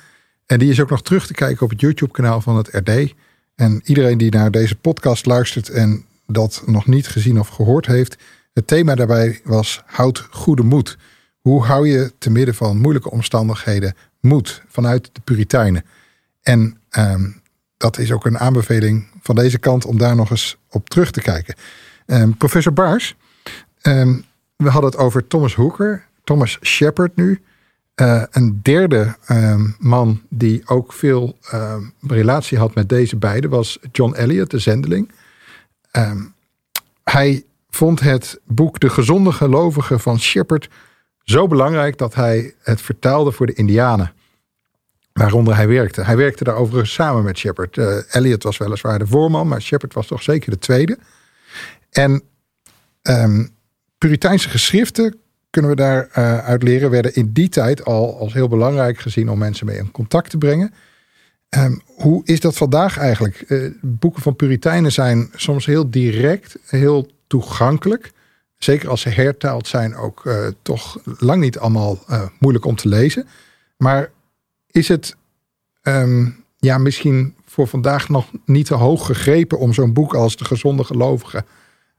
En 0.46 0.58
die 0.58 0.70
is 0.70 0.80
ook 0.80 0.90
nog 0.90 1.02
terug 1.02 1.26
te 1.26 1.32
kijken 1.32 1.62
op 1.62 1.70
het 1.70 1.80
YouTube 1.80 2.12
kanaal 2.12 2.40
van 2.40 2.56
het 2.56 2.68
RD. 2.72 3.14
En 3.54 3.80
iedereen 3.84 4.18
die 4.18 4.30
naar 4.30 4.50
deze 4.50 4.76
podcast 4.76 5.26
luistert 5.26 5.68
en 5.68 6.04
dat 6.26 6.62
nog 6.66 6.86
niet 6.86 7.08
gezien 7.08 7.40
of 7.40 7.48
gehoord 7.48 7.86
heeft. 7.86 8.16
Het 8.52 8.66
thema 8.66 8.94
daarbij 8.94 9.40
was 9.44 9.82
houd 9.86 10.26
goede 10.30 10.62
moed. 10.62 10.98
Hoe 11.46 11.64
hou 11.64 11.88
je 11.88 12.12
te 12.18 12.30
midden 12.30 12.54
van 12.54 12.78
moeilijke 12.78 13.10
omstandigheden 13.10 13.94
moed 14.20 14.62
vanuit 14.68 15.10
de 15.12 15.20
Puritijnen? 15.20 15.84
En 16.42 16.80
um, 16.98 17.40
dat 17.76 17.98
is 17.98 18.12
ook 18.12 18.26
een 18.26 18.38
aanbeveling 18.38 19.08
van 19.22 19.34
deze 19.34 19.58
kant 19.58 19.84
om 19.84 19.98
daar 19.98 20.16
nog 20.16 20.30
eens 20.30 20.56
op 20.70 20.88
terug 20.88 21.10
te 21.10 21.20
kijken. 21.20 21.54
Um, 22.06 22.36
professor 22.36 22.72
Baars, 22.72 23.16
um, 23.82 24.24
we 24.56 24.68
hadden 24.68 24.90
het 24.90 25.00
over 25.00 25.26
Thomas 25.26 25.54
Hooker, 25.54 26.06
Thomas 26.24 26.58
Shepard 26.62 27.16
nu. 27.16 27.42
Uh, 28.00 28.22
een 28.30 28.60
derde 28.62 29.16
man 29.78 30.22
die 30.28 30.68
ook 30.68 30.92
veel 30.92 31.38
relatie 32.00 32.58
had 32.58 32.74
met 32.74 32.88
deze 32.88 33.16
beiden 33.16 33.50
was 33.50 33.78
John 33.92 34.14
Eliot, 34.14 34.50
de 34.50 34.58
zendeling. 34.58 35.10
hij 37.04 37.44
vond 37.70 38.00
het 38.00 38.40
boek 38.44 38.80
De 38.80 38.90
Gezonde 38.90 39.32
Gelovigen 39.32 40.00
van 40.00 40.20
Shepard 40.20 40.68
zo 41.26 41.46
belangrijk 41.46 41.98
dat 41.98 42.14
hij 42.14 42.54
het 42.62 42.80
vertaalde 42.80 43.32
voor 43.32 43.46
de 43.46 43.52
Indianen. 43.52 44.12
Waaronder 45.12 45.56
hij 45.56 45.68
werkte. 45.68 46.02
Hij 46.02 46.16
werkte 46.16 46.44
daar 46.44 46.54
overigens 46.54 46.92
samen 46.92 47.24
met 47.24 47.38
Shepard. 47.38 47.76
Uh, 47.76 48.14
Elliot 48.14 48.42
was 48.42 48.56
weliswaar 48.56 48.98
de 48.98 49.06
voorman, 49.06 49.48
maar 49.48 49.62
Shepard 49.62 49.94
was 49.94 50.06
toch 50.06 50.22
zeker 50.22 50.50
de 50.50 50.58
tweede. 50.58 50.98
En 51.90 52.22
um, 53.02 53.50
Puriteinse 53.98 54.48
geschriften, 54.48 55.16
kunnen 55.50 55.70
we 55.70 55.76
daaruit 55.76 56.16
uh, 56.16 56.44
uit 56.44 56.62
leren, 56.62 56.90
werden 56.90 57.14
in 57.14 57.32
die 57.32 57.48
tijd 57.48 57.84
al 57.84 58.18
als 58.18 58.32
heel 58.32 58.48
belangrijk 58.48 58.98
gezien 58.98 59.28
om 59.28 59.38
mensen 59.38 59.66
mee 59.66 59.78
in 59.78 59.90
contact 59.90 60.30
te 60.30 60.38
brengen. 60.38 60.74
Um, 61.50 61.80
hoe 61.86 62.24
is 62.24 62.40
dat 62.40 62.56
vandaag 62.56 62.98
eigenlijk? 62.98 63.44
Uh, 63.48 63.70
boeken 63.82 64.22
van 64.22 64.36
Puritijnen 64.36 64.92
zijn 64.92 65.30
soms 65.34 65.66
heel 65.66 65.90
direct, 65.90 66.58
heel 66.66 67.10
toegankelijk. 67.26 68.12
Zeker 68.58 68.88
als 68.88 69.00
ze 69.00 69.08
hertaald 69.08 69.68
zijn, 69.68 69.96
ook 69.96 70.24
uh, 70.24 70.46
toch 70.62 70.98
lang 71.18 71.40
niet 71.40 71.58
allemaal 71.58 71.98
moeilijk 72.38 72.64
om 72.64 72.76
te 72.76 72.88
lezen. 72.88 73.28
Maar 73.76 74.10
is 74.66 74.88
het 74.88 75.16
um, 75.82 76.44
ja, 76.56 76.78
misschien 76.78 77.34
voor 77.44 77.66
vandaag 77.66 78.08
nog 78.08 78.30
niet 78.44 78.66
te 78.66 78.74
hoog 78.74 79.06
gegrepen 79.06 79.58
om 79.58 79.72
zo'n 79.72 79.92
boek 79.92 80.14
als 80.14 80.36
De 80.36 80.44
Gezonde 80.44 80.84
Gelovigen 80.84 81.46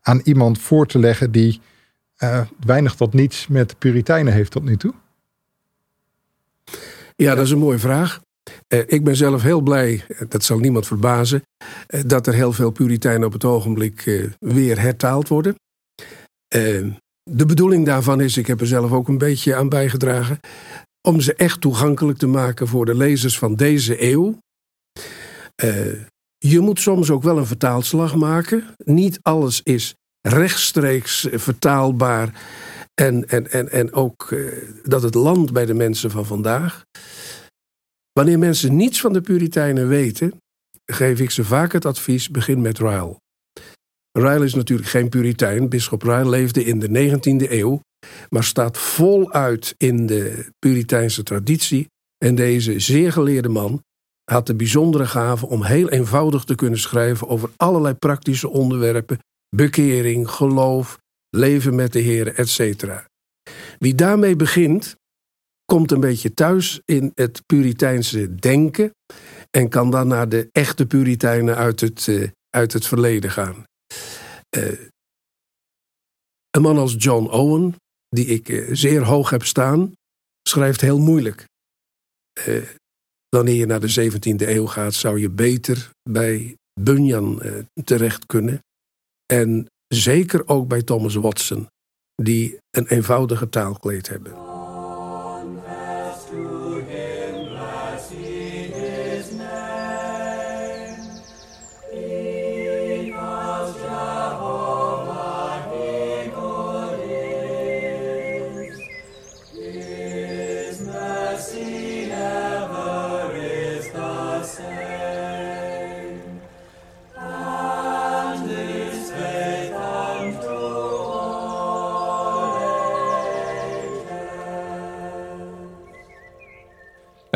aan 0.01 0.21
iemand 0.23 0.59
voor 0.59 0.87
te 0.87 0.99
leggen 0.99 1.31
die 1.31 1.61
uh, 2.19 2.41
weinig 2.65 2.95
tot 2.95 3.13
niets 3.13 3.47
met 3.47 3.69
de 3.69 3.75
Puritijnen 3.75 4.33
heeft 4.33 4.51
tot 4.51 4.63
nu 4.63 4.77
toe? 4.77 4.93
Ja, 7.15 7.35
dat 7.35 7.45
is 7.45 7.51
een 7.51 7.57
mooie 7.57 7.79
vraag. 7.79 8.21
Ik 8.67 9.03
ben 9.03 9.15
zelf 9.15 9.41
heel 9.41 9.61
blij, 9.61 10.05
dat 10.27 10.43
zal 10.43 10.59
niemand 10.59 10.87
verbazen, 10.87 11.41
dat 12.05 12.27
er 12.27 12.33
heel 12.33 12.53
veel 12.53 12.71
Puritijnen 12.71 13.27
op 13.27 13.33
het 13.33 13.45
ogenblik 13.45 14.29
weer 14.39 14.79
hertaald 14.81 15.27
worden. 15.27 15.55
De 17.23 17.45
bedoeling 17.45 17.85
daarvan 17.85 18.21
is, 18.21 18.37
ik 18.37 18.47
heb 18.47 18.61
er 18.61 18.67
zelf 18.67 18.91
ook 18.91 19.07
een 19.07 19.17
beetje 19.17 19.55
aan 19.55 19.69
bijgedragen, 19.69 20.39
om 21.07 21.21
ze 21.21 21.33
echt 21.33 21.61
toegankelijk 21.61 22.17
te 22.17 22.27
maken 22.27 22.67
voor 22.67 22.85
de 22.85 22.95
lezers 22.95 23.37
van 23.37 23.55
deze 23.55 24.03
eeuw. 24.03 24.39
Uh, 25.63 26.01
je 26.37 26.59
moet 26.59 26.79
soms 26.79 27.09
ook 27.09 27.23
wel 27.23 27.37
een 27.37 27.45
vertaalslag 27.45 28.15
maken. 28.15 28.63
Niet 28.77 29.19
alles 29.21 29.61
is 29.63 29.95
rechtstreeks 30.21 31.27
vertaalbaar. 31.31 32.41
En, 32.93 33.29
en, 33.29 33.51
en, 33.51 33.69
en 33.71 33.93
ook 33.93 34.31
uh, 34.31 34.69
dat 34.83 35.01
het 35.01 35.15
landt 35.15 35.53
bij 35.53 35.65
de 35.65 35.73
mensen 35.73 36.11
van 36.11 36.25
vandaag. 36.25 36.85
Wanneer 38.11 38.39
mensen 38.39 38.75
niets 38.75 39.01
van 39.01 39.13
de 39.13 39.21
Puritijnen 39.21 39.87
weten, 39.87 40.41
geef 40.85 41.19
ik 41.19 41.31
ze 41.31 41.43
vaak 41.43 41.71
het 41.71 41.85
advies: 41.85 42.29
begin 42.29 42.61
met 42.61 42.77
Ryle. 42.77 43.17
Ryle 44.17 44.45
is 44.45 44.53
natuurlijk 44.53 44.89
geen 44.89 45.09
Puritein. 45.09 45.69
Bisschop 45.69 46.01
Ryle 46.01 46.29
leefde 46.29 46.63
in 46.63 46.79
de 46.79 46.87
19e 46.87 47.51
eeuw 47.51 47.81
maar 48.29 48.43
staat 48.43 48.77
voluit 48.77 49.75
in 49.77 50.05
de 50.05 50.51
Puriteinse 50.59 51.23
traditie. 51.23 51.89
En 52.17 52.35
deze 52.35 52.79
zeer 52.79 53.11
geleerde 53.11 53.49
man 53.49 53.83
had 54.23 54.47
de 54.47 54.55
bijzondere 54.55 55.05
gave 55.05 55.47
om 55.47 55.63
heel 55.63 55.89
eenvoudig 55.89 56.43
te 56.43 56.55
kunnen 56.55 56.79
schrijven 56.79 57.27
over 57.27 57.49
allerlei 57.57 57.93
praktische 57.93 58.49
onderwerpen: 58.49 59.19
bekering, 59.55 60.29
geloof, 60.29 60.97
leven 61.29 61.75
met 61.75 61.93
de 61.93 61.99
Heer, 61.99 62.35
etc. 62.35 62.83
Wie 63.79 63.95
daarmee 63.95 64.35
begint, 64.35 64.95
komt 65.65 65.91
een 65.91 65.99
beetje 65.99 66.33
thuis 66.33 66.81
in 66.85 67.11
het 67.13 67.41
Puriteinse 67.45 68.35
denken 68.35 68.91
en 69.49 69.69
kan 69.69 69.91
dan 69.91 70.07
naar 70.07 70.29
de 70.29 70.49
echte 70.51 70.85
Puritijnen 70.85 71.55
uit 71.55 71.79
het, 71.79 72.07
uh, 72.07 72.27
uit 72.49 72.73
het 72.73 72.87
verleden 72.87 73.31
gaan. 73.31 73.65
Uh, 74.57 74.79
een 76.49 76.61
man 76.61 76.77
als 76.77 76.95
John 76.97 77.25
Owen, 77.25 77.75
die 78.09 78.25
ik 78.25 78.49
eh, 78.49 78.69
zeer 78.71 79.03
hoog 79.03 79.29
heb 79.29 79.43
staan, 79.43 79.93
schrijft 80.49 80.81
heel 80.81 80.99
moeilijk. 80.99 81.45
Uh, 82.47 82.69
wanneer 83.29 83.55
je 83.55 83.65
naar 83.65 83.79
de 83.79 84.11
17e 84.11 84.47
eeuw 84.47 84.65
gaat, 84.65 84.93
zou 84.93 85.19
je 85.19 85.29
beter 85.29 85.89
bij 86.09 86.55
Bunyan 86.81 87.41
terecht 87.83 88.25
kunnen. 88.25 88.59
En 89.25 89.67
zeker 89.87 90.47
ook 90.47 90.67
bij 90.67 90.83
Thomas 90.83 91.15
Watson, 91.15 91.67
die 92.15 92.57
een 92.69 92.87
eenvoudige 92.87 93.49
taalkleed 93.49 94.07
hebben. 94.07 94.46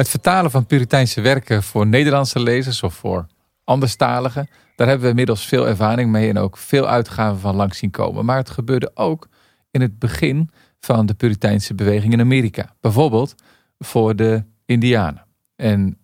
Het 0.02 0.10
vertalen 0.10 0.52
van 0.52 0.66
Puriteinse 0.66 1.22
werken 1.22 1.64
voor 1.64 1.88
Nederlandse 1.88 2.40
lezers 2.40 2.84
of 2.84 2.94
voor 2.94 3.28
anderstaligen, 3.64 4.50
daar 4.76 4.88
hebben 4.88 5.04
we 5.04 5.10
inmiddels 5.10 5.46
veel 5.46 5.68
ervaring 5.68 6.12
mee 6.12 6.30
en 6.30 6.38
ook 6.38 6.58
veel 6.58 6.88
uitgaven 6.88 7.40
van 7.40 7.56
langs 7.56 7.78
zien 7.78 7.92
komen. 7.92 8.26
Maar 8.26 8.38
het 8.38 8.50
gebeurde 8.50 8.92
ook 8.94 9.28
in 9.72 9.82
het 9.82 10.00
begin 10.00 10.50
van 10.80 11.06
de 11.06 11.14
Puriteinse 11.14 11.76
beweging 11.76 12.14
in 12.14 12.20
Amerika. 12.20 12.76
Bijvoorbeeld 12.80 13.36
voor 13.80 14.16
de 14.16 14.44
Indianen. 14.66 15.26
En 15.56 15.98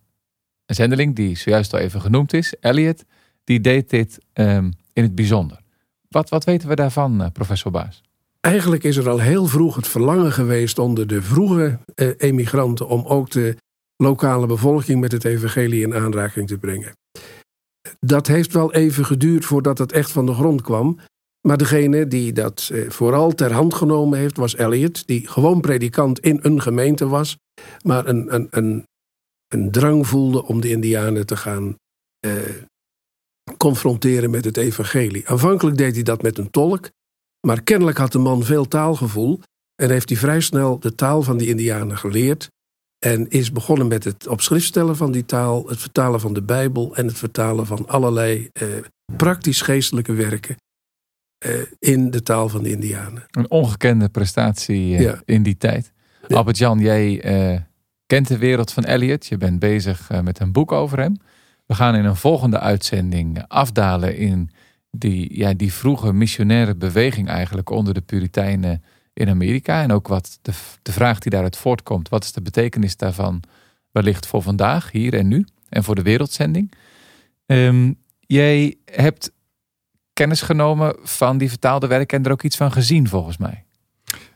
een 0.66 0.76
zendeling 0.76 1.16
die 1.16 1.38
zojuist 1.38 1.74
al 1.74 1.80
even 1.80 2.02
genoemd 2.02 2.34
is, 2.34 2.56
Elliot, 2.60 3.04
die 3.44 3.62
deed 3.62 3.90
dit 3.90 4.20
ehm, 4.34 4.72
in 4.94 5.04
het 5.04 5.16
bijzonder. 5.16 5.60
Wat, 6.10 6.30
wat 6.30 6.44
weten 6.44 6.68
we 6.68 6.76
daarvan, 6.76 7.22
eh, 7.22 7.30
professor 7.34 7.72
Baas? 7.72 8.02
Eigenlijk 8.40 8.84
is 8.84 8.98
er 8.98 9.10
al 9.10 9.20
heel 9.20 9.46
vroeg 9.46 9.76
het 9.76 9.88
verlangen 9.88 10.32
geweest 10.32 10.80
onder 10.80 11.08
de 11.08 11.22
vroege 11.22 11.80
eh, 11.96 12.10
emigranten 12.18 12.88
om 12.88 13.06
ook 13.06 13.32
de 13.32 13.58
lokale 13.98 14.48
bevolking 14.48 15.00
met 15.00 15.12
het 15.12 15.26
evangelie 15.26 15.82
in 15.82 15.94
aanraking 15.94 16.48
te 16.48 16.58
brengen. 16.58 16.92
Dat 18.00 18.28
heeft 18.28 18.54
wel 18.54 18.74
even 18.74 19.06
geduurd 19.06 19.46
voordat 19.46 19.78
het 19.78 19.92
echt 19.92 20.12
van 20.12 20.26
de 20.26 20.34
grond 20.34 20.62
kwam. 20.62 21.00
Maar 21.48 21.58
degene 21.58 22.08
die 22.08 22.34
dat 22.34 22.70
eh, 22.74 22.90
vooral 22.90 23.34
ter 23.34 23.52
hand 23.52 23.74
genomen 23.74 24.20
heeft, 24.20 24.38
was 24.38 24.56
Elliot, 24.56 25.08
die 25.08 25.28
gewoon 25.28 25.62
predikant 25.62 26.20
in 26.20 26.40
een 26.42 26.62
gemeente 26.62 27.08
was, 27.08 27.38
maar 27.84 28.08
een, 28.08 28.34
een, 28.34 28.48
een, 28.50 28.84
een 29.48 29.72
drang 29.72 30.08
voelde 30.08 30.44
om 30.44 30.62
de 30.62 30.70
Indianen 30.70 31.26
te 31.26 31.38
gaan 31.38 31.76
eh, 32.20 32.34
confronteren 33.58 34.30
met 34.30 34.46
het 34.46 34.58
evangelie. 34.58 35.28
Aanvankelijk 35.28 35.78
deed 35.78 35.94
hij 35.94 36.04
dat 36.04 36.22
met 36.22 36.38
een 36.38 36.50
tolk, 36.50 36.90
maar 37.48 37.62
kennelijk 37.64 37.98
had 37.98 38.12
de 38.12 38.20
man 38.20 38.44
veel 38.44 38.68
taalgevoel 38.68 39.40
en 39.82 39.90
heeft 39.90 40.10
hij 40.10 40.18
vrij 40.18 40.42
snel 40.42 40.80
de 40.80 40.96
taal 40.96 41.24
van 41.24 41.38
die 41.38 41.48
Indianen 41.48 41.98
geleerd. 41.98 42.50
En 43.00 43.30
is 43.30 43.52
begonnen 43.52 43.88
met 43.88 44.04
het 44.04 44.28
op 44.28 44.42
schrift 44.42 44.66
stellen 44.66 44.96
van 44.96 45.12
die 45.12 45.26
taal, 45.26 45.68
het 45.68 45.80
vertalen 45.80 46.20
van 46.20 46.34
de 46.34 46.42
Bijbel 46.42 46.96
en 46.96 47.08
het 47.08 47.18
vertalen 47.18 47.66
van 47.66 47.88
allerlei 47.88 48.50
eh, 48.54 48.68
praktisch 49.16 49.62
geestelijke 49.62 50.14
werken 50.14 50.56
eh, 51.38 51.54
in 51.80 52.10
de 52.12 52.24
taal 52.24 52.50
van 52.50 52.64
de 52.64 52.70
Indianen. 52.70 53.26
Een 53.32 53.52
ongekende 53.52 54.10
prestatie 54.10 55.08
eh, 55.08 55.20
in 55.26 55.44
die 55.44 55.58
tijd. 55.58 55.92
Ja. 56.28 56.36
Albert-Jan, 56.36 56.80
jij 56.80 57.22
eh, 57.22 57.60
kent 58.06 58.28
de 58.28 58.38
wereld 58.38 58.72
van 58.72 58.84
Elliot. 58.84 59.26
Je 59.26 59.38
bent 59.38 59.60
bezig 59.60 60.10
eh, 60.10 60.20
met 60.20 60.40
een 60.40 60.52
boek 60.52 60.72
over 60.72 61.00
hem. 61.00 61.16
We 61.66 61.76
gaan 61.76 61.96
in 61.96 62.06
een 62.06 62.16
volgende 62.16 62.60
uitzending 62.60 63.44
afdalen 63.48 64.16
in 64.16 64.50
die, 64.92 65.38
ja, 65.38 65.54
die 65.54 65.74
vroege 65.74 66.14
missionaire 66.14 66.76
beweging 66.76 67.28
eigenlijk 67.28 67.70
onder 67.70 67.94
de 67.94 68.02
Puritijnen 68.02 68.84
in 69.18 69.30
Amerika. 69.30 69.82
En 69.82 69.92
ook 69.92 70.08
wat 70.08 70.40
de, 70.42 70.52
de 70.82 70.92
vraag 70.92 71.20
die 71.20 71.32
daaruit 71.32 71.58
voortkomt. 71.58 72.10
Wat 72.10 72.24
is 72.24 72.32
de 72.32 72.42
betekenis 72.42 72.98
daarvan 72.98 73.44
wellicht 73.92 74.26
voor 74.26 74.42
vandaag, 74.42 74.92
hier 74.92 75.14
en 75.14 75.28
nu? 75.28 75.46
En 75.70 75.84
voor 75.84 75.96
de 75.96 76.02
wereldzending. 76.02 76.74
Um, 77.46 77.98
jij 78.20 78.76
hebt 78.86 79.32
kennis 80.14 80.42
genomen 80.42 80.96
van 81.02 81.38
die 81.38 81.50
vertaalde 81.50 81.88
werken 81.88 82.18
en 82.18 82.26
er 82.26 82.32
ook 82.32 82.44
iets 82.44 82.58
van 82.58 82.72
gezien 82.72 83.08
volgens 83.08 83.38
mij. 83.38 83.64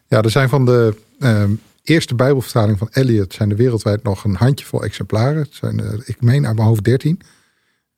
Ja, 0.08 0.22
er 0.22 0.30
zijn 0.30 0.50
van 0.50 0.66
de 0.66 0.98
um, 1.20 1.62
eerste 1.84 2.16
Bijbelvertaling 2.16 2.78
van 2.78 2.90
Eliot 2.92 3.34
zijn 3.34 3.50
er 3.50 3.56
wereldwijd 3.56 4.04
nog 4.04 4.24
een 4.24 4.36
handjevol 4.36 4.84
exemplaren. 4.84 5.48
Zijn 5.50 5.80
er, 5.80 6.04
ik 6.06 6.22
meen 6.22 6.46
uit 6.46 6.56
mijn 6.56 6.68
hoofd 6.68 6.84
13. 6.84 7.22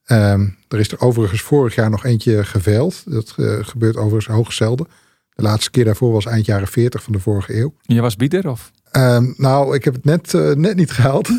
Um, 0.07 0.57
er 0.67 0.79
is 0.79 0.91
er 0.91 0.99
overigens 0.99 1.41
vorig 1.41 1.75
jaar 1.75 1.89
nog 1.89 2.05
eentje 2.05 2.45
geveild. 2.45 3.03
Dat 3.05 3.35
uh, 3.37 3.57
gebeurt 3.61 3.97
overigens 3.97 4.35
hoog 4.35 4.53
zelden. 4.53 4.87
De 5.35 5.43
laatste 5.43 5.71
keer 5.71 5.85
daarvoor 5.85 6.11
was 6.11 6.25
eind 6.25 6.45
jaren 6.45 6.67
40 6.67 7.03
van 7.03 7.13
de 7.13 7.19
vorige 7.19 7.59
eeuw. 7.59 7.73
Je 7.81 8.01
was 8.01 8.15
bieder 8.15 8.49
of? 8.49 8.71
Um, 8.97 9.33
nou, 9.37 9.75
ik 9.75 9.83
heb 9.83 9.93
het 9.93 10.05
net, 10.05 10.33
uh, 10.33 10.53
net 10.53 10.75
niet 10.75 10.91
gehaald. 10.91 11.29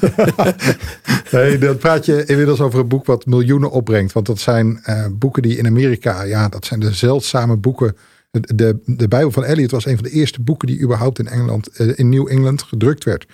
nee, 1.33 1.59
dan 1.59 1.77
praat 1.77 2.05
je 2.05 2.25
inmiddels 2.25 2.61
over 2.61 2.81
een 2.81 2.89
boek 2.89 3.07
wat 3.07 3.27
miljoenen 3.27 3.71
opbrengt. 3.71 4.13
Want 4.13 4.27
dat 4.27 4.39
zijn 4.39 4.83
uh, 4.87 5.07
boeken 5.13 5.43
die 5.43 5.57
in 5.57 5.67
Amerika, 5.67 6.23
ja, 6.23 6.49
dat 6.49 6.65
zijn 6.65 6.81
de 6.81 6.93
zeldzame 6.93 7.57
boeken. 7.57 7.97
De, 8.31 8.55
de, 8.55 8.79
de 8.87 9.09
Bijbel 9.09 9.31
van 9.31 9.45
Eliot 9.45 9.71
was 9.71 9.87
een 9.87 9.95
van 9.95 10.05
de 10.05 10.11
eerste 10.11 10.43
boeken 10.43 10.69
die 10.69 10.81
überhaupt 10.81 11.19
in 11.19 11.29
Engeland, 11.29 11.81
uh, 11.81 11.93
in 11.99 12.09
New 12.09 12.29
England 12.31 12.63
gedrukt 12.63 13.05
werd. 13.05 13.27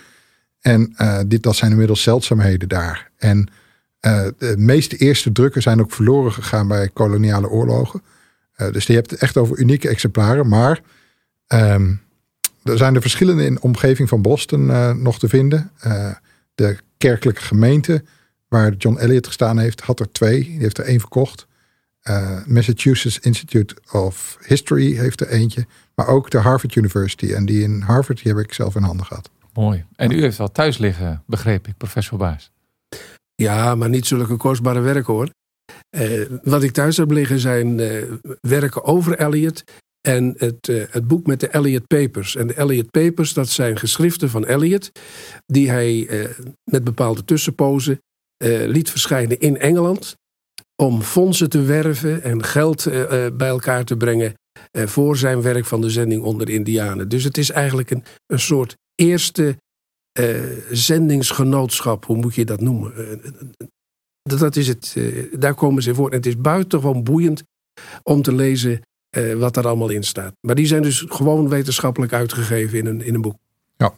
En 0.60 0.94
dit, 1.26 1.42
dat 1.42 1.56
zijn 1.56 1.70
inmiddels 1.70 2.02
zeldzaamheden 2.02 2.68
daar. 2.68 3.10
En 3.16 3.48
de 4.00 4.54
meeste 4.56 4.96
eerste 4.96 5.32
drukken 5.32 5.62
zijn 5.62 5.80
ook 5.80 5.92
verloren 5.92 6.32
gegaan 6.32 6.68
bij 6.68 6.88
koloniale 6.92 7.48
oorlogen. 7.48 8.02
Dus 8.72 8.86
je 8.86 8.92
hebt 8.92 9.10
het 9.10 9.20
echt 9.20 9.36
over 9.36 9.58
unieke 9.58 9.88
exemplaren. 9.88 10.48
Maar 10.48 10.80
um, 11.54 12.00
er 12.62 12.76
zijn 12.76 12.94
er 12.94 13.00
verschillende 13.00 13.44
in 13.44 13.54
de 13.54 13.60
omgeving 13.60 14.08
van 14.08 14.22
Boston 14.22 14.66
uh, 14.66 14.94
nog 14.94 15.18
te 15.18 15.28
vinden. 15.28 15.70
Uh, 15.86 16.10
de 16.54 16.78
kerkelijke 16.98 17.42
gemeente 17.42 18.04
waar 18.48 18.72
John 18.72 18.98
Eliot 18.98 19.26
gestaan 19.26 19.58
heeft, 19.58 19.80
had 19.80 20.00
er 20.00 20.12
twee. 20.12 20.42
Die 20.42 20.58
heeft 20.58 20.78
er 20.78 20.84
één 20.84 21.00
verkocht. 21.00 21.46
Uh, 22.04 22.44
Massachusetts 22.46 23.18
Institute 23.18 23.76
of 23.92 24.38
History 24.46 24.96
heeft 24.96 25.20
er 25.20 25.28
eentje. 25.28 25.66
Maar 25.94 26.06
ook 26.06 26.30
de 26.30 26.38
Harvard 26.38 26.74
University. 26.74 27.32
En 27.32 27.46
die 27.46 27.62
in 27.62 27.80
Harvard 27.80 28.22
die 28.22 28.32
heb 28.32 28.44
ik 28.44 28.52
zelf 28.52 28.74
in 28.74 28.82
handen 28.82 29.06
gehad. 29.06 29.30
Mooi. 29.52 29.84
En 29.96 30.10
u 30.10 30.20
heeft 30.20 30.38
wel 30.38 30.52
thuis 30.52 30.78
liggen, 30.78 31.22
begreep 31.26 31.66
ik, 31.66 31.76
professor 31.76 32.18
Baas. 32.18 32.50
Ja, 33.34 33.74
maar 33.74 33.88
niet 33.88 34.06
zulke 34.06 34.36
kostbare 34.36 34.80
werken 34.80 35.12
hoor. 35.14 35.30
Wat 36.42 36.62
ik 36.62 36.72
thuis 36.72 36.96
heb 36.96 37.10
liggen 37.10 37.38
zijn 37.38 37.76
werken 38.40 38.84
over 38.84 39.20
Eliot 39.20 39.64
en 40.00 40.34
het, 40.38 40.68
uh, 40.68 40.84
het 40.90 41.06
boek 41.06 41.26
met 41.26 41.40
de 41.40 41.48
Elliot 41.48 41.86
Papers. 41.86 42.36
En 42.36 42.46
de 42.46 42.54
Elliot 42.54 42.90
Papers, 42.90 43.32
dat 43.32 43.48
zijn 43.48 43.78
geschriften 43.78 44.30
van 44.30 44.46
Elliot, 44.46 44.90
die 45.46 45.70
hij 45.70 46.08
met 46.70 46.84
bepaalde 46.84 47.24
tussenpozen 47.24 48.00
liet 48.66 48.90
verschijnen 48.90 49.40
in 49.40 49.58
Engeland. 49.58 50.16
Om 50.76 51.02
fondsen 51.02 51.50
te 51.50 51.62
werven 51.62 52.22
en 52.22 52.44
geld 52.44 52.84
bij 53.36 53.48
elkaar 53.48 53.84
te 53.84 53.96
brengen 53.96 54.34
voor 54.72 55.16
zijn 55.16 55.42
werk 55.42 55.64
van 55.64 55.80
de 55.80 55.90
zending 55.90 56.22
onder 56.22 56.48
Indianen. 56.48 57.08
Dus 57.08 57.24
het 57.24 57.38
is 57.38 57.50
eigenlijk 57.50 57.90
een, 57.90 58.04
een 58.26 58.40
soort 58.40 58.76
eerste 58.94 59.56
zendingsgenootschap, 60.70 62.04
hoe 62.04 62.16
moet 62.16 62.34
je 62.34 62.44
dat 62.44 62.60
noemen? 62.60 62.92
Dat 64.22 64.56
is 64.56 64.68
het, 64.68 64.96
daar 65.38 65.54
komen 65.54 65.82
ze 65.82 65.94
voor. 65.94 66.10
En 66.10 66.16
het 66.16 66.26
is 66.26 66.36
buitengewoon 66.36 67.02
boeiend 67.02 67.42
om 68.02 68.22
te 68.22 68.34
lezen 68.34 68.80
uh, 69.16 69.34
wat 69.34 69.54
daar 69.54 69.66
allemaal 69.66 69.88
in 69.88 70.02
staat. 70.02 70.34
Maar 70.40 70.54
die 70.54 70.66
zijn 70.66 70.82
dus 70.82 71.04
gewoon 71.08 71.48
wetenschappelijk 71.48 72.12
uitgegeven 72.12 72.78
in 72.78 72.86
een, 72.86 73.02
in 73.02 73.14
een 73.14 73.20
boek. 73.20 73.36
Ja, 73.76 73.92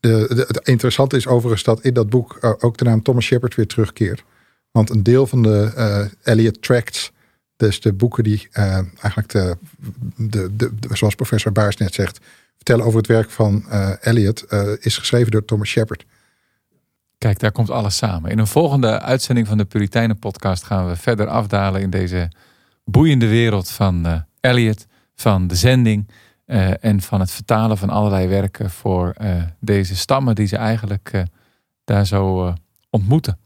de, 0.00 0.44
het 0.48 0.68
interessante 0.68 1.16
is 1.16 1.26
overigens 1.26 1.62
dat 1.62 1.80
in 1.80 1.94
dat 1.94 2.08
boek 2.08 2.38
uh, 2.40 2.52
ook 2.58 2.76
de 2.76 2.84
naam 2.84 3.02
Thomas 3.02 3.24
Shepard 3.24 3.54
weer 3.54 3.66
terugkeert. 3.66 4.24
Want 4.70 4.90
een 4.90 5.02
deel 5.02 5.26
van 5.26 5.42
de 5.42 5.72
uh, 5.76 6.34
Eliot 6.34 6.62
Tracts, 6.62 7.12
dus 7.56 7.80
de 7.80 7.92
boeken 7.92 8.24
die 8.24 8.48
eigenlijk 8.52 9.28
de, 9.28 9.56
de, 10.16 10.56
de, 10.56 10.70
zoals 10.92 11.14
professor 11.14 11.52
Baars 11.52 11.76
net 11.76 11.94
zegt, 11.94 12.18
vertellen 12.56 12.84
over 12.84 12.98
het 12.98 13.06
werk 13.06 13.30
van 13.30 13.64
Eliot, 14.00 14.46
is 14.80 14.98
geschreven 14.98 15.30
door 15.30 15.44
Thomas 15.44 15.68
Shepard. 15.68 16.04
Kijk, 17.18 17.38
daar 17.38 17.52
komt 17.52 17.70
alles 17.70 17.96
samen. 17.96 18.30
In 18.30 18.38
een 18.38 18.46
volgende 18.46 19.00
uitzending 19.00 19.46
van 19.46 19.58
de 19.58 19.64
Puritijnen 19.64 20.18
podcast 20.18 20.64
gaan 20.64 20.88
we 20.88 20.96
verder 20.96 21.26
afdalen 21.26 21.80
in 21.80 21.90
deze 21.90 22.30
boeiende 22.84 23.28
wereld 23.28 23.70
van 23.70 24.24
Elliot, 24.40 24.86
van 25.14 25.46
de 25.46 25.54
zending 25.54 26.08
uh, 26.46 26.84
en 26.84 27.00
van 27.00 27.20
het 27.20 27.30
vertalen 27.30 27.78
van 27.78 27.90
allerlei 27.90 28.26
werken 28.26 28.70
voor 28.70 29.14
uh, 29.20 29.42
deze 29.60 29.96
stammen 29.96 30.34
die 30.34 30.46
ze 30.46 30.56
eigenlijk 30.56 31.10
uh, 31.14 31.22
daar 31.84 32.06
zo 32.06 32.54
ontmoeten. 32.90 33.38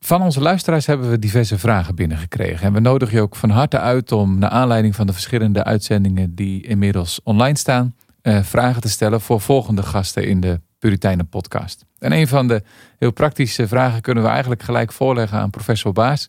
Van 0.00 0.22
onze 0.22 0.40
luisteraars 0.40 0.86
hebben 0.86 1.10
we 1.10 1.18
diverse 1.18 1.58
vragen 1.58 1.94
binnengekregen. 1.94 2.66
En 2.66 2.72
we 2.72 2.80
nodigen 2.80 3.16
je 3.16 3.22
ook 3.22 3.36
van 3.36 3.50
harte 3.50 3.78
uit 3.78 4.12
om, 4.12 4.38
naar 4.38 4.50
aanleiding 4.50 4.94
van 4.94 5.06
de 5.06 5.12
verschillende 5.12 5.64
uitzendingen 5.64 6.34
die 6.34 6.66
inmiddels 6.66 7.20
online 7.22 7.58
staan, 7.58 7.94
vragen 8.22 8.80
te 8.80 8.88
stellen 8.88 9.20
voor 9.20 9.40
volgende 9.40 9.82
gasten 9.82 10.26
in 10.26 10.40
de 10.40 10.60
Puritijnen 10.80 11.28
podcast. 11.28 11.84
En 11.98 12.12
een 12.12 12.28
van 12.28 12.48
de 12.48 12.62
heel 12.98 13.10
praktische 13.10 13.68
vragen 13.68 14.00
kunnen 14.00 14.22
we 14.22 14.28
eigenlijk 14.28 14.62
gelijk 14.62 14.92
voorleggen 14.92 15.38
aan 15.38 15.50
professor 15.50 15.92
Baas. 15.92 16.28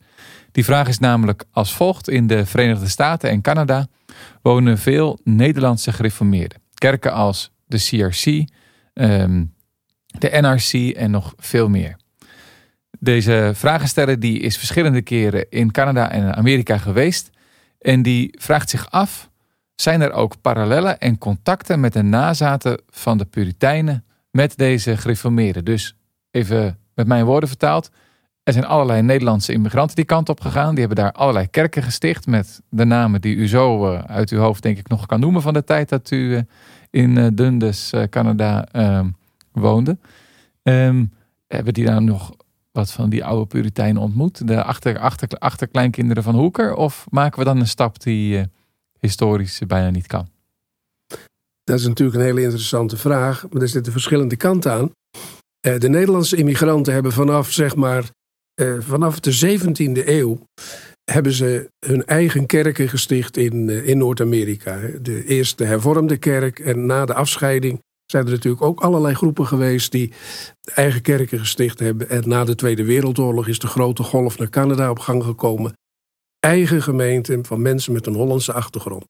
Die 0.51 0.65
vraag 0.65 0.87
is 0.87 0.99
namelijk 0.99 1.43
als 1.51 1.73
volgt. 1.73 2.09
In 2.09 2.27
de 2.27 2.45
Verenigde 2.45 2.87
Staten 2.87 3.29
en 3.29 3.41
Canada 3.41 3.87
wonen 4.41 4.77
veel 4.77 5.19
Nederlandse 5.23 5.93
gereformeerden. 5.93 6.61
Kerken 6.73 7.13
als 7.13 7.51
de 7.65 7.77
CRC, 7.77 8.49
ehm, 8.93 9.45
de 10.05 10.29
NRC 10.41 10.95
en 10.95 11.11
nog 11.11 11.33
veel 11.37 11.69
meer. 11.69 11.95
Deze 12.99 13.51
vragensteller 13.55 14.19
die 14.19 14.39
is 14.39 14.57
verschillende 14.57 15.01
keren 15.01 15.45
in 15.49 15.71
Canada 15.71 16.11
en 16.11 16.35
Amerika 16.35 16.77
geweest. 16.77 17.29
En 17.79 18.01
die 18.01 18.35
vraagt 18.39 18.69
zich 18.69 18.91
af, 18.91 19.29
zijn 19.75 20.01
er 20.01 20.11
ook 20.11 20.41
parallellen 20.41 20.99
en 20.99 21.17
contacten 21.17 21.79
met 21.79 21.93
de 21.93 22.01
nazaten 22.01 22.81
van 22.89 23.17
de 23.17 23.25
Puritijnen 23.25 24.05
met 24.31 24.57
deze 24.57 24.97
gereformeerden? 24.97 25.65
Dus 25.65 25.95
even 26.31 26.77
met 26.93 27.07
mijn 27.07 27.25
woorden 27.25 27.49
vertaald. 27.49 27.91
Er 28.43 28.53
zijn 28.53 28.65
allerlei 28.65 29.01
Nederlandse 29.01 29.53
immigranten 29.53 29.95
die 29.95 30.05
kant 30.05 30.29
op 30.29 30.41
gegaan. 30.41 30.69
Die 30.69 30.85
hebben 30.85 31.03
daar 31.03 31.11
allerlei 31.11 31.47
kerken 31.47 31.83
gesticht 31.83 32.27
met 32.27 32.61
de 32.69 32.85
namen 32.85 33.21
die 33.21 33.35
u 33.35 33.47
zo 33.47 33.93
uh, 33.93 33.99
uit 33.99 34.29
uw 34.29 34.39
hoofd 34.39 34.63
denk 34.63 34.77
ik 34.77 34.87
nog 34.87 35.05
kan 35.05 35.19
noemen 35.19 35.41
van 35.41 35.53
de 35.53 35.63
tijd 35.63 35.89
dat 35.89 36.11
u 36.11 36.17
uh, 36.17 36.41
in 36.89 37.15
uh, 37.15 37.27
Dundas, 37.33 37.93
Canada 38.09 38.65
ehm, 38.65 39.09
woonde. 39.51 39.97
Um, 40.63 41.13
hebben 41.47 41.73
die 41.73 41.85
daar 41.85 42.01
nog 42.01 42.31
wat 42.71 42.91
van 42.91 43.09
die 43.09 43.25
oude 43.25 43.45
Puritijnen 43.45 44.01
ontmoet? 44.01 44.47
De 44.47 44.63
achter, 44.63 44.99
achter, 44.99 45.27
achterkleinkinderen 45.37 46.23
van 46.23 46.35
Hoeker? 46.35 46.75
Of 46.75 47.05
maken 47.09 47.39
we 47.39 47.45
dan 47.45 47.59
een 47.59 47.67
stap 47.67 48.01
die 48.01 48.45
historisch 48.99 49.61
bijna 49.67 49.89
niet 49.89 50.07
kan? 50.07 50.27
Dat 51.63 51.79
is 51.79 51.87
natuurlijk 51.87 52.17
een 52.17 52.25
hele 52.25 52.41
interessante 52.41 52.97
vraag, 52.97 53.45
maar 53.49 53.61
er 53.61 53.67
zitten 53.67 53.91
verschillende 53.91 54.35
kanten 54.35 54.71
aan. 54.71 54.91
Eh, 55.59 55.79
de 55.79 55.89
Nederlandse 55.89 56.35
immigranten 56.35 56.93
hebben 56.93 57.11
vanaf, 57.11 57.51
zeg 57.51 57.75
maar, 57.75 58.09
eh, 58.53 58.73
vanaf 58.79 59.19
de 59.19 59.31
17e 59.31 60.09
eeuw 60.09 60.45
hebben 61.11 61.31
ze 61.31 61.69
hun 61.85 62.05
eigen 62.05 62.45
kerken 62.45 62.89
gesticht 62.89 63.37
in, 63.37 63.69
eh, 63.69 63.87
in 63.87 63.97
Noord-Amerika. 63.97 64.79
De 65.01 65.25
eerste 65.25 65.63
hervormde 65.63 66.17
kerk 66.17 66.59
en 66.59 66.85
na 66.85 67.05
de 67.05 67.13
afscheiding 67.13 67.81
zijn 68.05 68.25
er 68.25 68.31
natuurlijk 68.31 68.63
ook 68.63 68.81
allerlei 68.81 69.15
groepen 69.15 69.45
geweest 69.45 69.91
die 69.91 70.13
eigen 70.75 71.01
kerken 71.01 71.39
gesticht 71.39 71.79
hebben. 71.79 72.09
En 72.09 72.23
na 72.27 72.43
de 72.43 72.55
Tweede 72.55 72.85
Wereldoorlog 72.85 73.47
is 73.47 73.59
de 73.59 73.67
grote 73.67 74.03
golf 74.03 74.37
naar 74.37 74.49
Canada 74.49 74.89
op 74.89 74.99
gang 74.99 75.23
gekomen. 75.23 75.73
Eigen 76.39 76.81
gemeenten 76.81 77.45
van 77.45 77.61
mensen 77.61 77.93
met 77.93 78.05
een 78.05 78.15
Hollandse 78.15 78.53
achtergrond. 78.53 79.05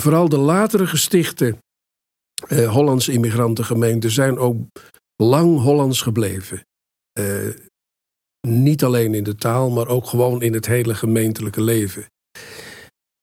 Vooral 0.00 0.28
de 0.28 0.38
latere 0.38 0.86
gestichte 0.86 1.56
eh, 2.48 2.72
Hollandse 2.72 3.12
immigrantengemeenten 3.12 4.10
zijn 4.10 4.38
ook 4.38 4.56
lang 5.16 5.60
Hollands 5.60 6.00
gebleven. 6.00 6.66
Eh, 7.12 7.48
niet 8.48 8.84
alleen 8.84 9.14
in 9.14 9.24
de 9.24 9.34
taal, 9.34 9.70
maar 9.70 9.88
ook 9.88 10.06
gewoon 10.06 10.42
in 10.42 10.52
het 10.54 10.66
hele 10.66 10.94
gemeentelijke 10.94 11.62
leven. 11.62 12.06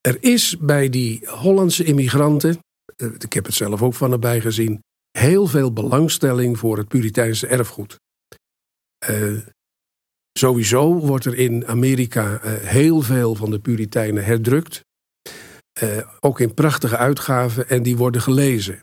Er 0.01 0.17
is 0.24 0.57
bij 0.57 0.89
die 0.89 1.28
Hollandse 1.28 1.84
immigranten, 1.84 2.59
eh, 2.95 3.07
ik 3.17 3.34
heb 3.34 3.45
het 3.45 3.53
zelf 3.53 3.82
ook 3.82 3.93
van 3.93 4.09
nabij 4.09 4.41
gezien, 4.41 4.84
heel 5.17 5.47
veel 5.47 5.74
belangstelling 5.74 6.59
voor 6.59 6.78
het 6.78 6.88
Puriteinse 6.88 7.47
erfgoed. 7.47 7.97
Uh, 9.09 9.39
sowieso 10.39 10.99
wordt 10.99 11.26
er 11.26 11.38
in 11.38 11.67
Amerika 11.67 12.39
heel 12.43 13.01
veel 13.01 13.36
van 13.36 13.51
de 13.51 13.59
Puritijnen 13.59 14.26
herdrukt. 14.26 14.82
Uh, 15.84 15.98
ook 16.20 16.40
in 16.40 16.54
prachtige 16.54 16.98
uitgaven 16.98 17.70
en 17.70 17.84
die 17.84 17.98
worden 17.98 18.22
gelezen. 18.22 18.80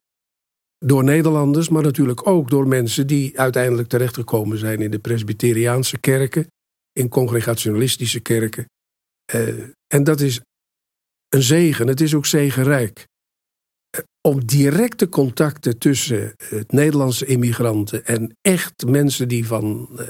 Door 0.78 1.04
Nederlanders, 1.04 1.68
maar 1.68 1.82
natuurlijk 1.82 2.26
ook 2.26 2.50
door 2.50 2.68
mensen 2.68 3.06
die 3.06 3.38
uiteindelijk 3.40 3.88
terechtgekomen 3.88 4.58
zijn 4.58 4.80
in 4.80 4.90
de 4.90 4.98
Presbyteriaanse 4.98 5.98
kerken, 5.98 6.46
in 6.92 7.08
congregationalistische 7.08 8.20
kerken. 8.20 8.66
en 9.86 10.04
dat 10.04 10.20
is 10.20 10.40
een 11.28 11.42
zegen, 11.42 11.86
het 11.86 12.00
is 12.00 12.14
ook 12.14 12.26
zegenrijk 12.26 13.06
om 14.20 14.46
directe 14.46 15.08
contacten 15.08 15.78
tussen 15.78 16.34
het 16.36 16.72
Nederlandse 16.72 17.26
immigranten 17.26 18.06
en 18.06 18.36
echt 18.40 18.86
mensen 18.86 19.28
die 19.28 19.46
van 19.46 19.88
uh, 19.92 20.08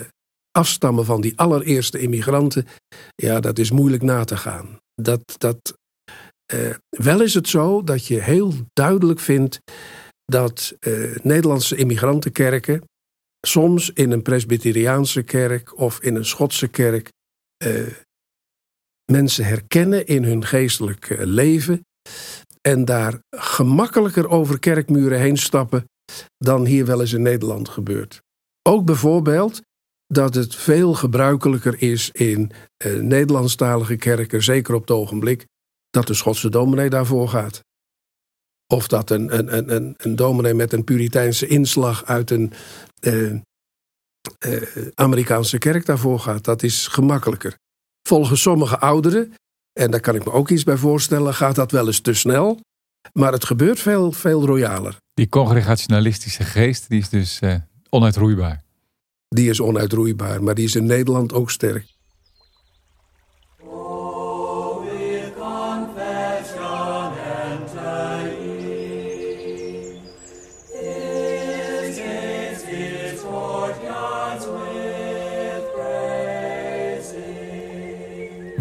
afstammen 0.51 1.05
van 1.05 1.21
die 1.21 1.39
allereerste 1.39 1.99
immigranten, 1.99 2.67
ja, 3.15 3.41
dat 3.41 3.59
is 3.59 3.71
moeilijk 3.71 4.03
na 4.03 4.25
te 4.25 4.37
gaan. 4.37 4.79
Dat, 4.95 5.35
dat, 5.39 5.79
uh, 6.55 6.75
wel 6.89 7.21
is 7.21 7.35
het 7.35 7.49
zo 7.49 7.83
dat 7.83 8.07
je 8.07 8.23
heel 8.23 8.53
duidelijk 8.73 9.21
vindt 9.21 9.59
dat 10.25 10.75
uh, 10.81 11.17
Nederlandse 11.23 11.77
immigrantenkerken 11.77 12.83
soms 13.47 13.91
in 13.91 14.11
een 14.11 14.23
Presbyteriaanse 14.23 15.23
kerk 15.23 15.79
of 15.79 16.01
in 16.01 16.15
een 16.15 16.25
Schotse 16.25 16.69
kerk 16.69 17.09
mensen 19.13 19.45
herkennen 19.45 20.07
in 20.07 20.25
hun 20.25 20.45
geestelijk 20.45 21.17
leven 21.19 21.85
en 22.61 22.85
daar 22.85 23.21
gemakkelijker 23.37 24.29
over 24.29 24.59
kerkmuren 24.59 25.21
heen 25.21 25.37
stappen 25.37 25.85
dan 26.39 26.65
hier 26.65 26.87
wel 26.87 27.01
eens 27.01 27.13
in 27.13 27.23
Nederland 27.23 27.69
gebeurt. 27.69 28.23
Ook 28.63 28.85
bijvoorbeeld 28.85 29.61
dat 30.07 30.35
het 30.35 30.55
veel 30.55 30.95
gebruikelijker 30.95 31.83
is 31.83 32.11
in 32.11 32.51
eh, 32.77 32.95
Nederlandstalige 32.95 33.97
kerken, 33.97 34.43
zeker 34.43 34.75
op 34.75 34.81
het 34.81 34.91
ogenblik, 34.91 35.47
dat 35.97 36.07
de 36.07 36.15
Schotse 36.15 36.49
dominee 36.49 36.91
daarvoor 36.91 37.29
gaat. 37.29 37.61
Of 38.67 38.87
dat 38.89 39.11
een, 39.11 39.39
een, 39.39 39.75
een, 39.75 39.95
een 39.97 40.17
dominee 40.17 40.55
met 40.55 40.73
een 40.73 40.85
Puriteinse 40.85 41.47
inslag 41.47 42.05
uit 42.05 42.31
een 42.31 42.53
eh, 43.01 43.31
eh, 43.31 43.41
Amerikaanse 44.95 45.59
kerk 45.59 45.87
daarvoor 45.87 46.21
gaat. 46.21 46.45
Dat 46.45 46.63
is 46.63 46.87
gemakkelijker. 46.87 47.59
Volgens 48.09 48.41
sommige 48.41 48.79
ouderen 48.79 49.35
en 49.73 49.91
daar 49.91 50.01
kan 50.01 50.15
ik 50.15 50.25
me 50.25 50.33
ook 50.33 50.51
iets 50.51 50.65
bij 50.65 50.77
voorstellen. 50.77 51.35
Gaat 51.35 51.55
dat 51.55 51.71
wel 51.71 51.87
eens 51.87 52.01
te 52.01 52.15
snel? 52.15 52.61
Maar 53.13 53.33
het 53.33 53.45
gebeurt 53.45 53.79
veel, 53.79 54.13
veel 54.13 54.47
royaler. 54.47 54.97
Die 55.15 55.29
congregationalistische 55.29 56.45
geest 56.45 56.89
die 56.89 57.01
is 57.01 57.09
dus 57.09 57.41
uh, 57.41 57.55
onuitroeibaar. 57.89 58.63
Die 59.29 59.51
is 59.51 59.61
onuitroeibaar, 59.61 60.43
maar 60.43 60.55
die 60.55 60.65
is 60.65 60.75
in 60.75 60.87
Nederland 60.87 61.33
ook 61.33 61.51
sterk. 61.51 61.96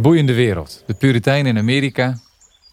Boeiende 0.05 0.33
wereld. 0.33 0.83
De 0.85 0.93
Puritijnen 0.93 1.51
in 1.51 1.57
Amerika, 1.57 2.17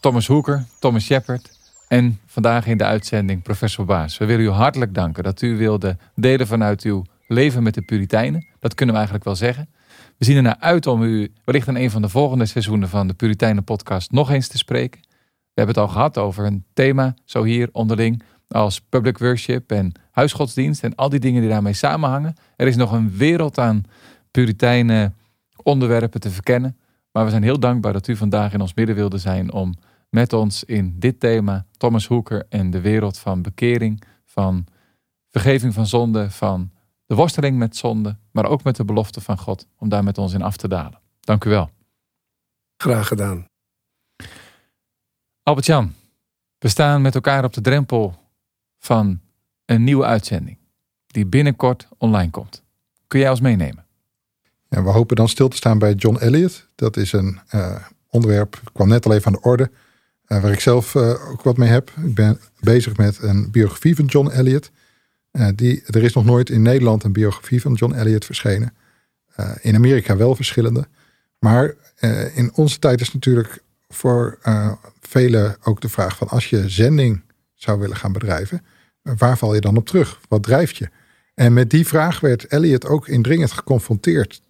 Thomas 0.01 0.27
Hoeker, 0.27 0.65
Thomas 0.79 1.05
Shepard 1.05 1.59
en 1.89 2.21
vandaag 2.27 2.67
in 2.67 2.77
de 2.77 2.85
uitzending 2.85 3.43
professor 3.43 3.85
Baas. 3.85 4.19
We 4.19 4.25
willen 4.25 4.45
u 4.45 4.49
hartelijk 4.49 4.95
danken 4.95 5.23
dat 5.23 5.43
u 5.43 5.57
wilde 5.57 5.97
delen 6.15 6.47
vanuit 6.47 6.83
uw 6.83 7.05
leven 7.27 7.63
met 7.63 7.75
de 7.75 7.83
Puritijnen. 7.83 8.47
Dat 8.59 8.75
kunnen 8.75 8.95
we 8.95 9.01
eigenlijk 9.01 9.25
wel 9.25 9.37
zeggen. 9.37 9.69
We 10.19 10.25
zien 10.25 10.37
er 10.37 10.43
naar 10.43 10.57
uit 10.59 10.87
om 10.87 11.03
u 11.03 11.33
wellicht 11.45 11.69
in 11.69 11.77
een 11.77 11.91
van 11.91 12.03
de 12.03 12.09
volgende 12.09 12.47
seizoenen 12.47 12.89
van 12.89 13.07
de 13.07 13.15
Puritijnen 13.15 13.65
podcast 13.65 14.11
nog 14.11 14.31
eens 14.31 14.49
te 14.49 14.59
spreken. 14.59 15.01
We 15.11 15.61
hebben 15.61 15.75
het 15.75 15.85
al 15.85 15.91
gehad 15.93 16.19
over 16.19 16.45
een 16.45 16.65
thema, 16.73 17.15
zo 17.25 17.43
hier 17.43 17.69
onderling, 17.73 18.23
als 18.49 18.81
public 18.81 19.19
worship 19.19 19.71
en 19.71 19.93
huisgodsdienst 20.11 20.83
en 20.83 20.95
al 20.95 21.09
die 21.09 21.21
dingen 21.21 21.41
die 21.41 21.51
daarmee 21.51 21.73
samenhangen. 21.73 22.35
Er 22.57 22.67
is 22.67 22.77
nog 22.77 22.93
een 22.93 23.17
wereld 23.17 23.59
aan 23.59 23.85
Puritijnen 24.31 25.15
onderwerpen 25.63 26.21
te 26.21 26.31
verkennen. 26.31 26.77
Maar 27.13 27.25
we 27.25 27.31
zijn 27.31 27.43
heel 27.43 27.61
dankbaar 27.61 27.93
dat 27.93 28.09
u 28.09 28.17
vandaag 28.17 28.53
in 28.53 28.61
ons 28.61 28.75
midden 28.75 28.95
wilde 28.95 29.19
zijn 29.19 29.53
om 29.53 29.75
met 30.11 30.33
ons 30.33 30.65
in 30.65 30.99
dit 30.99 31.21
thema, 31.21 31.67
Thomas 31.77 32.07
Hoeker 32.07 32.47
en 32.49 32.71
de 32.71 32.81
wereld 32.81 33.19
van 33.19 33.43
bekering, 33.43 34.03
van 34.25 34.67
vergeving 35.29 35.75
van 35.75 35.87
zonde, 35.87 36.31
van 36.31 36.71
de 37.07 37.15
worsteling 37.15 37.59
met 37.59 37.77
zonde, 37.77 38.17
maar 38.31 38.47
ook 38.47 38.63
met 38.63 38.77
de 38.77 38.85
belofte 38.85 39.21
van 39.21 39.39
God, 39.39 39.67
om 39.79 39.89
daar 39.89 40.05
met 40.05 40.19
ons 40.19 40.33
in 40.33 40.43
af 40.43 40.57
te 40.57 40.69
dalen. 40.69 41.01
Dank 41.21 41.45
u 41.45 41.51
wel. 41.51 41.71
Graag 42.77 43.09
gedaan. 43.09 43.47
Albert-Jan, 45.43 45.95
we 46.59 46.69
staan 46.69 47.03
met 47.03 47.15
elkaar 47.15 47.45
op 47.45 47.53
de 47.53 47.61
drempel 47.61 48.15
van 48.79 49.21
een 49.65 49.85
nieuwe 49.85 50.05
uitzending, 50.05 50.59
die 51.07 51.27
binnenkort 51.27 51.89
online 51.99 52.31
komt. 52.31 52.63
Kun 53.07 53.21
jij 53.21 53.31
ons 53.31 53.41
meenemen? 53.41 53.82
En 54.73 54.85
we 54.85 54.91
hopen 54.91 55.17
dan 55.17 55.29
stil 55.29 55.49
te 55.49 55.57
staan 55.57 55.79
bij 55.79 55.93
John 55.93 56.17
Elliot. 56.17 56.69
Dat 56.75 56.97
is 56.97 57.13
een 57.13 57.41
uh, 57.55 57.77
onderwerp, 58.09 58.61
kwam 58.73 58.89
net 58.89 59.07
al 59.07 59.13
even 59.13 59.27
aan 59.27 59.33
de 59.33 59.41
orde, 59.41 59.71
uh, 60.29 60.43
waar 60.43 60.53
ik 60.53 60.61
zelf 60.61 60.95
uh, 60.95 61.31
ook 61.31 61.43
wat 61.43 61.57
mee 61.57 61.69
heb. 61.69 61.93
Ik 62.05 62.15
ben 62.15 62.41
bezig 62.61 62.97
met 62.97 63.23
een 63.23 63.51
biografie 63.51 63.97
van 63.97 64.05
John 64.05 64.31
Elliot. 64.31 64.71
die, 65.55 65.83
er 65.87 66.03
is 66.03 66.13
nog 66.13 66.25
nooit 66.25 66.51
in 66.51 66.63
Nederland 66.63 67.05
een 67.05 67.13
biografie 67.13 67.61
van 67.61 67.73
John 67.73 67.95
Elliot 67.95 68.25
verschenen. 68.25 68.75
in 69.61 69.75
Amerika 69.75 70.17
wel 70.17 70.35
verschillende. 70.35 70.87
Maar 71.39 71.75
in 72.35 72.51
onze 72.55 72.79
tijd 72.79 73.01
is 73.01 73.13
natuurlijk 73.13 73.63
voor 73.89 74.39
velen 75.01 75.57
ook 75.63 75.81
de 75.81 75.89
vraag 75.89 76.17
van 76.17 76.29
als 76.29 76.51
je 76.51 76.69
zending 76.69 77.23
zou 77.55 77.81
willen 77.81 77.97
gaan 77.97 78.13
bedrijven, 78.13 78.65
waar 79.03 79.39
val 79.39 79.55
je 79.55 79.61
dan 79.61 79.77
op 79.77 79.87
terug? 79.87 80.21
Wat 80.29 80.43
drijft 80.43 80.77
je? 80.77 80.89
En 81.35 81.53
met 81.53 81.71
die 81.71 81.87
vraag 81.87 82.21
werd 82.21 82.47
Elliot 82.47 82.87
ook 82.87 83.09
indringend 83.09 83.53
geconfronteerd 83.53 84.43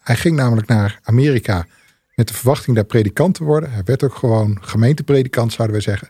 hij 0.00 0.16
ging 0.16 0.36
namelijk 0.36 0.66
naar 0.66 1.00
Amerika 1.02 1.66
met 2.14 2.28
de 2.28 2.34
verwachting 2.34 2.76
daar 2.76 2.84
predikant 2.84 3.34
te 3.34 3.44
worden. 3.44 3.72
Hij 3.72 3.82
werd 3.84 4.02
ook 4.02 4.14
gewoon 4.14 4.58
gemeentepredikant, 4.60 5.52
zouden 5.52 5.76
we 5.76 5.82
zeggen. 5.82 6.08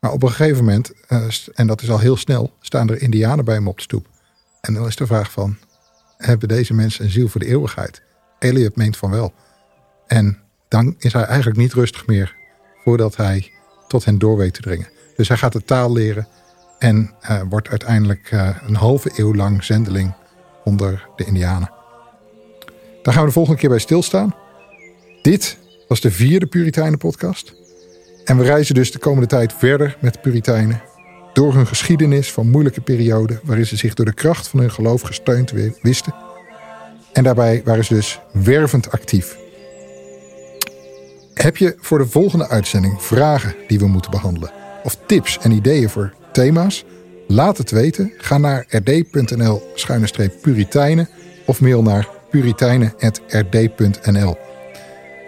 Maar 0.00 0.12
op 0.12 0.22
een 0.22 0.30
gegeven 0.30 0.64
moment, 0.64 0.92
eh, 1.06 1.24
en 1.54 1.66
dat 1.66 1.82
is 1.82 1.90
al 1.90 1.98
heel 1.98 2.16
snel, 2.16 2.56
staan 2.60 2.90
er 2.90 3.02
indianen 3.02 3.44
bij 3.44 3.54
hem 3.54 3.68
op 3.68 3.76
de 3.76 3.82
stoep. 3.82 4.06
En 4.60 4.74
dan 4.74 4.86
is 4.86 4.96
de 4.96 5.06
vraag 5.06 5.30
van, 5.30 5.56
hebben 6.16 6.48
deze 6.48 6.74
mensen 6.74 7.04
een 7.04 7.10
ziel 7.10 7.28
voor 7.28 7.40
de 7.40 7.46
eeuwigheid? 7.46 8.02
Elliot 8.38 8.76
meent 8.76 8.96
van 8.96 9.10
wel. 9.10 9.32
En 10.06 10.38
dan 10.68 10.94
is 10.98 11.12
hij 11.12 11.24
eigenlijk 11.24 11.58
niet 11.58 11.72
rustig 11.72 12.06
meer 12.06 12.36
voordat 12.84 13.16
hij 13.16 13.50
tot 13.88 14.04
hen 14.04 14.18
door 14.18 14.36
weet 14.36 14.54
te 14.54 14.60
dringen. 14.60 14.88
Dus 15.16 15.28
hij 15.28 15.36
gaat 15.36 15.52
de 15.52 15.64
taal 15.64 15.92
leren 15.92 16.28
en 16.78 17.14
uh, 17.22 17.42
wordt 17.48 17.68
uiteindelijk 17.68 18.30
uh, 18.30 18.56
een 18.66 18.74
halve 18.74 19.10
eeuw 19.14 19.34
lang 19.34 19.64
zendeling 19.64 20.14
onder 20.64 21.08
de 21.16 21.24
indianen. 21.24 21.79
Daar 23.02 23.14
gaan 23.14 23.22
we 23.22 23.28
de 23.28 23.34
volgende 23.34 23.60
keer 23.60 23.68
bij 23.68 23.78
stilstaan. 23.78 24.34
Dit 25.22 25.56
was 25.88 26.00
de 26.00 26.10
vierde 26.10 26.46
Puritijnen 26.46 26.98
podcast. 26.98 27.54
En 28.24 28.36
we 28.36 28.44
reizen 28.44 28.74
dus 28.74 28.92
de 28.92 28.98
komende 28.98 29.26
tijd 29.26 29.52
verder 29.52 29.96
met 30.00 30.12
de 30.12 30.20
Puritijnen. 30.20 30.82
Door 31.32 31.54
hun 31.54 31.66
geschiedenis 31.66 32.32
van 32.32 32.50
moeilijke 32.50 32.80
perioden 32.80 33.40
waarin 33.44 33.66
ze 33.66 33.76
zich 33.76 33.94
door 33.94 34.06
de 34.06 34.14
kracht 34.14 34.48
van 34.48 34.60
hun 34.60 34.70
geloof 34.70 35.02
gesteund 35.02 35.52
wisten. 35.82 36.14
En 37.12 37.22
daarbij 37.22 37.62
waren 37.64 37.84
ze 37.84 37.94
dus 37.94 38.20
wervend 38.32 38.90
actief. 38.90 39.38
Heb 41.34 41.56
je 41.56 41.76
voor 41.78 41.98
de 41.98 42.06
volgende 42.06 42.48
uitzending 42.48 43.02
vragen 43.02 43.54
die 43.68 43.78
we 43.78 43.86
moeten 43.86 44.10
behandelen? 44.10 44.60
of 44.84 44.96
tips 45.06 45.38
en 45.38 45.50
ideeën 45.50 45.90
voor 45.90 46.14
thema's? 46.32 46.84
Laat 47.26 47.58
het 47.58 47.70
weten. 47.70 48.12
Ga 48.16 48.38
naar 48.38 48.66
rd.nl-puritijnen 48.68 51.08
of 51.46 51.60
mail 51.60 51.82
naar 51.82 52.08
puritijnen.rd.nl. 52.30 54.36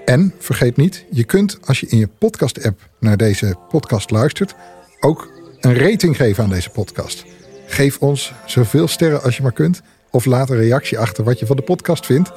En 0.05 0.35
vergeet 0.39 0.77
niet, 0.77 1.05
je 1.11 1.25
kunt 1.25 1.59
als 1.65 1.81
je 1.81 1.87
in 1.87 1.99
je 1.99 2.09
podcast-app 2.19 2.89
naar 2.99 3.17
deze 3.17 3.57
podcast 3.69 4.11
luistert, 4.11 4.55
ook 5.01 5.31
een 5.61 5.75
rating 5.75 6.17
geven 6.17 6.45
aan 6.45 6.51
deze 6.51 6.71
podcast. 6.71 7.25
Geef 7.67 7.99
ons 7.99 8.33
zoveel 8.47 8.89
sterren 8.89 9.23
als 9.23 9.37
je 9.37 9.43
maar 9.43 9.53
kunt, 9.53 9.83
of 10.11 10.25
laat 10.25 10.51
een 10.51 10.57
reactie 10.57 10.99
achter 10.99 11.25
wat 11.25 11.39
je 11.39 11.47
van 11.47 11.57
de 11.57 11.63
podcast 11.63 12.07
vindt. 12.07 12.33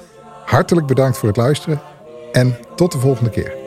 Hartelijk 0.46 0.88
bedankt 0.88 1.18
voor 1.18 1.28
het 1.28 1.38
luisteren 1.38 1.82
en 2.32 2.58
tot 2.76 2.92
de 2.92 3.00
volgende 3.00 3.30
keer. 3.30 3.65